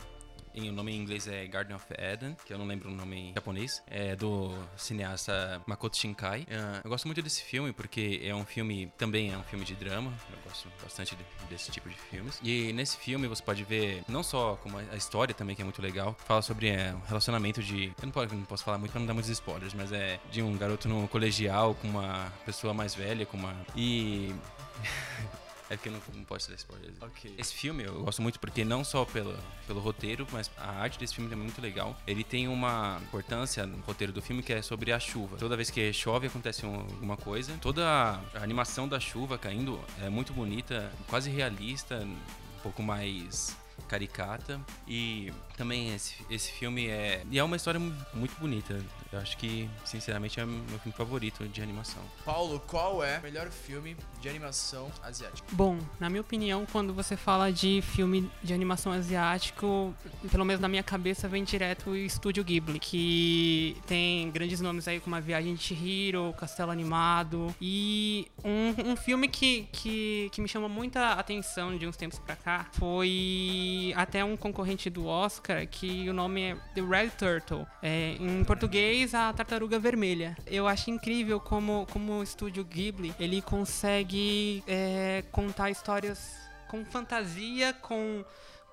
Em, 0.55 0.69
o 0.69 0.71
nome 0.71 0.93
em 0.93 0.99
inglês 1.01 1.27
é 1.27 1.45
Garden 1.47 1.75
of 1.75 1.85
Eden, 1.97 2.35
que 2.45 2.53
eu 2.53 2.57
não 2.57 2.65
lembro 2.65 2.89
o 2.89 2.93
nome 2.93 3.29
em 3.29 3.33
japonês. 3.33 3.83
É 3.87 4.15
do 4.15 4.53
cineasta 4.77 5.61
Makoto 5.67 5.97
Shinkai. 5.97 6.47
Ahn, 6.49 6.81
eu 6.83 6.89
gosto 6.89 7.05
muito 7.05 7.21
desse 7.21 7.43
filme 7.43 7.73
porque 7.73 8.21
é 8.23 8.33
um 8.33 8.45
filme. 8.45 8.91
Também 8.97 9.33
é 9.33 9.37
um 9.37 9.43
filme 9.43 9.65
de 9.65 9.75
drama. 9.75 10.13
Eu 10.31 10.37
gosto 10.49 10.69
bastante 10.81 11.15
de- 11.15 11.25
desse 11.49 11.71
tipo 11.71 11.89
de 11.89 11.95
filmes. 11.95 12.39
E 12.41 12.71
nesse 12.73 12.97
filme 12.97 13.27
você 13.27 13.43
pode 13.43 13.63
ver 13.63 14.03
não 14.07 14.23
só 14.23 14.55
como 14.63 14.77
a 14.77 14.95
história 14.95 15.33
também, 15.35 15.55
que 15.55 15.61
é 15.61 15.65
muito 15.65 15.81
legal. 15.81 16.15
Fala 16.25 16.41
sobre 16.41 16.69
é, 16.69 16.93
um 16.93 17.05
relacionamento 17.07 17.61
de. 17.61 17.87
Eu 17.87 18.05
não 18.05 18.11
posso, 18.11 18.33
não 18.33 18.43
posso 18.45 18.63
falar 18.63 18.77
muito 18.77 18.91
pra 18.91 18.99
não 18.99 19.07
dar 19.07 19.13
muitos 19.13 19.29
spoilers, 19.31 19.73
mas 19.73 19.91
é 19.91 20.19
de 20.31 20.41
um 20.41 20.57
garoto 20.57 20.87
no 20.87 21.07
colegial 21.07 21.75
com 21.75 21.87
uma 21.89 22.31
pessoa 22.45 22.73
mais 22.73 22.95
velha, 22.95 23.25
com 23.25 23.35
uma. 23.37 23.53
E. 23.75 24.33
É 25.69 25.75
porque 25.75 25.89
não, 25.89 25.99
não 26.13 26.23
pode 26.23 26.47
dar 26.47 26.55
spoiler. 26.55 26.91
Ok. 27.01 27.33
Esse 27.37 27.53
filme 27.55 27.83
eu 27.83 28.03
gosto 28.03 28.21
muito 28.21 28.39
porque 28.39 28.63
não 28.63 28.83
só 28.83 29.03
pelo, 29.03 29.35
pelo 29.65 29.79
roteiro, 29.79 30.27
mas 30.31 30.49
a 30.57 30.69
arte 30.81 30.99
desse 30.99 31.15
filme 31.15 31.31
é 31.31 31.35
muito 31.35 31.59
legal. 31.59 31.97
Ele 32.05 32.23
tem 32.23 32.47
uma 32.47 32.99
importância 33.01 33.65
no 33.65 33.77
roteiro 33.81 34.13
do 34.13 34.21
filme 34.21 34.43
que 34.43 34.53
é 34.53 34.61
sobre 34.61 34.91
a 34.91 34.99
chuva. 34.99 35.37
Toda 35.37 35.55
vez 35.55 35.71
que 35.71 35.91
chove 35.91 36.27
acontece 36.27 36.65
um- 36.65 36.75
alguma 36.81 37.17
coisa. 37.17 37.57
Toda 37.61 37.83
a 37.83 38.19
animação 38.43 38.87
da 38.87 38.99
chuva 38.99 39.37
caindo 39.39 39.79
é 40.01 40.07
muito 40.09 40.33
bonita, 40.33 40.91
quase 41.07 41.29
realista, 41.31 41.95
um 41.97 42.17
pouco 42.61 42.83
mais 42.83 43.57
caricata 43.87 44.59
e 44.87 45.31
também 45.57 45.93
esse, 45.93 46.13
esse 46.29 46.51
filme 46.51 46.87
é 46.87 47.23
e 47.31 47.39
é 47.39 47.43
uma 47.43 47.55
história 47.55 47.79
mu- 47.79 47.93
muito 48.13 48.35
bonita 48.39 48.79
eu 49.11 49.19
acho 49.19 49.37
que 49.37 49.69
sinceramente 49.85 50.39
é 50.39 50.43
o 50.43 50.47
meu 50.47 50.79
filme 50.79 50.95
favorito 50.97 51.47
de 51.47 51.61
animação 51.61 52.01
Paulo, 52.25 52.59
qual 52.67 53.03
é 53.03 53.19
o 53.19 53.23
melhor 53.23 53.49
filme 53.49 53.95
de 54.21 54.27
animação 54.29 54.91
asiática? 55.03 55.47
Bom, 55.51 55.77
na 55.99 56.09
minha 56.09 56.21
opinião, 56.21 56.65
quando 56.71 56.93
você 56.93 57.15
fala 57.15 57.51
de 57.51 57.81
filme 57.81 58.29
de 58.43 58.53
animação 58.53 58.91
asiático, 58.91 59.93
pelo 60.31 60.43
menos 60.43 60.59
na 60.59 60.67
minha 60.67 60.83
cabeça 60.83 61.27
vem 61.27 61.43
direto 61.43 61.91
o 61.91 61.95
Estúdio 61.95 62.43
Ghibli, 62.43 62.79
que 62.79 63.77
tem 63.85 64.29
grandes 64.31 64.59
nomes 64.59 64.87
aí 64.87 64.99
como 64.99 65.15
A 65.15 65.19
Viagem 65.19 65.53
de 65.55 65.61
Chihiro, 65.63 66.33
Castelo 66.37 66.71
Animado 66.71 67.53
e 67.61 68.27
um, 68.43 68.91
um 68.91 68.95
filme 68.95 69.27
que, 69.27 69.67
que, 69.71 70.29
que 70.31 70.41
me 70.41 70.47
chamou 70.47 70.67
muita 70.69 71.11
atenção 71.13 71.77
de 71.77 71.87
uns 71.87 71.95
tempos 71.95 72.17
pra 72.19 72.35
cá 72.35 72.65
foi 72.73 73.93
até 73.95 74.23
um 74.25 74.35
concorrente 74.35 74.89
do 74.89 75.05
Oscar 75.05 75.44
que 75.69 76.09
o 76.09 76.13
nome 76.13 76.41
é 76.41 76.55
The 76.73 76.81
Red 76.81 77.09
Turtle, 77.11 77.65
é, 77.81 78.15
em 78.19 78.43
português 78.43 79.13
a 79.13 79.31
Tartaruga 79.33 79.77
Vermelha. 79.77 80.37
Eu 80.45 80.67
acho 80.67 80.89
incrível 80.89 81.39
como, 81.39 81.87
como 81.91 82.13
o 82.13 82.23
Estúdio 82.23 82.63
Ghibli 82.63 83.13
ele 83.19 83.41
consegue 83.41 84.63
é, 84.67 85.23
contar 85.31 85.69
histórias 85.69 86.35
com 86.67 86.83
fantasia, 86.83 87.73
com, 87.73 88.23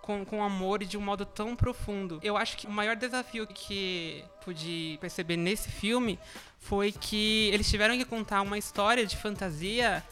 com, 0.01 0.25
com 0.25 0.43
amor 0.43 0.83
e 0.83 0.87
de 0.87 0.97
um 0.97 1.01
modo 1.01 1.25
tão 1.27 1.55
profundo. 1.55 2.19
Eu 2.23 2.37
acho 2.37 2.57
que 2.57 2.67
o 2.67 2.71
maior 2.71 2.97
desafio 2.97 3.47
que 3.47 4.25
pude 4.45 4.99
perceber 5.01 5.37
nesse 5.37 5.71
filme 5.71 6.19
foi 6.59 6.93
que 6.93 7.51
eles 7.53 7.69
tiveram 7.69 7.97
que 7.99 8.05
contar 8.05 8.41
uma 8.41 8.57
história 8.57 9.05
de 9.05 9.17
fantasia, 9.17 10.03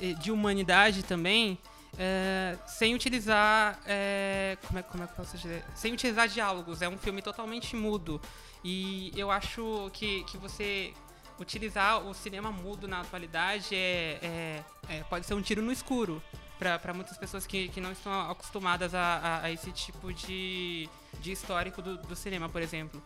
e 0.00 0.14
de 0.14 0.32
humanidade 0.32 1.04
também, 1.04 1.58
eh, 2.02 2.56
sem 2.66 2.94
utilizar. 2.94 3.78
eh, 3.86 4.56
como, 4.66 4.78
é, 4.78 4.82
como 4.82 5.04
é 5.04 5.06
que 5.06 5.14
posso 5.14 5.36
dizer? 5.36 5.62
Sem 5.74 5.92
utilizar 5.92 6.26
diálogos. 6.26 6.80
É 6.80 6.88
um 6.88 6.96
filme 6.96 7.20
totalmente 7.20 7.76
mudo. 7.76 8.18
E 8.64 9.12
eu 9.14 9.30
acho 9.30 9.90
que, 9.92 10.24
que 10.24 10.38
você 10.38 10.94
utilizar 11.38 11.98
o 12.06 12.12
cinema 12.14 12.50
mudo 12.50 12.88
na 12.88 13.00
atualidade 13.00 13.74
é, 13.74 14.18
é- 14.22 14.64
é- 14.88 15.02
pode 15.04 15.24
ser 15.26 15.34
um 15.34 15.40
tiro 15.42 15.60
no 15.62 15.70
escuro 15.72 16.22
para 16.58 16.92
muitas 16.92 17.16
pessoas 17.16 17.46
que, 17.46 17.68
que 17.68 17.80
não 17.80 17.92
estão 17.92 18.30
acostumadas 18.30 18.94
a, 18.94 19.00
a- 19.16 19.42
a 19.44 19.50
esse 19.50 19.70
tipo 19.72 20.12
de, 20.12 20.88
de 21.20 21.32
histórico 21.32 21.80
do, 21.82 21.96
do 21.96 22.14
cinema, 22.16 22.48
por 22.50 22.60
exemplo. 22.62 23.02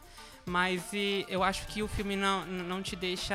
Mas 0.47 0.93
e, 0.93 1.25
eu 1.29 1.43
acho 1.45 1.67
que 1.69 1.83
o 1.83 1.89
filme 1.89 2.17
não, 2.17 2.45
não 2.47 2.83
te 2.83 2.95
deixa 2.97 3.35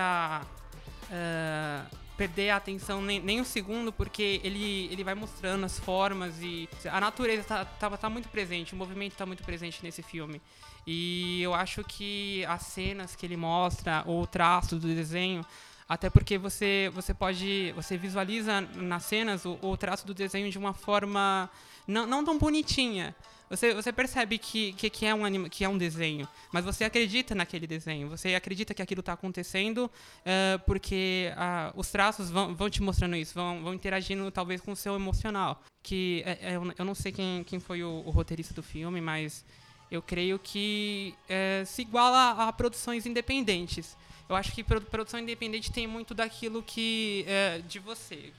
ah, 1.12 1.86
perder 2.20 2.50
a 2.50 2.58
atenção 2.58 3.02
nem, 3.02 3.22
nem 3.22 3.40
um 3.40 3.46
segundo, 3.46 3.94
porque 3.94 4.42
ele, 4.44 4.90
ele 4.92 5.06
vai 5.06 5.16
mostrando 5.16 5.66
as 5.66 5.80
formas 5.80 6.42
e 6.42 6.68
a 6.92 7.00
natureza 7.00 7.46
tá, 7.46 7.64
tá, 7.64 7.96
tá 7.96 8.10
muito 8.10 8.28
presente, 8.28 8.74
o 8.74 8.76
movimento 8.76 9.16
tá 9.16 9.26
muito 9.26 9.42
presente 9.42 9.80
nesse 9.82 10.04
filme. 10.04 10.42
E 10.86 11.42
eu 11.42 11.54
acho 11.54 11.82
que 11.82 12.44
as 12.44 12.64
cenas 12.64 13.16
que 13.16 13.26
ele 13.26 13.38
mostra, 13.38 14.04
ou 14.06 14.24
o 14.24 14.28
traço 14.28 14.76
do 14.76 14.94
desenho, 14.94 15.46
até 15.90 16.08
porque 16.08 16.38
você, 16.38 16.92
você 16.94 17.16
pode. 17.16 17.74
Você 17.76 17.98
visualiza 17.98 18.62
nas 18.62 19.04
cenas 19.06 19.44
o, 19.44 19.58
o 19.60 19.76
traço 19.76 20.06
do 20.06 20.14
desenho 20.14 20.52
de 20.52 20.58
uma 20.58 20.72
forma 20.72 21.50
não, 21.88 22.06
não 22.06 22.24
tão 22.24 22.38
bonitinha. 22.38 23.16
Você, 23.50 23.74
você 23.74 23.92
percebe 23.92 24.38
que, 24.38 24.74
que, 24.74 24.92
que, 24.92 25.08
é 25.08 25.16
um 25.16 25.26
anima, 25.26 25.50
que 25.50 25.64
é 25.64 25.70
um 25.70 25.76
desenho, 25.76 26.28
mas 26.54 26.64
você 26.64 26.84
acredita 26.84 27.34
naquele 27.34 27.66
desenho, 27.66 28.08
você 28.08 28.36
acredita 28.36 28.76
que 28.76 28.82
aquilo 28.84 29.00
está 29.00 29.14
acontecendo 29.14 29.90
eh, 30.24 30.60
porque 30.68 31.34
ah, 31.36 31.74
os 31.76 31.90
traços 31.90 32.30
vão, 32.30 32.54
vão 32.54 32.70
te 32.70 32.80
mostrando 32.84 33.16
isso, 33.16 33.34
vão, 33.34 33.64
vão 33.64 33.74
interagindo 33.74 34.30
talvez 34.30 34.62
com 34.62 34.74
o 34.74 34.76
seu 34.76 34.94
emocional. 34.94 35.64
Que 35.82 36.22
é- 36.28 36.52
é, 36.52 36.56
eu, 36.58 36.74
eu 36.78 36.86
não 36.86 36.94
sei 36.94 37.12
quem, 37.12 37.44
quem 37.44 37.60
foi 37.60 37.82
o, 37.82 38.04
o 38.06 38.12
roteirista 38.12 38.54
do 38.54 38.62
filme, 38.62 39.02
mas 39.02 39.44
eu 39.90 40.02
creio 40.04 40.38
que 40.38 41.16
eh, 41.28 41.64
se 41.66 41.82
iguala 41.82 42.48
a, 42.48 42.54
produções 42.54 43.08
independentes. 43.08 43.98
Eu 44.30 44.36
acho 44.36 44.52
que 44.54 44.64
produ- 44.64 44.86
produção 44.86 45.20
independente 45.20 45.72
tem 45.72 45.88
muito 45.88 46.14
daquilo 46.14 46.62
que 46.62 47.26
eh, 47.28 47.62
de 47.68 47.80
você, 47.80 48.32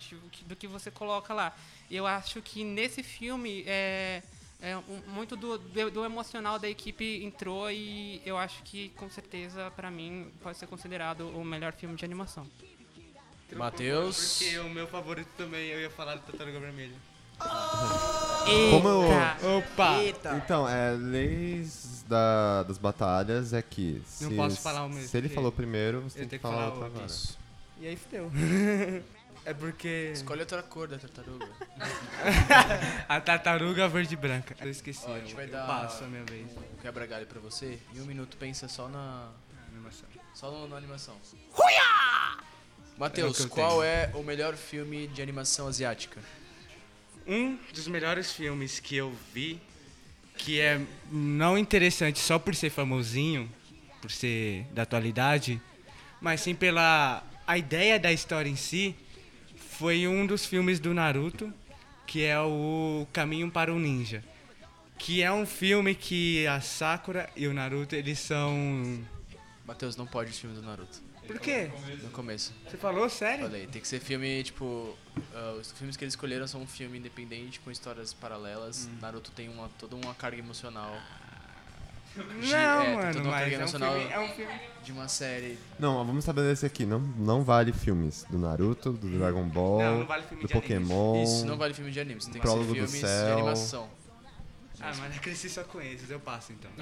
do 0.47 0.55
que 0.55 0.67
você 0.69 0.89
coloca 0.91 1.35
lá. 1.35 1.53
Eu 1.91 2.07
acho 2.07 2.41
que 2.41 2.63
nesse 2.63 3.03
filme 3.03 3.65
é, 3.67 4.23
é 4.63 4.77
um- 4.77 5.03
muito 5.09 5.35
do, 5.37 5.59
do, 5.59 5.91
do 5.91 6.05
emocional 6.05 6.61
da 6.61 6.69
equipe 6.69 7.25
entrou 7.25 7.69
e 7.73 8.23
eu 8.25 8.39
acho 8.39 8.63
que 8.63 8.91
com 8.91 9.11
certeza 9.11 9.69
para 9.73 9.91
mim 9.91 10.31
pode 10.41 10.57
ser 10.59 10.69
considerado 10.69 11.29
o 11.37 11.45
melhor 11.45 11.73
filme 11.73 11.97
de 11.97 12.05
animação. 12.05 12.47
Matheus. 13.57 14.39
Porque 14.39 14.59
o 14.61 14.69
meu 14.71 14.87
favorito 14.87 15.29
também, 15.37 15.67
eu 15.71 15.81
ia 15.81 15.91
falar 15.91 16.15
do 16.15 16.23
Tartaruga 16.23 16.61
Vermelha. 16.61 16.95
Como 18.71 18.89
eu- 18.89 19.03
Eita! 19.13 19.37
Opa! 19.59 20.35
Então, 20.37 20.69
é, 20.69 20.91
leis 20.93 22.05
da- 22.09 22.63
das 22.65 22.79
batalhas 22.79 23.53
é 23.53 23.63
que 23.63 24.03
se, 24.07 24.25
Não 24.25 24.37
posso 24.37 24.61
falar 24.61 24.85
o 24.85 24.89
mesmo, 24.89 25.09
se 25.09 25.17
ele 25.17 25.29
falou 25.29 25.53
primeiro, 25.53 26.01
você 26.03 26.19
eu 26.19 26.29
tem 26.29 26.29
que 26.31 26.37
que 26.39 26.43
falar 26.43 26.57
falar 26.57 26.69
outra 26.73 26.87
agora. 26.87 27.07
Isso. 27.07 27.39
E 27.81 27.87
aí 27.87 27.97
fudeu. 27.97 28.31
é 29.45 29.55
porque. 29.55 30.11
Escolhe 30.13 30.41
outra 30.41 30.63
cor 30.63 30.89
da 30.89 30.99
tartaruga. 30.99 31.49
A 33.09 33.21
tartaruga 33.21 33.89
verde 33.89 34.15
e 34.15 34.17
branca. 34.17 34.55
Eu 34.61 34.71
esqueci. 34.71 35.05
Ó, 35.07 35.15
a 35.15 35.19
gente 35.21 35.31
eu- 35.31 35.37
vai 35.37 35.47
eu 35.47 35.51
dar- 35.53 35.67
Passo 35.67 36.05
a 36.05 36.07
minha 36.07 36.25
vez. 36.25 36.47
Um 36.51 36.81
quebra-galho 36.83 37.27
pra 37.27 37.41
você. 37.41 37.79
Em 37.95 38.01
um 38.01 38.05
minuto 38.05 38.37
pensa 38.37 38.69
só 38.69 38.89
na. 38.89 39.29
Animação. 39.73 40.09
Só 40.35 40.51
no- 40.51 40.69
na 40.69 40.77
animação. 40.77 41.15
É 41.15 42.97
o 42.97 43.01
Matheus, 43.01 43.41
eu 43.41 43.49
qual 43.49 43.71
tenho. 43.81 43.83
é 43.85 44.11
o 44.15 44.23
melhor 44.23 44.55
filme 44.57 45.07
de 45.09 45.23
animação 45.23 45.67
asiática? 45.69 46.21
Um 47.33 47.57
dos 47.73 47.87
melhores 47.87 48.33
filmes 48.33 48.81
que 48.81 48.97
eu 48.97 49.15
vi, 49.33 49.61
que 50.37 50.59
é 50.59 50.81
não 51.13 51.57
interessante 51.57 52.19
só 52.19 52.41
por 52.41 52.57
ser 52.57 52.71
famosinho, 52.71 53.49
por 54.03 54.11
ser 54.11 54.65
da 54.73 54.83
atualidade, 54.83 55.63
mas 56.21 56.41
sim 56.41 56.57
pela 56.57 57.23
a 57.47 57.57
ideia 57.57 58.01
da 58.01 58.13
história 58.13 58.51
em 58.51 58.57
si, 58.57 58.97
foi 59.55 60.09
um 60.09 60.27
dos 60.27 60.45
filmes 60.45 60.81
do 60.81 60.93
Naruto, 60.93 61.55
que 62.05 62.25
é 62.25 62.37
o 62.41 63.07
Caminho 63.13 63.49
para 63.49 63.73
o 63.73 63.79
Ninja. 63.79 64.25
Que 64.99 65.23
é 65.23 65.31
um 65.31 65.47
filme 65.47 65.95
que 65.95 66.45
a 66.49 66.61
Sakura 66.61 67.31
e 67.37 67.47
o 67.47 67.55
Naruto, 67.55 67.95
eles 67.95 68.19
são... 68.19 69.05
Matheus, 69.65 69.95
não 69.95 70.05
pode 70.05 70.33
o 70.33 70.35
filme 70.35 70.57
do 70.57 70.63
Naruto. 70.63 71.01
Por 71.33 71.41
quê? 71.41 71.71
No 72.03 72.11
começo. 72.11 72.53
Você 72.69 72.77
falou 72.77 73.09
sério? 73.09 73.45
Falei, 73.47 73.67
tem 73.67 73.81
que 73.81 73.89
ser 73.89 74.01
filme, 74.01 74.43
tipo. 74.43 74.97
ah, 75.35 75.57
os 75.61 75.71
filmes 75.73 75.97
que 75.97 76.05
eles 76.05 76.13
escolheram 76.15 76.47
são 76.47 76.63
um 76.63 76.67
filme 76.67 76.99
independente 76.99 77.61
com 77.61 77.71
histórias 77.71 78.13
paralelas. 78.13 78.89
Hum. 78.91 78.99
Naruto 79.01 79.31
tem 79.33 79.49
uma, 79.49 79.69
toda 79.79 79.97
uma 79.97 80.15
carga 80.15 80.39
emocional 80.39 80.93
de- 82.15 82.51
Não, 82.51 82.83
é, 82.83 82.97
mano, 82.97 83.13
toda 83.13 83.25
uma 83.25 83.31
mas 83.31 83.41
carga 83.41 83.55
é 83.55 83.59
um, 83.59 83.61
emocional 83.61 83.93
filme, 83.95 84.13
é 84.13 84.19
um 84.21 84.29
filme... 84.31 84.53
de 84.83 84.93
uma 84.93 85.09
série. 85.09 85.59
Não, 85.79 86.05
vamos 86.05 86.19
estabelecer 86.25 86.67
aqui, 86.67 86.85
não, 86.85 86.99
não 86.99 87.45
vale 87.45 87.73
filmes 87.73 88.25
do 88.29 88.37
Naruto, 88.39 88.93
do 88.93 89.09
Dragon 89.17 89.45
Ball, 89.49 89.79
Não, 89.81 89.99
não 90.01 90.07
vale 90.07 90.23
filme 90.25 90.43
do 90.43 90.49
de 90.49 90.53
animes. 90.55 90.69
Pokémon. 90.89 91.23
Isso 91.23 91.47
não 91.47 91.57
vale 91.57 91.73
filme 91.73 91.91
de 91.93 92.01
anime, 92.01 92.19
tem 92.21 92.29
que 92.29 92.33
ser 92.35 92.41
Prólogo 92.41 92.65
do 92.67 92.73
filmes 92.75 92.91
de 92.93 92.99
Céu. 92.99 93.33
animação. 93.39 93.89
Ah, 94.83 94.93
mas 94.99 95.15
eu 95.15 95.21
cresci 95.21 95.49
só 95.51 95.63
com 95.65 95.81
esses, 95.81 96.11
eu 96.11 96.19
passo 96.19 96.53
então. 96.53 96.71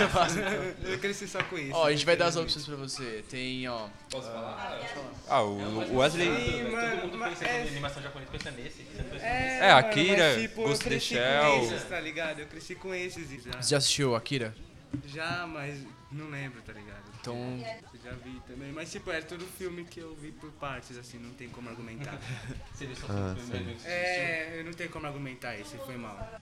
Eu 0.00 0.08
passo. 0.10 0.38
eu 0.38 0.98
cresci 0.98 1.26
só 1.26 1.42
com 1.44 1.56
isso. 1.58 1.74
Ó, 1.74 1.86
a 1.86 1.90
gente 1.92 2.04
vai 2.04 2.16
dar 2.16 2.26
as 2.26 2.36
opções 2.36 2.66
pra 2.66 2.76
você. 2.76 3.24
Tem, 3.28 3.66
ó. 3.68 3.88
Ah, 5.28 5.40
o 5.42 5.56
o 5.92 5.96
Wesley. 5.96 6.26
Sim, 6.26 6.70
mano, 6.70 7.16
mas 7.16 7.40
é, 7.42 7.62
animação 7.62 8.02
japonesa 8.02 8.30
pensa 8.30 8.50
nesse 8.50 8.86
é, 9.20 9.58
É, 9.62 9.72
Akira, 9.72 10.34
mas, 10.34 10.42
tipo, 10.42 10.62
Ghost 10.62 10.68
eu 10.68 10.74
in 10.74 10.78
the 10.78 10.84
cresci 10.84 11.14
Shell. 11.14 11.42
com 11.42 11.64
esses, 11.74 11.88
tá 11.88 12.00
ligado? 12.00 12.38
Eu 12.40 12.46
cresci 12.46 12.74
com 12.74 12.94
esses 12.94 13.44
já. 13.44 13.62
Você 13.62 13.70
já 13.70 13.76
assistiu 13.78 14.14
Akira? 14.14 14.54
Já, 15.06 15.46
mas 15.46 15.82
não 16.10 16.30
lembro, 16.30 16.60
tá 16.62 16.72
ligado? 16.72 17.02
Então. 17.20 17.34
Eu 17.34 18.00
já 18.02 18.12
vi 18.12 18.40
também, 18.46 18.72
mas 18.72 18.90
tipo, 18.90 19.10
é 19.10 19.20
tudo 19.20 19.44
filme 19.44 19.84
que 19.84 20.00
eu 20.00 20.14
vi 20.14 20.32
por 20.32 20.50
partes, 20.52 20.96
assim, 20.96 21.18
não 21.18 21.30
tem 21.34 21.48
como 21.48 21.68
argumentar. 21.68 22.18
Ah, 23.10 23.34
sim. 23.36 23.76
é, 23.84 24.60
eu 24.60 24.64
não 24.64 24.72
tenho 24.72 24.88
como 24.90 25.06
argumentar 25.06 25.56
esse, 25.58 25.76
foi 25.78 25.96
mal. 25.96 26.40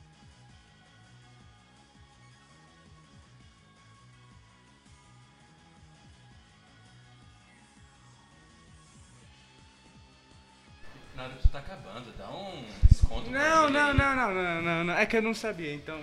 Naruto 11.17 11.49
tá 11.49 11.59
acabando, 11.59 12.12
dá 12.17 12.29
um 12.29 12.64
desconto. 12.91 13.31
Não, 13.31 13.71
não, 13.71 13.95
não, 13.95 14.14
não, 14.14 14.35
não, 14.35 14.62
não, 14.62 14.85
não, 14.85 14.95
é 14.95 15.07
que 15.07 15.17
eu 15.17 15.23
não 15.23 15.35
sabia, 15.35 15.75
então... 15.75 15.99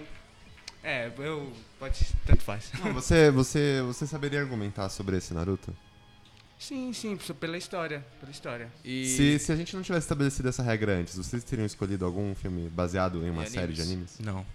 É, 0.84 1.10
eu... 1.18 1.54
pode... 1.80 2.06
tanto 2.26 2.42
faz. 2.44 2.72
Não, 2.84 2.94
você, 2.94 3.32
você, 3.32 3.82
você 3.84 4.06
saberia 4.06 4.42
argumentar 4.42 4.90
sobre 4.90 5.18
esse 5.18 5.34
Naruto? 5.34 5.74
Sim, 6.60 6.92
sim, 6.94 7.18
só 7.20 7.34
pela 7.34 7.58
história, 7.58 8.06
pela 8.20 8.32
história. 8.32 8.72
E 8.84 9.06
Se, 9.06 9.40
se 9.40 9.52
a 9.52 9.56
gente 9.56 9.76
não 9.76 9.84
tivesse 9.84 10.06
estabelecido 10.06 10.48
essa 10.50 10.64
regra 10.64 10.94
antes, 10.94 11.16
vocês 11.16 11.44
teriam 11.44 11.66
escolhido 11.66 12.06
algum 12.06 12.34
filme 12.36 12.70
baseado 12.70 13.26
em 13.26 13.30
uma 13.30 13.46
série 13.46 13.74
de 13.74 13.82
animes? 13.82 14.20
animes? 14.20 14.48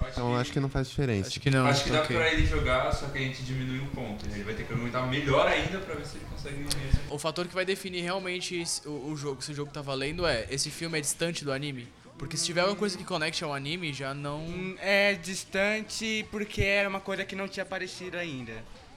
Não. 0.00 0.08
Então 0.10 0.36
acho 0.36 0.52
que 0.52 0.60
não 0.60 0.68
faz 0.68 0.88
diferença. 0.88 1.28
acho 1.28 1.40
que 1.40 1.50
não. 1.50 1.66
Acho 1.66 1.84
que 1.84 1.90
dá 1.90 2.02
ok. 2.02 2.16
pra 2.16 2.32
ele 2.32 2.46
jogar, 2.46 2.92
só 2.92 3.06
que 3.06 3.18
a 3.18 3.20
gente 3.20 3.42
diminui 3.42 3.80
um 3.80 3.86
ponto. 3.88 4.24
Ele 4.30 4.42
vai 4.44 4.54
ter 4.54 4.64
que 4.64 4.72
aumentar 4.72 5.02
melhor 5.06 5.46
ainda 5.46 5.78
pra 5.78 5.94
ver 5.94 6.06
se 6.06 6.16
ele 6.16 6.26
consegue 6.30 6.64
esse. 6.64 7.00
O 7.10 7.18
fator 7.18 7.46
que 7.46 7.54
vai 7.54 7.64
definir 7.64 8.02
realmente 8.02 8.62
o, 8.84 9.10
o 9.10 9.16
jogo, 9.16 9.42
se 9.42 9.52
o 9.52 9.54
jogo 9.54 9.70
tá 9.72 9.80
valendo 9.82 10.26
é 10.26 10.46
esse 10.50 10.70
filme 10.70 10.98
é 10.98 11.00
distante 11.00 11.44
do 11.44 11.52
anime. 11.52 11.88
Porque 12.18 12.36
se 12.36 12.46
tiver 12.46 12.62
alguma 12.62 12.78
coisa 12.78 12.96
que 12.96 13.04
conecte 13.04 13.44
ao 13.44 13.52
anime, 13.52 13.92
já 13.92 14.14
não. 14.14 14.40
Hum, 14.40 14.76
É 14.80 15.14
distante 15.14 16.26
porque 16.30 16.62
era 16.62 16.88
uma 16.88 17.00
coisa 17.00 17.24
que 17.24 17.36
não 17.36 17.46
tinha 17.46 17.62
aparecido 17.62 18.16
ainda. 18.16 18.52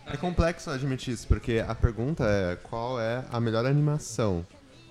É 0.05 0.17
complexo 0.17 0.69
admitir 0.71 1.13
isso, 1.13 1.27
porque 1.27 1.63
a 1.67 1.75
pergunta 1.75 2.23
é 2.23 2.55
qual 2.55 2.99
é 2.99 3.23
a 3.31 3.39
melhor 3.39 3.65
animação, 3.65 4.45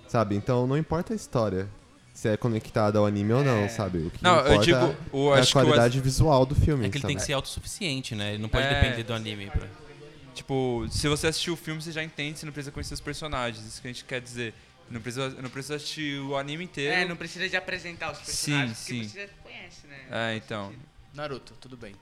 sabe? 0.07 0.35
Então 0.35 0.65
não 0.65 0.77
importa 0.77 1.11
a 1.11 1.15
história, 1.15 1.67
se 2.19 2.27
é 2.27 2.35
conectada 2.35 2.99
ao 2.99 3.05
anime 3.05 3.31
ou 3.31 3.43
não, 3.45 3.59
É. 3.59 3.69
sabe? 3.69 3.99
O 3.99 4.11
que 4.11 4.21
Não, 4.21 4.39
eu 4.39 4.55
importa 4.61 4.65
digo, 4.65 4.95
o, 5.13 5.33
é 5.33 5.39
a 5.39 5.41
que 5.41 5.49
o, 5.49 5.53
qualidade 5.53 6.01
visual 6.01 6.45
do 6.45 6.53
filme, 6.53 6.85
É 6.85 6.89
que 6.89 6.97
ele 6.97 7.01
sabe? 7.01 7.13
tem 7.13 7.17
que 7.17 7.23
ser 7.23 7.31
autossuficiente, 7.31 8.13
né? 8.13 8.33
Ele 8.33 8.41
não 8.41 8.49
pode 8.49 8.65
É. 8.65 8.73
depender 8.81 9.03
do 9.03 9.13
anime. 9.13 9.49
Pra... 9.49 9.65
Tipo, 10.35 10.85
se 10.91 11.07
você 11.07 11.27
assistir 11.27 11.49
o 11.51 11.55
filme, 11.55 11.81
você 11.81 11.93
já 11.93 12.03
entende, 12.03 12.37
você 12.39 12.45
não 12.45 12.51
precisa 12.51 12.71
conhecer 12.73 12.93
os 12.93 12.99
personagens. 12.99 13.65
Isso 13.65 13.81
que 13.81 13.87
a 13.87 13.91
gente 13.91 14.03
quer 14.03 14.19
dizer. 14.19 14.53
Não 14.89 14.99
precisa, 14.99 15.29
não 15.41 15.49
precisa 15.49 15.75
assistir 15.75 16.19
o 16.19 16.35
anime 16.35 16.65
inteiro. 16.65 16.93
É, 16.93 17.05
não 17.05 17.15
precisa 17.15 17.47
de 17.47 17.55
apresentar 17.55 18.11
os 18.11 18.17
personagens, 18.19 18.77
Sim, 18.77 18.95
porque 18.95 19.03
sim. 19.03 19.09
você 19.09 19.21
já 19.21 19.33
conhece, 19.43 19.87
né? 19.87 19.97
É, 20.33 20.35
então. 20.35 20.73
Naruto, 21.13 21.53
tudo 21.61 21.77
bem. 21.77 21.93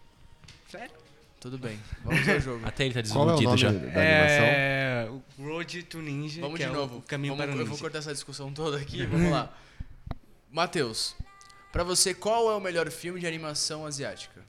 Sério? 0.72 0.96
Tudo 1.40 1.60
bem. 1.60 1.78
Vamos 2.04 2.28
ao 2.28 2.40
jogo. 2.40 2.62
Até 2.66 2.86
ele 2.86 2.94
tá 2.96 3.04
Qual 3.14 3.30
é 3.30 3.34
o 3.34 3.36
desiludido 3.36 3.72
nome 3.72 3.84
já. 3.84 3.94
da 3.94 4.02
animação? 4.02 4.46
É, 4.48 5.10
o 5.38 5.44
Road 5.48 5.84
to 5.84 6.00
Ninja, 6.00 6.42
Vamos 6.42 6.58
que 6.58 6.66
de 6.66 6.70
é 6.72 6.74
novo. 6.74 6.98
o 6.98 7.02
caminho 7.04 7.36
Vamos- 7.36 7.46
para 7.46 7.52
o 7.52 7.54
eu 7.56 7.58
ninja. 7.60 7.70
vou 7.70 7.78
cortar 7.80 8.00
essa 8.00 8.12
discussão 8.14 8.52
toda 8.52 8.78
aqui. 8.78 9.06
Vamos 9.06 9.32
lá. 9.32 9.54
Matheus, 10.52 11.16
pra 11.72 11.84
você, 11.84 12.14
qual 12.14 12.50
é 12.52 12.56
o 12.56 12.60
melhor 12.60 12.90
filme 12.90 13.20
de 13.20 13.28
animação 13.28 13.86
asiática? 13.86 14.46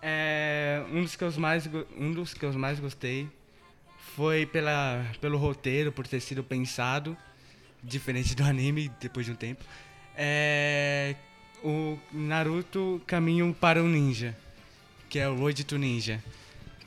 É, 0.00 0.82
um 0.90 1.02
dos 1.02 1.14
que 1.14 1.22
eu 1.22 1.32
mais 1.38 1.68
um 1.96 2.12
dos 2.12 2.34
que 2.34 2.44
eu 2.44 2.52
mais 2.54 2.80
gostei 2.80 3.28
foi 4.16 4.46
pela 4.46 5.06
pelo 5.20 5.38
roteiro, 5.38 5.92
por 5.92 6.06
ter 6.06 6.20
sido 6.20 6.42
pensado 6.42 7.16
diferente 7.82 8.34
do 8.34 8.42
anime 8.44 8.90
depois 9.00 9.26
de 9.26 9.32
um 9.32 9.36
tempo. 9.36 9.64
É 10.16 11.14
o 11.62 11.98
Naruto 12.12 13.00
Caminho 13.06 13.54
para 13.58 13.82
o 13.82 13.86
Ninja, 13.86 14.36
que 15.08 15.18
é 15.18 15.28
o 15.28 15.36
Road 15.36 15.64
to 15.64 15.78
Ninja. 15.78 16.22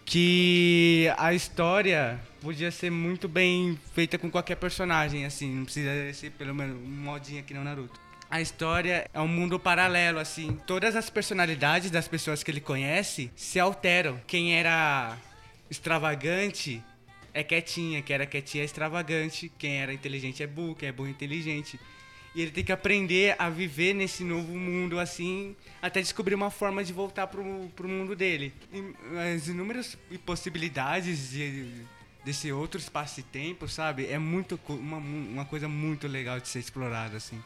Que 0.03 1.11
a 1.17 1.33
história 1.33 2.19
podia 2.41 2.69
ser 2.69 2.91
muito 2.91 3.27
bem 3.27 3.79
feita 3.93 4.19
com 4.19 4.29
qualquer 4.29 4.55
personagem, 4.55 5.25
assim, 5.25 5.49
não 5.51 5.63
precisa 5.65 6.13
ser 6.13 6.29
pelo 6.31 6.53
menos 6.53 6.77
um 6.77 7.03
modinho 7.03 7.39
aqui 7.39 7.53
no 7.53 7.63
Naruto. 7.63 8.04
A 8.29 8.41
história 8.41 9.09
é 9.13 9.21
um 9.21 9.27
mundo 9.27 9.59
paralelo, 9.59 10.19
assim. 10.19 10.59
Todas 10.65 10.95
as 10.95 11.09
personalidades 11.09 11.91
das 11.91 12.07
pessoas 12.07 12.43
que 12.43 12.51
ele 12.51 12.59
conhece 12.59 13.31
se 13.35 13.59
alteram. 13.59 14.19
Quem 14.25 14.55
era 14.55 15.17
extravagante 15.69 16.83
é 17.33 17.43
quietinha, 17.43 18.01
quem 18.01 18.13
era 18.13 18.25
quietinha 18.25 18.63
é 18.63 18.65
extravagante, 18.65 19.51
quem 19.57 19.81
era 19.81 19.93
inteligente 19.93 20.41
é 20.41 20.47
burro, 20.47 20.75
quem 20.75 20.89
é 20.89 20.91
burro 20.91 21.09
é 21.09 21.11
inteligente. 21.11 21.79
E 22.33 22.41
ele 22.41 22.51
tem 22.51 22.63
que 22.63 22.71
aprender 22.71 23.35
a 23.39 23.49
viver 23.49 23.93
nesse 23.93 24.23
novo 24.23 24.55
mundo 24.57 24.99
assim, 24.99 25.55
até 25.81 26.01
descobrir 26.01 26.35
uma 26.35 26.51
forma 26.51 26.83
de 26.83 26.91
voltar 26.91 27.27
pro, 27.27 27.69
pro 27.75 27.87
mundo 27.87 28.15
dele. 28.15 28.53
E 28.73 28.93
as 29.35 29.47
inúmeras 29.47 29.97
possibilidades 30.25 31.29
de, 31.29 31.85
desse 32.25 32.51
outro 32.51 32.79
espaço 32.79 33.21
e 33.21 33.23
tempo, 33.23 33.69
sabe? 33.69 34.07
É 34.07 34.17
muito 34.17 34.59
uma, 34.67 34.97
uma 34.97 35.45
coisa 35.45 35.69
muito 35.69 36.07
legal 36.07 36.39
de 36.39 36.49
ser 36.49 36.59
explorada, 36.59 37.15
assim. 37.15 37.41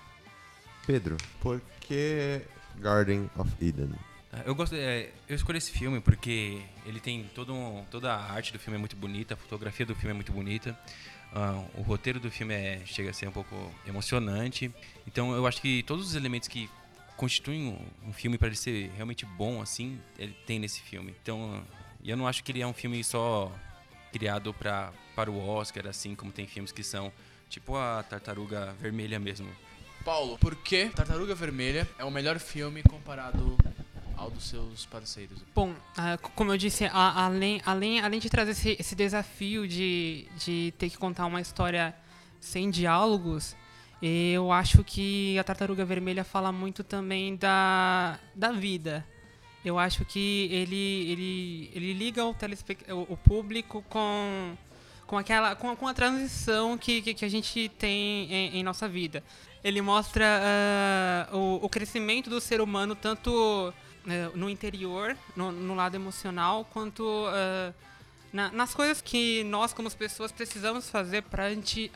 Pedro, 0.90 1.18
por 1.40 1.62
que 1.82 2.42
Garden 2.80 3.30
of 3.38 3.52
Eden? 3.64 3.92
Ah, 4.34 4.42
Eu, 4.44 4.56
gosto, 4.56 4.74
é, 4.76 5.12
eu 5.28 5.36
escolhi 5.36 5.60
esse 5.60 5.70
filme 5.72 6.00
porque 6.00 6.64
ele 6.84 7.00
tem 7.00 7.30
todo 7.36 7.54
um- 7.54 7.86
toda 7.92 8.12
a 8.12 8.32
arte 8.32 8.52
do 8.52 8.58
filme 8.58 8.76
é 8.76 8.80
muito 8.80 8.96
bonita, 8.96 9.36
a 9.36 9.38
fotografia 9.38 9.86
do 9.86 9.94
filme 9.94 10.10
é 10.10 10.14
muito 10.16 10.32
bonita, 10.32 10.76
ah, 11.32 11.64
o 11.76 11.84
roteiro 11.84 12.20
do 12.20 12.32
filme 12.32 12.56
é, 12.56 12.82
chega 12.88 13.12
a 13.12 13.14
ser 13.14 13.28
um 13.28 13.32
pouco 13.32 13.54
emocionante. 13.86 14.72
Então 15.06 15.32
eu 15.36 15.46
acho 15.46 15.62
que 15.62 15.84
todos 15.84 16.08
os 16.08 16.16
elementos 16.16 16.48
que 16.50 16.68
constituem 17.16 17.68
um, 18.04 18.10
um 18.10 18.12
filme 18.14 18.40
para 18.40 18.48
ele 18.48 18.56
ser 18.58 18.90
realmente 18.96 19.28
bom 19.28 19.62
assim, 19.62 20.00
ele 20.18 20.36
tem 20.48 20.58
nesse 20.58 20.82
filme. 20.82 21.14
Então 21.22 21.64
e 22.02 22.10
eu 22.10 22.18
não 22.18 22.28
acho 22.28 22.44
que 22.44 22.52
ele 22.52 22.64
é 22.64 22.66
um 22.66 22.74
filme 22.74 23.04
só 23.04 23.52
criado 24.12 24.56
pra, 24.56 24.92
para 25.16 25.30
o 25.30 25.38
Oscar, 25.48 25.86
assim 25.86 26.16
como 26.16 26.32
tem 26.32 26.48
filmes 26.48 26.72
que 26.72 26.84
são 26.84 27.14
tipo 27.48 27.76
a 27.78 28.02
Tartaruga 28.02 28.74
Vermelha 28.82 29.20
mesmo. 29.20 29.48
Paulo, 30.10 30.40
por 30.40 30.56
que 30.56 30.88
Tartaruga 30.88 31.36
Vermelha 31.36 31.88
é 32.00 32.04
o 32.04 32.10
melhor 32.10 32.40
filme 32.40 32.82
comparado 32.82 33.56
ao 34.18 34.32
dos 34.32 34.46
seus 34.46 34.84
parceiros? 34.88 35.38
Bom, 35.54 35.72
ah, 35.96 36.18
como 36.18 36.52
eu 36.52 36.58
disse, 36.58 36.90
além, 36.92 37.62
além, 37.64 38.00
além 38.02 38.20
de 38.20 38.28
trazer 38.28 38.54
esse, 38.54 38.76
esse 38.80 38.96
desafio 38.96 39.68
de, 39.68 40.28
de 40.36 40.74
ter 40.80 40.90
que 40.90 40.98
contar 40.98 41.28
uma 41.28 41.40
história 41.40 41.94
sem 42.40 42.72
diálogos, 42.72 43.56
eu 44.02 44.52
acho 44.52 44.84
que 44.84 45.38
a 45.38 45.44
Tartaruga 45.44 45.86
Vermelha 45.86 46.24
fala 46.24 46.52
muito 46.52 46.84
também 46.84 47.36
da, 47.36 48.20
da 48.34 48.52
vida. 48.52 49.06
Eu 49.64 49.78
acho 49.78 50.04
que 50.06 50.50
ele, 50.52 51.12
ele, 51.12 51.72
ele 51.76 51.94
liga 51.94 52.26
o, 52.26 52.36
o 53.10 53.16
público 53.16 53.86
com, 53.88 54.58
com, 55.06 55.20
aquela, 55.20 55.56
com, 55.56 55.76
com 55.76 55.88
a 55.88 55.94
transição 55.94 56.80
que, 56.80 57.00
que, 57.04 57.14
que 57.14 57.26
a 57.26 57.30
gente 57.30 57.70
tem 57.78 58.34
em, 58.34 58.58
em 58.58 58.64
nossa 58.64 58.88
vida. 58.88 59.24
Ele 59.64 59.82
mostra 59.82 60.26
ah, 60.42 61.36
o, 61.36 61.60
o 61.66 61.70
crescimento 61.70 62.30
do 62.30 62.40
ser 62.40 62.62
humano 62.62 62.96
tanto 62.96 63.74
eh, 64.08 64.30
no 64.34 64.50
interior, 64.50 65.16
no, 65.36 65.52
no 65.52 65.76
lado 65.76 65.96
emocional, 65.96 66.66
quanto 66.72 67.26
ah, 67.28 67.74
na- 68.32 68.52
nas 68.52 68.74
coisas 68.74 69.02
que 69.02 69.44
nós, 69.44 69.74
como 69.74 69.90
pessoas, 69.96 70.32
precisamos 70.32 70.90
fazer 70.90 71.24
para 71.24 71.48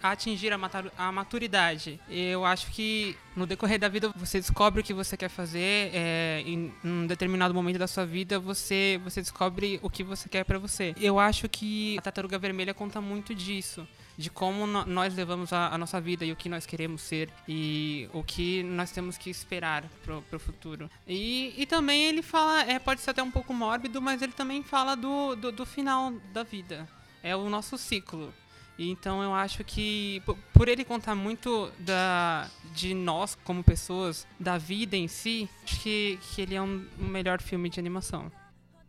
atingir 0.01 0.51
a, 0.97 1.11
maturidade. 1.11 1.99
Eu 2.09 2.43
acho 2.43 2.71
que 2.71 3.15
no 3.35 3.45
decorrer 3.45 3.79
da 3.79 3.87
vida 3.87 4.11
você 4.15 4.39
descobre 4.39 4.81
o 4.81 4.83
que 4.83 4.93
você 4.93 5.15
quer 5.15 5.29
fazer, 5.29 5.91
é, 5.93 6.43
em 6.45 6.73
um 6.83 7.05
determinado 7.05 7.53
momento 7.53 7.77
da 7.77 7.87
sua 7.87 8.05
vida 8.05 8.39
você, 8.39 8.99
você 9.03 9.21
descobre 9.21 9.79
o 9.83 9.89
que 9.89 10.03
você 10.03 10.27
quer 10.27 10.43
para 10.43 10.57
você. 10.57 10.93
Eu 10.99 11.19
acho 11.19 11.47
que 11.47 11.97
a 11.99 12.01
Tartaruga 12.01 12.37
Vermelha 12.39 12.73
conta 12.73 12.99
muito 12.99 13.33
disso 13.35 13.87
de 14.17 14.29
como 14.29 14.67
no- 14.67 14.85
nós 14.85 15.15
levamos 15.15 15.51
a, 15.51 15.69
a 15.73 15.77
nossa 15.77 15.99
vida 15.99 16.23
e 16.23 16.31
o 16.31 16.35
que 16.35 16.47
nós 16.49 16.65
queremos 16.65 17.01
ser 17.01 17.29
e 17.47 18.07
o 18.13 18.23
que 18.23 18.61
nós 18.63 18.91
temos 18.91 19.17
que 19.17 19.29
esperar 19.29 19.83
pro, 20.03 20.21
pro 20.23 20.39
futuro. 20.39 20.89
E, 21.07 21.53
e 21.57 21.65
também 21.65 22.03
ele 22.03 22.21
fala, 22.21 22.61
é, 22.63 22.77
pode 22.79 23.01
ser 23.01 23.09
até 23.11 23.23
um 23.23 23.31
pouco 23.31 23.53
mórbido, 23.53 24.01
mas 24.01 24.21
ele 24.21 24.33
também 24.33 24.61
fala 24.63 24.95
do, 24.95 25.35
do, 25.35 25.51
do 25.51 25.65
final 25.65 26.11
da 26.31 26.43
vida. 26.43 26.87
É 27.23 27.35
o 27.35 27.49
nosso 27.49 27.77
ciclo. 27.77 28.33
E 28.77 28.89
então 28.89 29.21
eu 29.21 29.33
acho 29.35 29.63
que 29.63 30.21
po- 30.25 30.37
por 30.51 30.67
ele 30.67 30.83
contar 30.83 31.13
muito 31.15 31.71
da, 31.79 32.49
de 32.73 32.93
nós 32.95 33.35
como 33.43 33.63
pessoas, 33.63 34.25
da 34.39 34.57
vida 34.57 34.95
em 34.97 35.07
si, 35.07 35.47
acho 35.63 35.79
que, 35.81 36.19
que 36.21 36.41
ele 36.41 36.55
é 36.55 36.61
um, 36.61 36.83
um 36.99 37.07
melhor 37.07 37.39
filme 37.41 37.69
de 37.69 37.79
animação. 37.79 38.31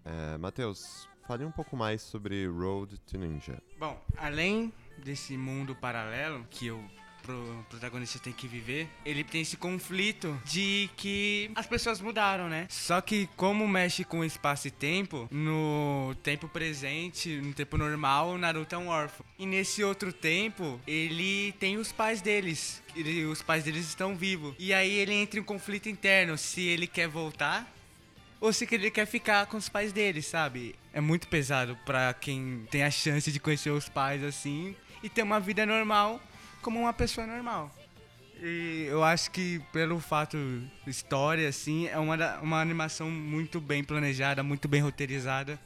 É, 0.04 0.38
Matheus, 0.38 1.06
fale 1.26 1.44
um 1.44 1.50
pouco 1.50 1.76
mais 1.76 2.00
sobre 2.02 2.46
Road 2.46 2.98
to 3.00 3.18
Ninja. 3.18 3.62
Bom, 3.78 3.98
além 4.16 4.72
desse 4.98 5.36
mundo 5.36 5.74
paralelo 5.74 6.46
que 6.50 6.70
o 6.70 6.82
pro- 7.22 7.64
protagonista 7.70 8.18
tem 8.18 8.32
que 8.32 8.46
viver, 8.46 8.88
ele 9.04 9.24
tem 9.24 9.40
esse 9.40 9.56
conflito 9.56 10.38
de 10.44 10.90
que 10.96 11.50
as 11.54 11.66
pessoas 11.66 12.00
mudaram, 12.00 12.48
né? 12.48 12.66
Só 12.68 13.00
que 13.00 13.28
como 13.36 13.66
mexe 13.66 14.04
com 14.04 14.24
espaço 14.24 14.68
e 14.68 14.70
tempo, 14.70 15.26
no 15.30 16.14
tempo 16.22 16.46
presente, 16.48 17.28
no 17.40 17.52
tempo 17.54 17.76
normal, 17.78 18.30
o 18.30 18.38
Naruto 18.38 18.74
é 18.74 18.78
um 18.78 18.88
órfão. 18.88 19.24
E 19.38 19.46
nesse 19.46 19.82
outro 19.82 20.12
tempo, 20.12 20.80
ele 20.86 21.52
tem 21.58 21.76
os 21.78 21.90
pais 21.92 22.20
deles. 22.20 22.82
Ele- 22.94 23.24
os 23.24 23.42
pais 23.42 23.64
deles 23.64 23.86
estão 23.88 24.14
vivos. 24.14 24.54
E 24.58 24.72
aí 24.74 24.92
ele 24.94 25.14
entra 25.14 25.38
em 25.38 25.42
um 25.42 25.46
conflito 25.46 25.88
interno 25.88 26.36
se 26.38 26.60
ele 26.62 26.86
quer 26.86 27.08
voltar 27.08 27.70
ou 28.40 28.52
se 28.52 28.68
ele 28.70 28.90
quer 28.90 29.06
ficar 29.06 29.46
com 29.46 29.56
os 29.56 29.70
pais 29.70 29.90
dele, 29.92 30.20
sabe? 30.20 30.74
É 30.92 31.00
muito 31.00 31.26
pesado 31.28 31.76
pra 31.86 32.12
quem 32.12 32.66
tem 32.70 32.84
a 32.84 32.90
chance 32.90 33.32
de 33.32 33.40
conhecer 33.40 33.70
os 33.70 33.88
pais 33.88 34.22
assim 34.22 34.76
e 35.04 35.08
ter 35.10 35.22
uma 35.22 35.38
vida 35.38 35.66
normal 35.66 36.18
como 36.62 36.80
uma 36.80 36.92
pessoa 36.94 37.26
normal. 37.26 37.70
E 38.42 38.86
eu 38.88 39.04
acho 39.04 39.30
que 39.30 39.60
pelo 39.70 40.00
fato 40.00 40.36
história 40.86 41.46
assim, 41.46 41.86
é 41.88 41.98
uma, 41.98 42.38
uma 42.40 42.60
animação 42.60 43.10
muito 43.10 43.60
bem 43.60 43.84
planejada, 43.84 44.42
muito 44.42 44.66
bem 44.66 44.80
roteirizada. 44.80 45.60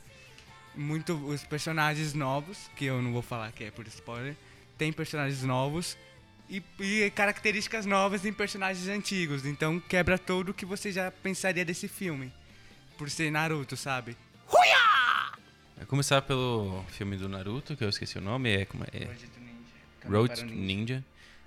Muito 0.74 1.14
os 1.14 1.44
personagens 1.44 2.14
novos, 2.14 2.70
que 2.76 2.84
eu 2.84 3.00
não 3.00 3.12
vou 3.12 3.22
falar 3.22 3.50
que 3.52 3.64
é 3.64 3.70
por 3.70 3.86
spoiler, 3.86 4.36
tem 4.76 4.92
personagens 4.92 5.42
novos 5.42 5.96
e, 6.48 6.62
e 6.78 7.10
características 7.10 7.86
novas 7.86 8.24
em 8.24 8.32
personagens 8.32 8.88
antigos. 8.88 9.46
Então 9.46 9.80
quebra 9.80 10.18
todo 10.18 10.50
o 10.50 10.54
que 10.54 10.66
você 10.66 10.90
já 10.90 11.10
pensaria 11.10 11.64
desse 11.64 11.86
filme. 11.86 12.32
Por 12.96 13.08
ser 13.08 13.30
Naruto, 13.30 13.76
sabe? 13.76 14.16
Vai 15.78 15.86
começar 15.86 16.20
pelo 16.22 16.82
filme 16.88 17.16
do 17.16 17.28
Naruto, 17.28 17.76
que 17.76 17.84
eu 17.84 17.88
esqueci 17.88 18.18
o 18.18 18.20
nome, 18.20 18.50
é 18.50 18.64
como 18.64 18.84
é, 18.92 19.08
Road 20.06 20.34
para 20.34 20.46
o 20.46 20.50
Ninja. 20.50 21.04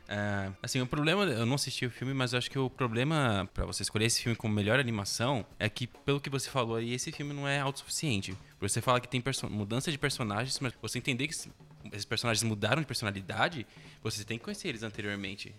Ah, 0.08 0.52
assim, 0.64 0.80
o 0.82 0.88
problema, 0.88 1.24
eu 1.26 1.46
não 1.46 1.56
assisti 1.56 1.86
o 1.86 1.92
filme, 1.92 2.14
mas 2.14 2.32
eu 2.34 2.38
acho 2.40 2.50
que 2.50 2.58
o 2.58 2.70
problema 2.70 3.50
pra 3.54 3.66
você 3.66 3.84
escolher 3.84 4.06
esse 4.06 4.22
filme 4.22 4.36
como 4.36 4.54
melhor 4.54 4.80
animação 4.80 5.46
é 5.60 5.70
que, 5.70 5.86
pelo 5.88 6.20
que 6.20 6.30
você 6.30 6.50
falou 6.50 6.76
aí, 6.78 6.94
esse 6.94 7.12
filme 7.12 7.34
não 7.34 7.46
é 7.48 7.60
autossuficiente. 7.60 8.34
Você 8.60 8.82
fala 8.82 9.00
que 9.02 9.08
tem 9.08 9.22
mudança 9.50 9.92
de 9.92 9.98
personagens, 9.98 10.60
mas 10.60 10.74
você 10.82 10.98
entender 10.98 11.28
que 11.28 11.34
esse- 11.34 11.52
esses 11.92 12.06
personagens 12.06 12.44
mudaram 12.44 12.82
de 12.82 12.88
personalidade, 12.88 13.66
você 14.02 14.24
tem 14.24 14.38
que 14.38 14.44
conhecer 14.46 14.70
eles 14.70 14.84
anteriormente. 14.84 15.54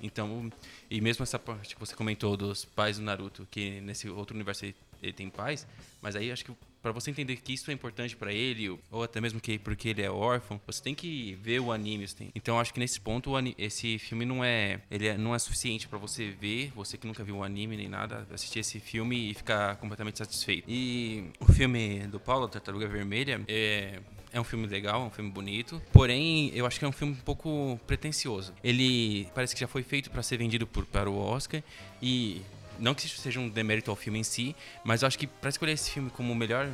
Então, 0.00 0.52
e 0.90 1.00
mesmo 1.00 1.22
essa 1.22 1.38
parte 1.38 1.74
que 1.74 1.80
você 1.80 1.94
comentou 1.96 2.36
dos 2.36 2.64
pais 2.64 2.98
do 2.98 3.04
Naruto, 3.04 3.46
que 3.50 3.80
nesse 3.80 4.08
outro 4.08 4.34
universo 4.36 4.64
ele, 4.66 4.74
ele 5.02 5.12
tem 5.12 5.30
pais, 5.30 5.66
mas 6.02 6.14
aí 6.14 6.30
acho 6.30 6.44
que 6.44 6.52
pra 6.86 6.92
você 6.92 7.10
entender 7.10 7.36
que 7.36 7.52
isso 7.52 7.68
é 7.70 7.74
importante 7.74 8.14
pra 8.16 8.32
ele, 8.32 8.68
ou 8.92 9.02
até 9.02 9.20
mesmo 9.20 9.40
que 9.40 9.58
porque 9.58 9.88
ele 9.88 10.02
é 10.02 10.10
órfão, 10.10 10.60
você 10.64 10.80
tem 10.80 10.94
que 10.94 11.36
ver 11.42 11.60
o 11.60 11.72
anime. 11.72 12.06
tem- 12.06 12.30
Então 12.34 12.60
acho 12.60 12.72
que 12.72 12.78
nesse 12.78 13.00
ponto 13.00 13.32
esse 13.58 13.98
filme 13.98 14.24
não 14.24 14.44
é, 14.44 14.80
ele 14.90 15.08
é- 15.08 15.18
não 15.18 15.34
é 15.34 15.38
suficiente 15.38 15.88
pra 15.88 15.98
você 15.98 16.30
ver, 16.30 16.70
você 16.76 16.96
que 16.96 17.06
nunca 17.06 17.24
viu 17.24 17.38
o 17.38 17.42
anime 17.42 17.76
nem 17.76 17.88
nada, 17.88 18.26
assistir 18.32 18.60
esse 18.60 18.78
filme 18.78 19.30
e 19.30 19.34
ficar 19.34 19.76
completamente 19.76 20.18
satisfeito. 20.18 20.64
E 20.68 21.24
o 21.40 21.52
filme 21.52 22.06
do 22.06 22.20
Paulo, 22.20 22.46
Tartaruga 22.48 22.86
Vermelha, 22.86 23.40
é 23.48 23.98
é 24.32 24.40
um 24.40 24.44
filme 24.44 24.66
legal, 24.66 25.02
é 25.02 25.04
um 25.06 25.10
filme 25.10 25.30
bonito, 25.30 25.80
porém 25.92 26.50
eu 26.54 26.66
acho 26.66 26.78
que 26.78 26.84
é 26.84 26.88
um 26.88 26.92
filme 26.92 27.14
um 27.14 27.24
pouco 27.24 27.80
pretencioso. 27.86 28.52
Ele 28.62 29.26
parece 29.34 29.54
que 29.54 29.60
já 29.60 29.66
foi 29.66 29.82
feito 29.82 30.10
para 30.10 30.22
ser 30.22 30.36
vendido 30.36 30.66
por, 30.66 30.84
para 30.84 31.08
o 31.08 31.16
Oscar 31.16 31.62
e 32.02 32.42
não 32.78 32.94
que 32.94 33.06
isso 33.06 33.20
seja 33.20 33.40
um 33.40 33.48
demérito 33.48 33.90
ao 33.90 33.96
filme 33.96 34.18
em 34.18 34.24
si, 34.24 34.54
mas 34.84 35.02
eu 35.02 35.08
acho 35.08 35.18
que 35.18 35.26
para 35.26 35.50
escolher 35.50 35.72
esse 35.72 35.90
filme 35.90 36.10
como 36.10 36.34
melhor 36.34 36.68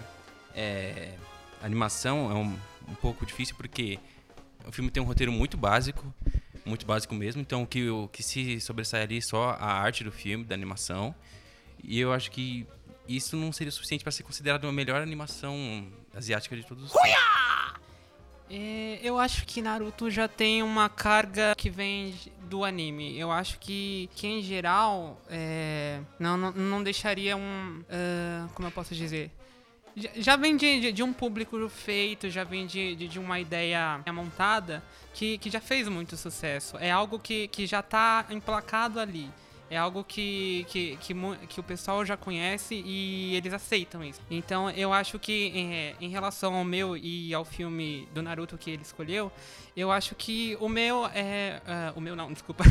é, 0.54 1.14
animação 1.62 2.30
é 2.30 2.34
um, 2.34 2.58
um 2.88 2.94
pouco 2.94 3.24
difícil 3.24 3.54
porque 3.56 3.98
o 4.66 4.72
filme 4.72 4.90
tem 4.90 5.02
um 5.02 5.06
roteiro 5.06 5.32
muito 5.32 5.56
básico, 5.56 6.12
muito 6.64 6.86
básico 6.86 7.14
mesmo, 7.14 7.40
então 7.40 7.62
o 7.62 7.66
que, 7.66 7.88
o 7.88 8.08
que 8.08 8.22
se 8.22 8.60
sobressai 8.60 9.02
ali 9.02 9.18
é 9.18 9.20
só 9.20 9.50
a 9.58 9.72
arte 9.72 10.04
do 10.04 10.12
filme, 10.12 10.44
da 10.44 10.54
animação, 10.54 11.14
e 11.82 11.98
eu 11.98 12.12
acho 12.12 12.30
que 12.30 12.66
isso 13.08 13.36
não 13.36 13.52
seria 13.52 13.70
suficiente 13.72 14.04
para 14.04 14.12
ser 14.12 14.22
considerado 14.22 14.66
a 14.66 14.72
melhor 14.72 15.02
animação 15.02 15.88
asiática 16.14 16.56
de 16.56 16.64
todos 16.64 16.84
os 16.84 16.92
tempos. 16.92 17.81
É, 18.50 18.98
eu 19.02 19.18
acho 19.18 19.46
que 19.46 19.62
Naruto 19.62 20.10
já 20.10 20.28
tem 20.28 20.62
uma 20.62 20.88
carga 20.88 21.54
que 21.56 21.70
vem 21.70 22.14
do 22.42 22.64
anime. 22.64 23.18
Eu 23.18 23.32
acho 23.32 23.58
que, 23.58 24.10
que 24.14 24.26
em 24.26 24.42
geral, 24.42 25.20
é, 25.30 26.00
não, 26.18 26.36
não, 26.36 26.52
não 26.52 26.82
deixaria 26.82 27.36
um. 27.36 27.82
ah, 27.90 28.48
como 28.54 28.68
eu 28.68 28.72
posso 28.72 28.94
dizer? 28.94 29.30
Já, 30.16 30.36
vem 30.36 30.56
de, 30.56 30.80
de, 30.80 30.92
de 30.92 31.02
um 31.02 31.12
público 31.12 31.68
feito, 31.68 32.30
já 32.30 32.44
vem 32.44 32.66
de, 32.66 32.96
de, 32.96 33.08
de 33.08 33.18
uma 33.18 33.38
ideia 33.38 34.00
montada 34.12 34.82
que, 35.12 35.36
que 35.36 35.50
já 35.50 35.60
fez 35.60 35.86
muito 35.86 36.16
sucesso. 36.16 36.78
É 36.78 36.90
algo 36.90 37.18
que, 37.18 37.48
que 37.48 37.66
já 37.66 37.82
tá 37.82 38.24
emplacado 38.30 38.98
ali. 38.98 39.28
É 39.72 39.78
algo 39.78 40.04
que, 40.04 40.66
que, 40.68 40.98
que, 40.98 41.14
que 41.48 41.58
o 41.58 41.62
pessoal 41.62 42.04
já 42.04 42.14
conhece 42.14 42.74
e 42.84 43.34
eles 43.34 43.54
aceitam 43.54 44.04
isso. 44.04 44.20
Então 44.30 44.68
eu 44.68 44.92
acho 44.92 45.18
que 45.18 45.50
é, 45.56 45.94
em 45.98 46.10
relação 46.10 46.54
ao 46.54 46.62
meu 46.62 46.94
e 46.94 47.32
ao 47.32 47.42
filme 47.42 48.06
do 48.12 48.20
Naruto 48.22 48.58
que 48.58 48.70
ele 48.70 48.82
escolheu, 48.82 49.32
eu 49.74 49.90
acho 49.90 50.14
que 50.14 50.58
o 50.60 50.68
meu 50.68 51.06
é. 51.06 51.62
ah, 51.66 51.94
o 51.96 52.02
meu 52.02 52.14
não, 52.14 52.30
desculpa. 52.34 52.64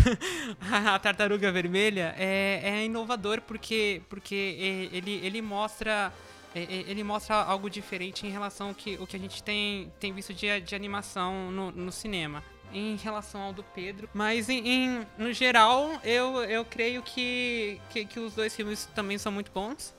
a 0.72 1.00
Tartaruga 1.00 1.52
Vermelha 1.52 2.14
é, 2.20 2.62
é 2.64 2.86
inovador 2.86 3.42
porque, 3.42 4.04
porque 4.08 4.56
é, 4.60 4.96
ele, 4.96 5.20
ele 5.24 5.42
mostra. 5.42 6.14
é, 6.54 6.62
é, 6.62 6.84
Ele 6.88 7.04
mostra 7.04 7.36
algo 7.38 7.68
diferente 7.68 8.28
em 8.28 8.30
relação 8.30 8.68
ao 8.68 8.76
que, 8.76 8.96
o 9.02 9.08
que 9.08 9.16
a 9.16 9.20
gente 9.20 9.42
tem, 9.42 9.92
tem 10.00 10.14
visto 10.14 10.36
de, 10.36 10.62
de 10.62 10.76
animação 10.76 11.50
no, 11.50 11.72
no 11.72 11.92
cinema 11.92 12.44
em 12.74 12.96
relação 12.96 13.42
ao 13.42 13.54
do 13.54 13.64
Pedro. 13.64 14.10
Mas 14.14 14.50
em, 14.50 14.68
em- 14.68 15.08
no 15.18 15.32
geral, 15.34 15.90
eu, 16.04 16.44
eu 16.44 16.64
creio 16.66 17.02
que, 17.02 17.80
que, 17.90 18.06
que 18.06 18.20
os 18.20 18.34
dois 18.34 18.56
filmes 18.56 18.86
também 18.96 19.18
são 19.18 19.32
muito 19.32 19.52
bons. 19.52 19.94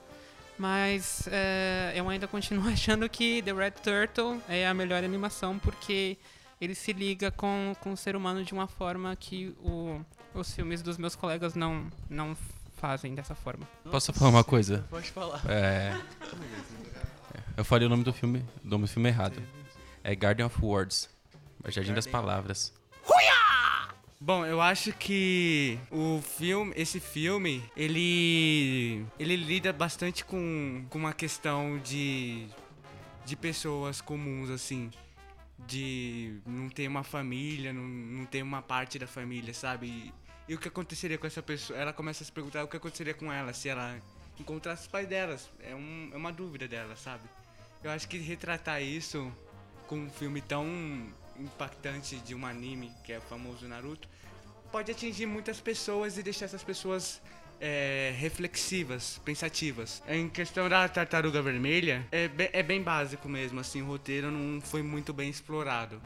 Mas 0.59 1.27
é, 1.33 1.93
eu 1.95 2.09
ainda 2.09 2.29
continuo 2.29 2.69
achando 2.73 3.09
que 3.09 3.43
The 3.43 3.53
Red 3.53 3.71
Turtle 3.83 4.41
é 4.49 4.67
a 4.67 4.75
melhor 4.75 5.03
animação 5.03 5.59
porque 5.59 6.17
ele 6.61 6.75
se 6.75 6.93
liga 6.93 7.31
com, 7.31 7.75
com 7.81 7.93
o 7.93 7.97
ser 7.97 8.15
humano 8.15 8.45
de 8.45 8.53
uma 8.53 8.67
forma 8.69 9.17
que 9.17 9.55
o, 9.61 10.01
os 10.35 10.53
filmes 10.55 10.81
dos 10.83 10.97
meus 10.99 11.17
colegas 11.17 11.55
não, 11.55 11.87
não 12.09 12.37
fazem 12.77 13.15
dessa 13.15 13.35
forma. 13.35 13.67
Posso 13.91 14.13
falar 14.13 14.31
uma 14.31 14.45
coisa? 14.45 14.85
Pode 14.91 15.11
falar. 15.11 15.43
É, 15.49 15.99
eu 17.57 17.65
falei 17.65 17.87
o 17.87 17.91
nome 17.91 18.05
do 18.05 18.13
filme, 18.13 18.45
o 18.65 18.69
nome 18.69 18.85
do 18.85 18.89
filme 18.89 19.09
errado. 19.09 19.43
É 20.05 20.15
Garden 20.15 20.47
of 20.47 20.57
Words, 20.65 21.09
Jardim 21.71 21.95
das 21.95 22.07
Palavras. 22.07 22.73
Bom, 24.25 24.47
eu 24.47 24.61
acho 24.61 24.93
que 24.93 25.81
o 25.91 26.23
filme, 26.23 26.73
esse 26.77 27.01
filme, 27.01 27.61
ele 27.77 29.05
ele 29.19 29.35
lida 29.35 29.73
bastante 29.73 30.25
com, 30.25 30.87
com 30.89 30.97
uma 30.97 31.13
questão 31.13 31.77
de 31.79 32.47
de 33.25 33.35
pessoas 33.35 34.01
comuns 34.01 34.49
assim, 34.49 34.93
de 35.67 36.41
não 36.47 36.69
ter 36.69 36.87
uma 36.87 37.03
família, 37.03 37.73
não, 37.73 37.83
não 37.83 38.25
ter 38.25 38.45
uma 38.45 38.63
parte 38.63 38.97
da 38.97 39.09
família, 39.09 39.53
sabe? 39.53 39.89
E, 39.89 40.15
e 40.53 40.55
o 40.55 40.59
que 40.59 40.69
aconteceria 40.69 41.19
com 41.19 41.27
essa 41.27 41.43
pessoa? 41.43 41.77
Ela 41.77 41.93
começa 41.93 42.23
a 42.23 42.27
se 42.27 42.31
perguntar 42.31 42.63
o 42.63 42.69
que 42.69 42.77
aconteceria 42.77 43.15
com 43.15 43.33
ela 43.33 43.53
se 43.53 43.69
ela 43.69 43.99
encontrasse 44.39 44.83
os 44.83 44.89
pais 44.89 45.09
delas. 45.09 45.51
É, 45.59 45.75
um, 45.75 46.11
é 46.13 46.17
uma 46.17 46.33
dúvida 46.33 46.69
dela, 46.69 46.95
sabe? 46.95 47.25
Eu 47.83 47.91
acho 47.91 48.07
que 48.07 48.19
retratar 48.19 48.81
isso 48.81 49.33
com 49.89 49.97
um 49.97 50.11
filme 50.11 50.41
tão 50.41 51.13
impactante 51.39 52.17
de 52.17 52.35
um 52.35 52.45
anime, 52.47 52.93
que 53.05 53.13
é 53.13 53.19
o 53.19 53.23
famoso 53.23 53.67
Naruto, 53.67 54.09
pode 54.71 54.91
atingir 54.91 55.27
muitas 55.27 55.61
pessoas 55.61 56.17
e 56.19 56.23
deixar 56.23 56.47
essas 56.47 56.63
pessoas 56.63 57.21
é, 57.61 58.13
reflexivas, 58.17 59.21
pensativas. 59.25 60.03
Em 60.09 60.29
questão 60.29 60.69
da 60.69 60.89
Tartaruga 60.89 61.41
Vermelha, 61.43 62.07
é, 62.11 62.27
be- 62.29 62.51
é 62.53 62.63
bem 62.63 62.83
básico 62.83 63.29
mesmo, 63.29 63.61
assim, 63.61 63.83
o 63.83 63.87
roteiro 63.87 64.31
não 64.31 64.61
foi 64.61 64.83
muito 64.83 65.13
bem 65.13 65.29
explorado. 65.31 66.01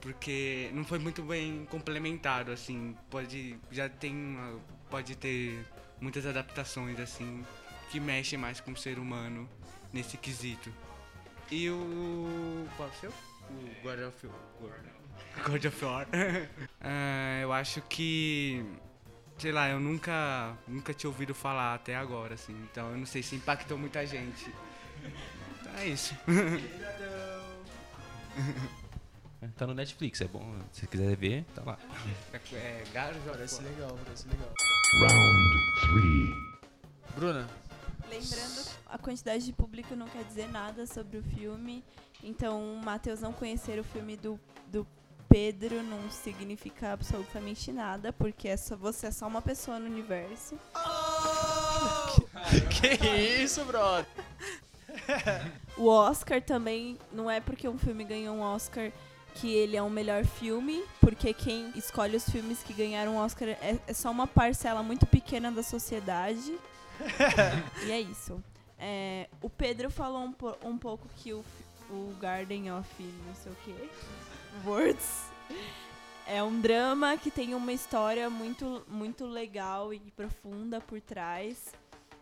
Porque 0.00 0.68
não 0.74 0.84
foi 0.84 0.98
muito 0.98 1.22
bem 1.22 1.66
complementado, 1.70 2.52
assim, 2.52 2.94
pode, 3.08 3.56
já 3.72 3.88
tem, 3.88 4.14
uma- 4.14 4.60
pode 4.90 5.16
ter 5.16 5.64
muitas 5.98 6.26
adaptações, 6.26 7.00
assim, 7.00 7.42
que 7.90 7.98
mexem 7.98 8.38
mais 8.38 8.60
com 8.60 8.72
o 8.72 8.76
ser 8.76 8.98
humano 8.98 9.48
nesse 9.92 10.18
quesito. 10.18 10.70
E 11.50 11.70
o. 11.70 12.66
Qual 12.76 12.88
é 12.88 12.92
o 12.92 13.00
seu? 13.00 13.12
O 13.50 13.82
God 13.82 14.00
of 14.00 14.26
War. 14.60 14.80
God 15.46 15.64
of 15.64 15.84
War. 15.84 16.06
Ah, 16.80 17.40
eu 17.40 17.52
acho 17.52 17.80
que. 17.82 18.64
Sei 19.38 19.50
lá, 19.50 19.68
eu 19.68 19.80
nunca, 19.80 20.56
nunca 20.68 20.92
tinha 20.94 21.10
ouvido 21.10 21.34
falar 21.34 21.74
até 21.74 21.96
agora, 21.96 22.34
assim. 22.34 22.54
Então 22.70 22.90
eu 22.90 22.98
não 22.98 23.06
sei 23.06 23.22
se 23.22 23.34
impactou 23.34 23.76
muita 23.78 24.06
gente. 24.06 24.52
Então 25.60 25.74
é 25.76 25.86
isso. 25.86 26.14
Tá 29.56 29.66
no 29.66 29.74
Netflix, 29.74 30.20
é 30.22 30.26
bom. 30.26 30.56
Se 30.72 30.80
você 30.80 30.86
quiser 30.86 31.14
ver, 31.16 31.44
tá 31.54 31.62
lá. 31.62 31.78
É, 32.32 32.82
God 32.92 33.16
of 33.16 33.30
Parece 33.30 33.62
legal, 33.62 33.98
parece 34.04 34.26
legal. 34.28 34.52
Round 35.00 35.58
3. 35.92 37.14
Bruna, 37.14 37.48
Lembrando, 38.18 38.70
a 38.86 38.98
quantidade 38.98 39.44
de 39.44 39.52
público 39.52 39.96
não 39.96 40.06
quer 40.06 40.24
dizer 40.24 40.48
nada 40.48 40.86
sobre 40.86 41.18
o 41.18 41.22
filme. 41.22 41.84
Então, 42.22 42.74
o 42.74 42.82
Matheus 42.82 43.20
não 43.20 43.32
conhecer 43.32 43.78
o 43.78 43.84
filme 43.84 44.16
do, 44.16 44.38
do 44.68 44.86
Pedro 45.28 45.82
não 45.82 46.10
significa 46.10 46.92
absolutamente 46.92 47.72
nada, 47.72 48.12
porque 48.12 48.48
é 48.48 48.56
só, 48.56 48.76
você 48.76 49.08
é 49.08 49.10
só 49.10 49.26
uma 49.26 49.42
pessoa 49.42 49.78
no 49.78 49.86
universo. 49.86 50.56
que 52.70 53.42
isso, 53.42 53.64
brother? 53.64 54.06
O 55.76 55.88
Oscar 55.88 56.40
também 56.40 56.96
não 57.10 57.28
é 57.28 57.40
porque 57.40 57.68
um 57.68 57.76
filme 57.76 58.04
ganhou 58.04 58.36
um 58.36 58.40
Oscar 58.40 58.92
que 59.34 59.52
ele 59.52 59.76
é 59.76 59.82
o 59.82 59.90
melhor 59.90 60.24
filme, 60.24 60.84
porque 61.00 61.34
quem 61.34 61.72
escolhe 61.74 62.16
os 62.16 62.28
filmes 62.28 62.62
que 62.62 62.72
ganharam 62.72 63.16
um 63.16 63.18
Oscar 63.18 63.48
é, 63.48 63.76
é 63.84 63.92
só 63.92 64.08
uma 64.10 64.28
parcela 64.28 64.84
muito 64.84 65.04
pequena 65.04 65.50
da 65.50 65.64
sociedade. 65.64 66.56
E 67.86 67.90
é 67.90 68.00
isso. 68.00 68.42
É, 68.78 69.28
o 69.40 69.48
Pedro 69.48 69.90
falou 69.90 70.22
um, 70.22 70.32
po- 70.32 70.56
um 70.62 70.76
pouco 70.76 71.08
que 71.16 71.32
o, 71.32 71.44
o 71.90 72.14
Garden 72.20 72.72
of 72.72 72.88
não 73.26 73.34
sei 73.34 73.52
o 73.52 73.56
que, 73.64 73.90
Words, 74.66 75.24
é 76.26 76.42
um 76.42 76.60
drama 76.60 77.16
que 77.16 77.30
tem 77.30 77.54
uma 77.54 77.72
história 77.72 78.28
muito, 78.30 78.84
muito 78.88 79.26
legal 79.26 79.92
e 79.92 79.98
profunda 80.16 80.80
por 80.80 81.00
trás. 81.00 81.72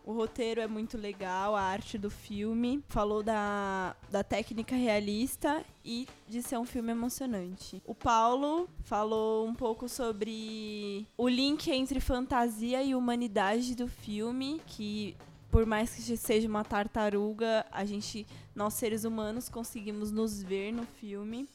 O 0.05 0.13
roteiro 0.13 0.61
é 0.61 0.67
muito 0.67 0.99
legal, 0.99 1.55
a 1.55 1.63
arte 1.63 1.97
do 1.97 2.11
filme. 2.11 2.83
Falou 2.89 3.23
da, 3.23 3.95
da 4.11 4.25
técnica 4.25 4.75
realista 4.75 5.65
e 5.85 6.09
de 6.29 6.43
ser 6.43 6.59
um 6.59 6.65
filme 6.65 6.91
emocionante. 6.91 7.81
O 7.87 7.95
Paulo 7.95 8.69
falou 8.83 9.47
um 9.47 9.55
pouco 9.55 9.89
sobre 9.89 11.07
o 11.17 11.29
link 11.29 11.71
entre 11.71 12.01
fantasia 12.01 12.83
e 12.83 12.95
humanidade 12.97 13.77
do 13.77 13.87
filme, 13.87 14.61
que 14.67 15.17
por 15.53 15.67
mais 15.67 15.95
que 15.95 16.17
seja 16.17 16.49
uma 16.49 16.65
tartaruga, 16.65 17.65
a 17.71 17.85
gente, 17.85 18.27
nós 18.55 18.75
seres 18.75 19.05
humanos, 19.05 19.49
conseguimos 19.51 20.11
nos 20.11 20.43
ver 20.43 20.73
no 20.73 20.85
filme. 20.85 21.47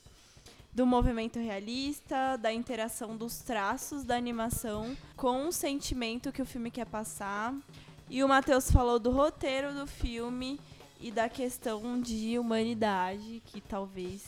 do 0.71 0.85
movimento 0.85 1.39
realista, 1.39 2.37
da 2.37 2.53
interação 2.53 3.17
dos 3.17 3.39
traços 3.39 4.03
da 4.03 4.15
animação 4.15 4.95
com 5.15 5.47
o 5.47 5.51
sentimento 5.51 6.31
que 6.31 6.39
o 6.39 6.45
filme 6.45 6.69
quer 6.69 6.85
passar. 6.85 7.51
E 8.09 8.23
o 8.23 8.27
Matheus 8.27 8.71
falou 8.71 8.99
do 8.99 9.11
roteiro 9.11 9.73
do 9.73 9.85
filme 9.85 10.59
e 10.99 11.11
da 11.11 11.27
questão 11.29 11.99
de 12.01 12.39
humanidade 12.39 13.41
que 13.45 13.61
talvez 13.61 14.23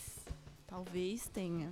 talvez 0.68 1.28
tenha. 1.28 1.72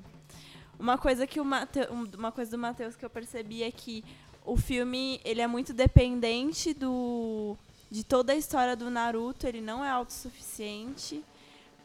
Uma 0.80 0.98
coisa 0.98 1.28
que 1.28 1.40
o 1.40 1.46
Mate, 1.46 1.80
um- 1.92 2.10
uma 2.18 2.32
coisa 2.32 2.50
do 2.52 2.58
Matheus 2.58 2.96
que 2.96 3.06
eu 3.06 3.10
percebi 3.10 3.62
é 3.62 3.70
que 3.72 4.04
o 4.46 4.56
filme 4.58 5.20
ele 5.24 5.42
é 5.42 5.48
muito 5.48 5.74
dependente 5.74 6.74
do 6.74 7.56
de 7.92 8.04
toda 8.04 8.34
a 8.34 8.36
história 8.36 8.76
do 8.76 8.90
Naruto, 8.90 9.48
ele 9.48 9.62
não 9.62 9.84
é 9.84 9.90
autossuficiente, 9.90 11.24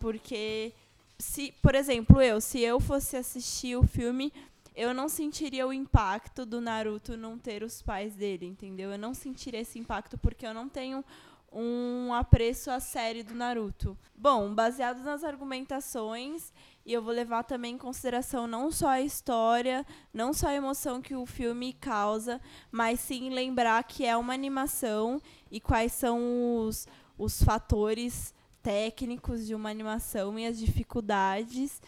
porque 0.01 0.73
se, 1.16 1.53
por 1.62 1.77
exemplo, 1.77 2.20
eu, 2.20 2.41
se 2.41 2.61
eu 2.61 2.81
fosse 2.81 3.16
assistir 3.16 3.77
o 3.77 3.87
filme, 3.87 4.33
eu 4.75 4.95
não 4.95 5.09
sentiria 5.09 5.66
o 5.66 5.73
impacto 5.73 6.47
do 6.47 6.61
Naruto 6.61 7.16
não 7.16 7.39
ter 7.39 7.62
os 7.62 7.83
pais 7.83 8.14
dele, 8.14 8.47
entendeu? 8.47 8.91
Eu 8.91 8.99
não 8.99 9.14
sentiria 9.14 9.61
esse 9.61 9.79
impacto 9.79 10.16
porque 10.16 10.47
eu 10.47 10.55
não 10.55 10.68
tenho 10.68 11.05
um 11.53 12.14
apreço 12.14 12.70
à 12.70 12.81
série 12.81 13.23
do 13.23 13.35
Naruto. 13.35 13.97
Bom, 14.16 14.55
baseado 14.55 15.03
nas 15.03 15.23
argumentações, 15.23 16.53
e 16.85 16.93
eu 16.93 17.03
vou 17.03 17.12
levar 17.12 17.43
também 17.45 17.75
em 17.75 17.79
consideração 17.79 18.47
não 18.47 18.70
só 18.70 18.89
a 18.89 19.01
história, 19.03 19.87
não 20.12 20.33
só 20.33 20.49
a 20.49 20.55
emoção 20.55 21.03
que 21.03 21.14
o 21.14 21.27
filme 21.27 21.75
causa, 21.75 22.41
mas 22.70 23.01
sim 23.01 23.31
lembrar 23.31 23.83
que 23.85 24.07
é 24.07 24.16
uma 24.16 24.33
animação 24.33 25.20
e 25.51 25.61
quais 25.61 25.93
são 25.93 26.57
os, 26.57 26.89
os 27.18 27.43
fatores 27.43 28.35
técnicos 28.62 29.47
de 29.47 29.55
uma 29.55 29.68
animação 29.68 30.39
e 30.39 30.47
as 30.47 30.59
dificuldades. 30.59 31.83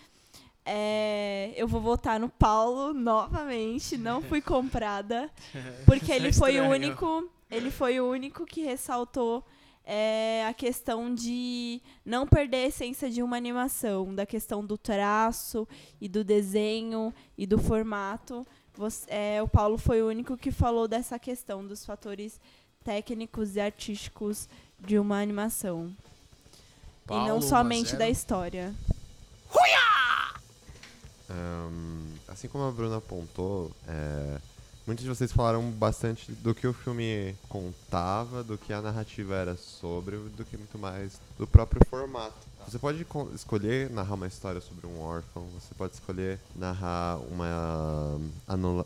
É, 0.67 1.53
eu 1.57 1.69
vou 1.69 1.81
votar 1.81 2.19
no 2.19 2.29
Paulo 2.29 2.95
novamente, 2.95 3.99
não 3.99 4.23
fui 4.23 4.41
comprada, 4.41 5.31
porque 5.85 6.11
ele 6.11 6.33
foi 6.33 6.53
o 6.61 6.65
único, 6.71 7.31
ele 7.51 7.71
foi 7.71 8.01
o 8.01 8.09
único 8.09 8.47
que 8.47 8.63
ressaltou 8.63 9.45
é, 9.85 10.47
a 10.49 10.55
questão 10.55 11.15
de 11.15 11.83
não 12.05 12.27
perder 12.27 12.57
a 12.65 12.67
essência 12.69 13.11
de 13.11 13.23
uma 13.23 13.37
animação, 13.37 14.15
da 14.15 14.25
questão 14.25 14.65
do 14.65 14.79
traço 14.79 15.69
e 16.01 16.09
do 16.09 16.25
desenho 16.25 17.13
e 17.37 17.47
do 17.47 17.59
formato. 17.59 18.47
Você- 18.75 19.05
é, 19.11 19.43
o 19.43 19.47
Paulo 19.49 19.77
foi 19.77 20.03
o 20.03 20.09
único 20.09 20.35
que 20.37 20.51
falou 20.51 20.89
dessa 20.89 21.19
questão 21.19 21.65
dos 21.67 21.85
fatores 21.85 22.41
técnicos 22.83 23.57
e 23.57 23.61
artísticos 23.61 24.49
de 24.81 24.99
uma 24.99 25.21
animação. 25.21 25.95
e 27.05 27.07
Paulo, 27.07 27.29
não 27.29 27.35
um 27.35 27.39
a 27.39 27.43
somente 27.43 27.95
da 27.99 28.09
história. 28.09 28.75
Ahn, 31.31 32.05
assim 32.29 32.49
como 32.49 32.65
a 32.65 32.71
Bruna 32.73 32.99
apontou, 32.99 33.71
é, 33.89 34.39
muitos 34.87 35.03
de 35.05 35.09
vocês 35.09 35.33
falaram 35.33 35.63
bastante 35.71 36.31
do 36.33 36.55
que 36.55 36.67
o 36.67 36.73
filme 36.73 37.35
contava, 37.49 38.43
do 38.45 38.59
que 38.59 38.73
a 38.73 38.83
narrativa 38.83 39.35
era 39.35 39.57
sobre, 39.57 40.17
do 40.17 40.45
que 40.45 40.57
muito 40.57 40.79
mais 40.79 41.19
do 41.39 41.47
próprio 41.47 41.81
formato. 41.89 42.35
Você 42.69 42.79
pode 42.79 43.05
co- 43.05 43.29
escolher 43.35 43.91
narrar 43.91 44.15
uma 44.15 44.27
história 44.27 44.61
sobre 44.61 44.87
um 44.87 45.01
órfão, 45.01 45.45
você 45.55 45.75
pode 45.77 45.95
escolher 45.95 46.39
narrar 46.57 47.19
uma, 47.31 48.19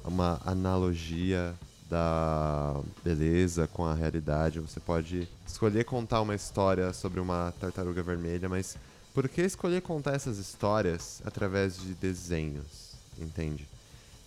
uma 0.05 0.41
analogia 0.45 1.55
da 1.89 2.81
beleza 3.03 3.67
com 3.67 3.85
a 3.85 3.95
realidade, 3.95 4.61
você 4.61 4.79
pode 4.79 5.27
escolher 5.47 5.85
contar 5.85 6.21
uma 6.21 6.35
história 6.35 6.93
sobre 6.93 7.19
uma 7.19 7.53
tartaruga 7.59 8.03
vermelha, 8.03 8.49
mas 8.49 8.77
por 9.19 9.29
que 9.29 9.43
escolher 9.43 9.83
contar 9.83 10.15
essas 10.15 10.39
histórias 10.39 11.21
através 11.25 11.77
de 11.77 11.93
desenhos, 11.95 12.93
entende? 13.19 13.67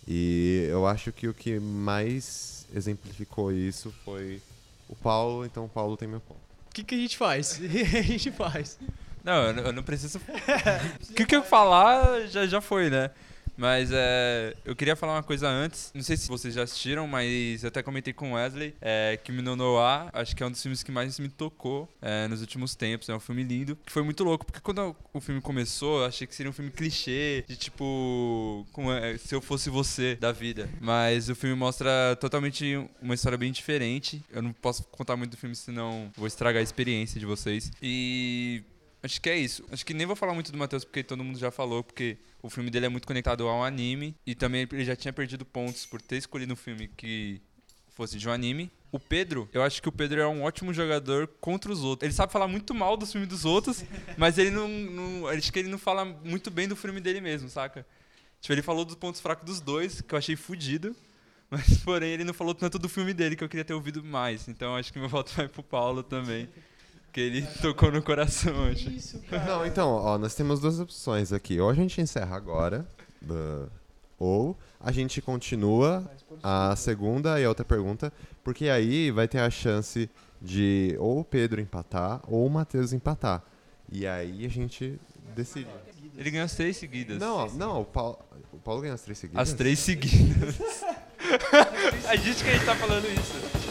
E 0.06 0.66
eu 0.68 0.86
acho 0.86 1.10
que 1.10 1.26
o 1.26 1.32
que 1.32 1.58
mais 1.58 2.66
exemplificou 2.74 3.50
isso 3.50 3.90
foi 4.04 4.42
o 4.90 4.94
Paulo, 4.94 5.46
então 5.46 5.64
o 5.64 5.68
Paulo 5.68 5.96
tem 5.96 6.06
meu 6.06 6.20
ponto. 6.20 6.40
O 6.70 6.74
que, 6.74 6.84
que 6.84 6.94
a 6.94 6.98
gente 6.98 7.16
faz? 7.16 7.56
O 7.64 7.66
que 7.66 7.96
a 7.96 8.02
gente 8.02 8.30
faz? 8.32 8.78
Não, 9.24 9.46
eu, 9.46 9.54
não- 9.54 9.62
eu 9.62 9.72
não 9.72 9.82
preciso. 9.82 10.20
O 11.08 11.14
que, 11.14 11.24
que 11.24 11.36
eu 11.36 11.42
falar 11.42 12.26
já, 12.26 12.46
já 12.46 12.60
foi, 12.60 12.90
né? 12.90 13.10
Mas 13.56 13.90
é, 13.92 14.54
eu 14.64 14.74
queria 14.74 14.96
falar 14.96 15.14
uma 15.14 15.22
coisa 15.22 15.48
antes. 15.48 15.90
Não 15.94 16.02
sei 16.02 16.16
se 16.16 16.28
vocês 16.28 16.54
já 16.54 16.62
assistiram, 16.62 17.06
mas 17.06 17.62
eu 17.62 17.68
até 17.68 17.82
comentei 17.82 18.12
com 18.12 18.32
o 18.32 18.34
Wesley 18.34 18.74
é, 18.80 19.18
que 19.22 19.32
no 19.32 19.56
Noir, 19.56 20.08
acho 20.12 20.34
que 20.34 20.42
é 20.42 20.46
um 20.46 20.50
dos 20.50 20.62
filmes 20.62 20.82
que 20.82 20.92
mais 20.92 21.18
me 21.18 21.28
tocou 21.28 21.88
é, 22.00 22.28
nos 22.28 22.40
últimos 22.40 22.74
tempos. 22.74 23.08
É 23.08 23.14
um 23.14 23.20
filme 23.20 23.42
lindo. 23.42 23.76
Que 23.84 23.92
foi 23.92 24.02
muito 24.02 24.24
louco, 24.24 24.44
porque 24.46 24.60
quando 24.60 24.94
o 25.12 25.20
filme 25.20 25.40
começou, 25.40 26.00
eu 26.00 26.06
achei 26.06 26.26
que 26.26 26.34
seria 26.34 26.50
um 26.50 26.52
filme 26.52 26.70
clichê, 26.70 27.44
de 27.46 27.56
tipo. 27.56 28.66
Como 28.72 28.90
é, 28.92 29.18
se 29.18 29.34
eu 29.34 29.40
fosse 29.40 29.68
você 29.70 30.16
da 30.16 30.32
vida. 30.32 30.68
Mas 30.80 31.28
o 31.28 31.34
filme 31.34 31.56
mostra 31.56 32.16
totalmente 32.20 32.78
uma 33.00 33.14
história 33.14 33.36
bem 33.36 33.52
diferente. 33.52 34.22
Eu 34.30 34.42
não 34.42 34.52
posso 34.52 34.84
contar 34.84 35.16
muito 35.16 35.32
do 35.32 35.36
filme, 35.36 35.54
senão 35.54 36.10
vou 36.16 36.26
estragar 36.26 36.60
a 36.60 36.62
experiência 36.62 37.18
de 37.18 37.26
vocês. 37.26 37.70
E 37.82 38.62
Acho 39.02 39.20
que 39.20 39.28
é 39.28 39.36
isso. 39.36 39.64
Acho 39.72 39.84
que 39.84 39.92
nem 39.92 40.06
vou 40.06 40.14
falar 40.14 40.32
muito 40.32 40.52
do 40.52 40.58
Matheus 40.58 40.84
porque 40.84 41.02
todo 41.02 41.24
mundo 41.24 41.36
já 41.36 41.50
falou, 41.50 41.82
porque 41.82 42.16
o 42.42 42.50
filme 42.50 42.70
dele 42.70 42.86
é 42.86 42.88
muito 42.88 43.06
conectado 43.06 43.46
ao 43.46 43.64
anime 43.64 44.16
e 44.26 44.34
também 44.34 44.66
ele 44.70 44.84
já 44.84 44.96
tinha 44.96 45.12
perdido 45.12 45.44
pontos 45.44 45.86
por 45.86 46.02
ter 46.02 46.16
escolhido 46.16 46.52
um 46.52 46.56
filme 46.56 46.88
que 46.88 47.40
fosse 47.90 48.18
de 48.18 48.28
um 48.28 48.32
anime. 48.32 48.70
O 48.90 48.98
Pedro, 48.98 49.48
eu 49.52 49.62
acho 49.62 49.80
que 49.80 49.88
o 49.88 49.92
Pedro 49.92 50.20
é 50.20 50.26
um 50.26 50.42
ótimo 50.42 50.74
jogador 50.74 51.26
contra 51.40 51.72
os 51.72 51.82
outros. 51.82 52.06
Ele 52.06 52.12
sabe 52.14 52.32
falar 52.32 52.48
muito 52.48 52.74
mal 52.74 52.96
dos 52.96 53.12
filmes 53.12 53.28
dos 53.28 53.44
outros, 53.44 53.84
mas 54.18 54.36
ele 54.36 54.50
não, 54.50 54.68
não. 54.68 55.28
Acho 55.28 55.52
que 55.52 55.58
ele 55.60 55.68
não 55.68 55.78
fala 55.78 56.04
muito 56.04 56.50
bem 56.50 56.68
do 56.68 56.76
filme 56.76 57.00
dele 57.00 57.20
mesmo, 57.20 57.48
saca? 57.48 57.86
Tipo, 58.40 58.52
ele 58.52 58.62
falou 58.62 58.84
dos 58.84 58.96
pontos 58.96 59.20
fracos 59.20 59.46
dos 59.46 59.60
dois, 59.60 60.00
que 60.00 60.12
eu 60.12 60.18
achei 60.18 60.36
fudido. 60.36 60.94
Mas, 61.48 61.76
porém, 61.84 62.12
ele 62.12 62.24
não 62.24 62.32
falou 62.32 62.54
tanto 62.54 62.78
do 62.78 62.88
filme 62.88 63.12
dele 63.12 63.36
que 63.36 63.44
eu 63.44 63.48
queria 63.48 63.64
ter 63.64 63.74
ouvido 63.74 64.02
mais. 64.02 64.48
Então, 64.48 64.74
acho 64.74 64.90
que 64.90 64.98
meu 64.98 65.08
voto 65.08 65.30
vai 65.36 65.46
pro 65.46 65.62
Paulo 65.62 66.02
também. 66.02 66.48
Que 67.12 67.20
ele 67.20 67.42
tocou 67.60 67.92
no 67.92 68.02
coração 68.02 68.54
hoje. 68.64 69.20
Não, 69.46 69.66
então, 69.66 69.90
ó, 69.90 70.16
nós 70.16 70.34
temos 70.34 70.60
duas 70.60 70.80
opções 70.80 71.32
aqui. 71.32 71.60
Ou 71.60 71.68
a 71.68 71.74
gente 71.74 72.00
encerra 72.00 72.36
agora, 72.36 72.86
uh, 73.24 73.68
ou 74.18 74.56
a 74.80 74.90
gente 74.90 75.20
continua 75.20 76.10
a 76.42 76.74
segunda 76.74 77.38
e 77.38 77.44
a 77.44 77.48
outra 77.48 77.64
pergunta, 77.64 78.12
porque 78.42 78.68
aí 78.68 79.10
vai 79.10 79.28
ter 79.28 79.40
a 79.40 79.50
chance 79.50 80.08
de 80.40 80.96
ou 80.98 81.20
o 81.20 81.24
Pedro 81.24 81.60
empatar 81.60 82.20
ou 82.26 82.46
o 82.46 82.50
Matheus 82.50 82.92
empatar. 82.92 83.42
E 83.90 84.06
aí 84.06 84.46
a 84.46 84.48
gente 84.48 84.98
decide. 85.34 85.68
Ele 86.16 86.30
ganhou 86.30 86.44
as 86.44 86.54
três 86.54 86.76
seguidas. 86.76 87.18
Não, 87.18 87.48
não, 87.50 87.82
o 87.82 87.84
Paulo, 87.84 88.18
o 88.52 88.58
Paulo 88.58 88.80
ganhou 88.80 88.94
as 88.94 89.02
três 89.02 89.18
seguidas. 89.18 89.50
As 89.50 89.54
três 89.54 89.78
seguidas. 89.78 90.56
a 92.08 92.16
gente 92.16 92.42
que 92.42 92.50
a 92.50 92.52
gente 92.54 92.64
tá 92.64 92.74
falando 92.74 93.06
isso. 93.06 93.61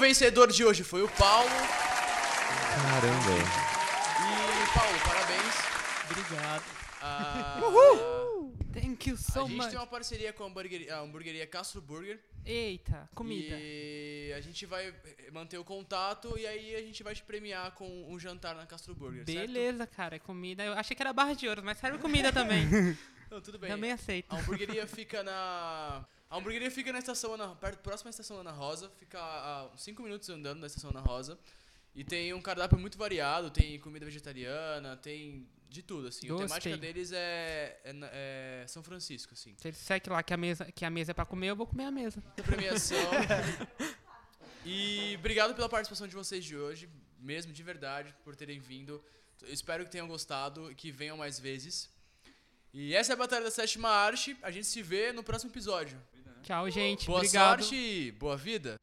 Vencedor 0.00 0.50
de 0.50 0.64
hoje 0.64 0.82
foi 0.82 1.02
o 1.02 1.08
Paulo. 1.08 1.50
Caramba. 2.74 3.30
E, 4.18 4.78
Paulo, 4.78 4.98
parabéns. 5.04 5.54
Obrigado. 6.10 6.64
Ah, 7.02 7.60
Thank 8.72 9.10
you 9.10 9.14
a 9.14 9.18
so 9.18 9.46
gente 9.46 9.56
much. 9.56 9.68
tem 9.68 9.78
uma 9.78 9.86
parceria 9.86 10.32
com 10.32 10.44
a 10.44 10.46
hamburgueria, 10.46 10.94
a 10.94 11.00
hamburgueria 11.00 11.46
Castro 11.46 11.80
Burger. 11.80 12.18
Eita, 12.46 13.08
comida. 13.14 13.56
E 13.58 14.32
a 14.34 14.40
gente 14.40 14.64
vai 14.64 14.94
manter 15.32 15.58
o 15.58 15.64
contato 15.64 16.38
e 16.38 16.46
aí 16.46 16.74
a 16.76 16.80
gente 16.80 17.02
vai 17.02 17.14
te 17.14 17.22
premiar 17.22 17.72
com 17.72 18.06
um 18.08 18.18
jantar 18.18 18.54
na 18.54 18.64
Castro 18.66 18.94
Burger, 18.94 19.24
certo? 19.26 19.46
Beleza, 19.46 19.86
cara, 19.86 20.16
é 20.16 20.18
comida. 20.18 20.62
Eu 20.64 20.72
achei 20.74 20.96
que 20.96 21.02
era 21.02 21.12
barra 21.12 21.34
de 21.34 21.46
ouro, 21.48 21.62
mas 21.64 21.78
serve 21.78 21.98
comida 21.98 22.32
também. 22.32 22.66
Não, 23.30 23.40
tudo 23.40 23.58
bem. 23.58 23.70
também 23.70 23.92
aceito. 23.92 24.32
A 24.32 24.38
hamburgueria 24.38 24.86
fica 24.86 25.22
na. 25.22 26.04
A 26.30 26.36
hamburgueria 26.36 26.70
fica 26.70 26.92
na 26.92 27.00
estação 27.00 27.34
Ana, 27.34 27.56
perto, 27.56 27.80
próxima 27.80 28.08
à 28.08 28.12
estação 28.12 28.38
Ana 28.38 28.52
Rosa, 28.52 28.88
fica 28.98 29.18
a 29.18 29.68
5 29.76 30.00
minutos 30.00 30.28
andando 30.30 30.60
da 30.60 30.68
estação 30.68 30.90
Ana 30.90 31.00
Rosa. 31.00 31.36
E 31.92 32.04
tem 32.04 32.32
um 32.32 32.40
cardápio 32.40 32.78
muito 32.78 32.96
variado, 32.96 33.50
tem 33.50 33.80
comida 33.80 34.06
vegetariana, 34.06 34.96
tem 34.96 35.48
de 35.68 35.82
tudo, 35.82 36.06
assim. 36.06 36.28
A 36.28 36.30
Gostei. 36.30 36.46
temática 36.46 36.76
deles 36.76 37.10
é, 37.10 37.80
é, 37.84 38.62
é 38.62 38.66
São 38.68 38.80
Francisco, 38.80 39.34
assim. 39.34 39.56
Se 39.58 39.66
ele 39.66 39.76
disser 39.76 40.00
que 40.00 40.08
lá 40.08 40.22
que 40.22 40.32
a, 40.32 40.36
mesa, 40.36 40.70
que 40.70 40.84
a 40.84 40.90
mesa 40.90 41.10
é 41.10 41.14
pra 41.14 41.24
comer, 41.24 41.48
eu 41.48 41.56
vou 41.56 41.66
comer 41.66 41.84
a 41.84 41.90
mesa. 41.90 42.20
Muita 42.24 42.42
premiação. 42.44 42.96
e 44.64 45.16
obrigado 45.18 45.52
pela 45.52 45.68
participação 45.68 46.06
de 46.06 46.14
vocês 46.14 46.44
de 46.44 46.56
hoje, 46.56 46.88
mesmo 47.18 47.52
de 47.52 47.62
verdade, 47.64 48.14
por 48.22 48.36
terem 48.36 48.60
vindo. 48.60 49.02
Espero 49.48 49.84
que 49.84 49.90
tenham 49.90 50.06
gostado 50.06 50.70
e 50.70 50.76
que 50.76 50.92
venham 50.92 51.16
mais 51.16 51.40
vezes. 51.40 51.90
E 52.72 52.94
essa 52.94 53.12
é 53.12 53.14
a 53.14 53.16
Batalha 53.16 53.44
da 53.44 53.50
Sétima 53.50 53.88
Arte. 53.88 54.36
A 54.42 54.50
gente 54.50 54.66
se 54.66 54.80
vê 54.80 55.12
no 55.12 55.24
próximo 55.24 55.50
episódio. 55.50 56.00
Tchau, 56.42 56.70
gente. 56.70 57.06
Boa 57.06 57.18
Obrigado. 57.18 57.62
sorte 57.62 57.74
e 57.76 58.12
boa 58.12 58.36
vida. 58.36 58.76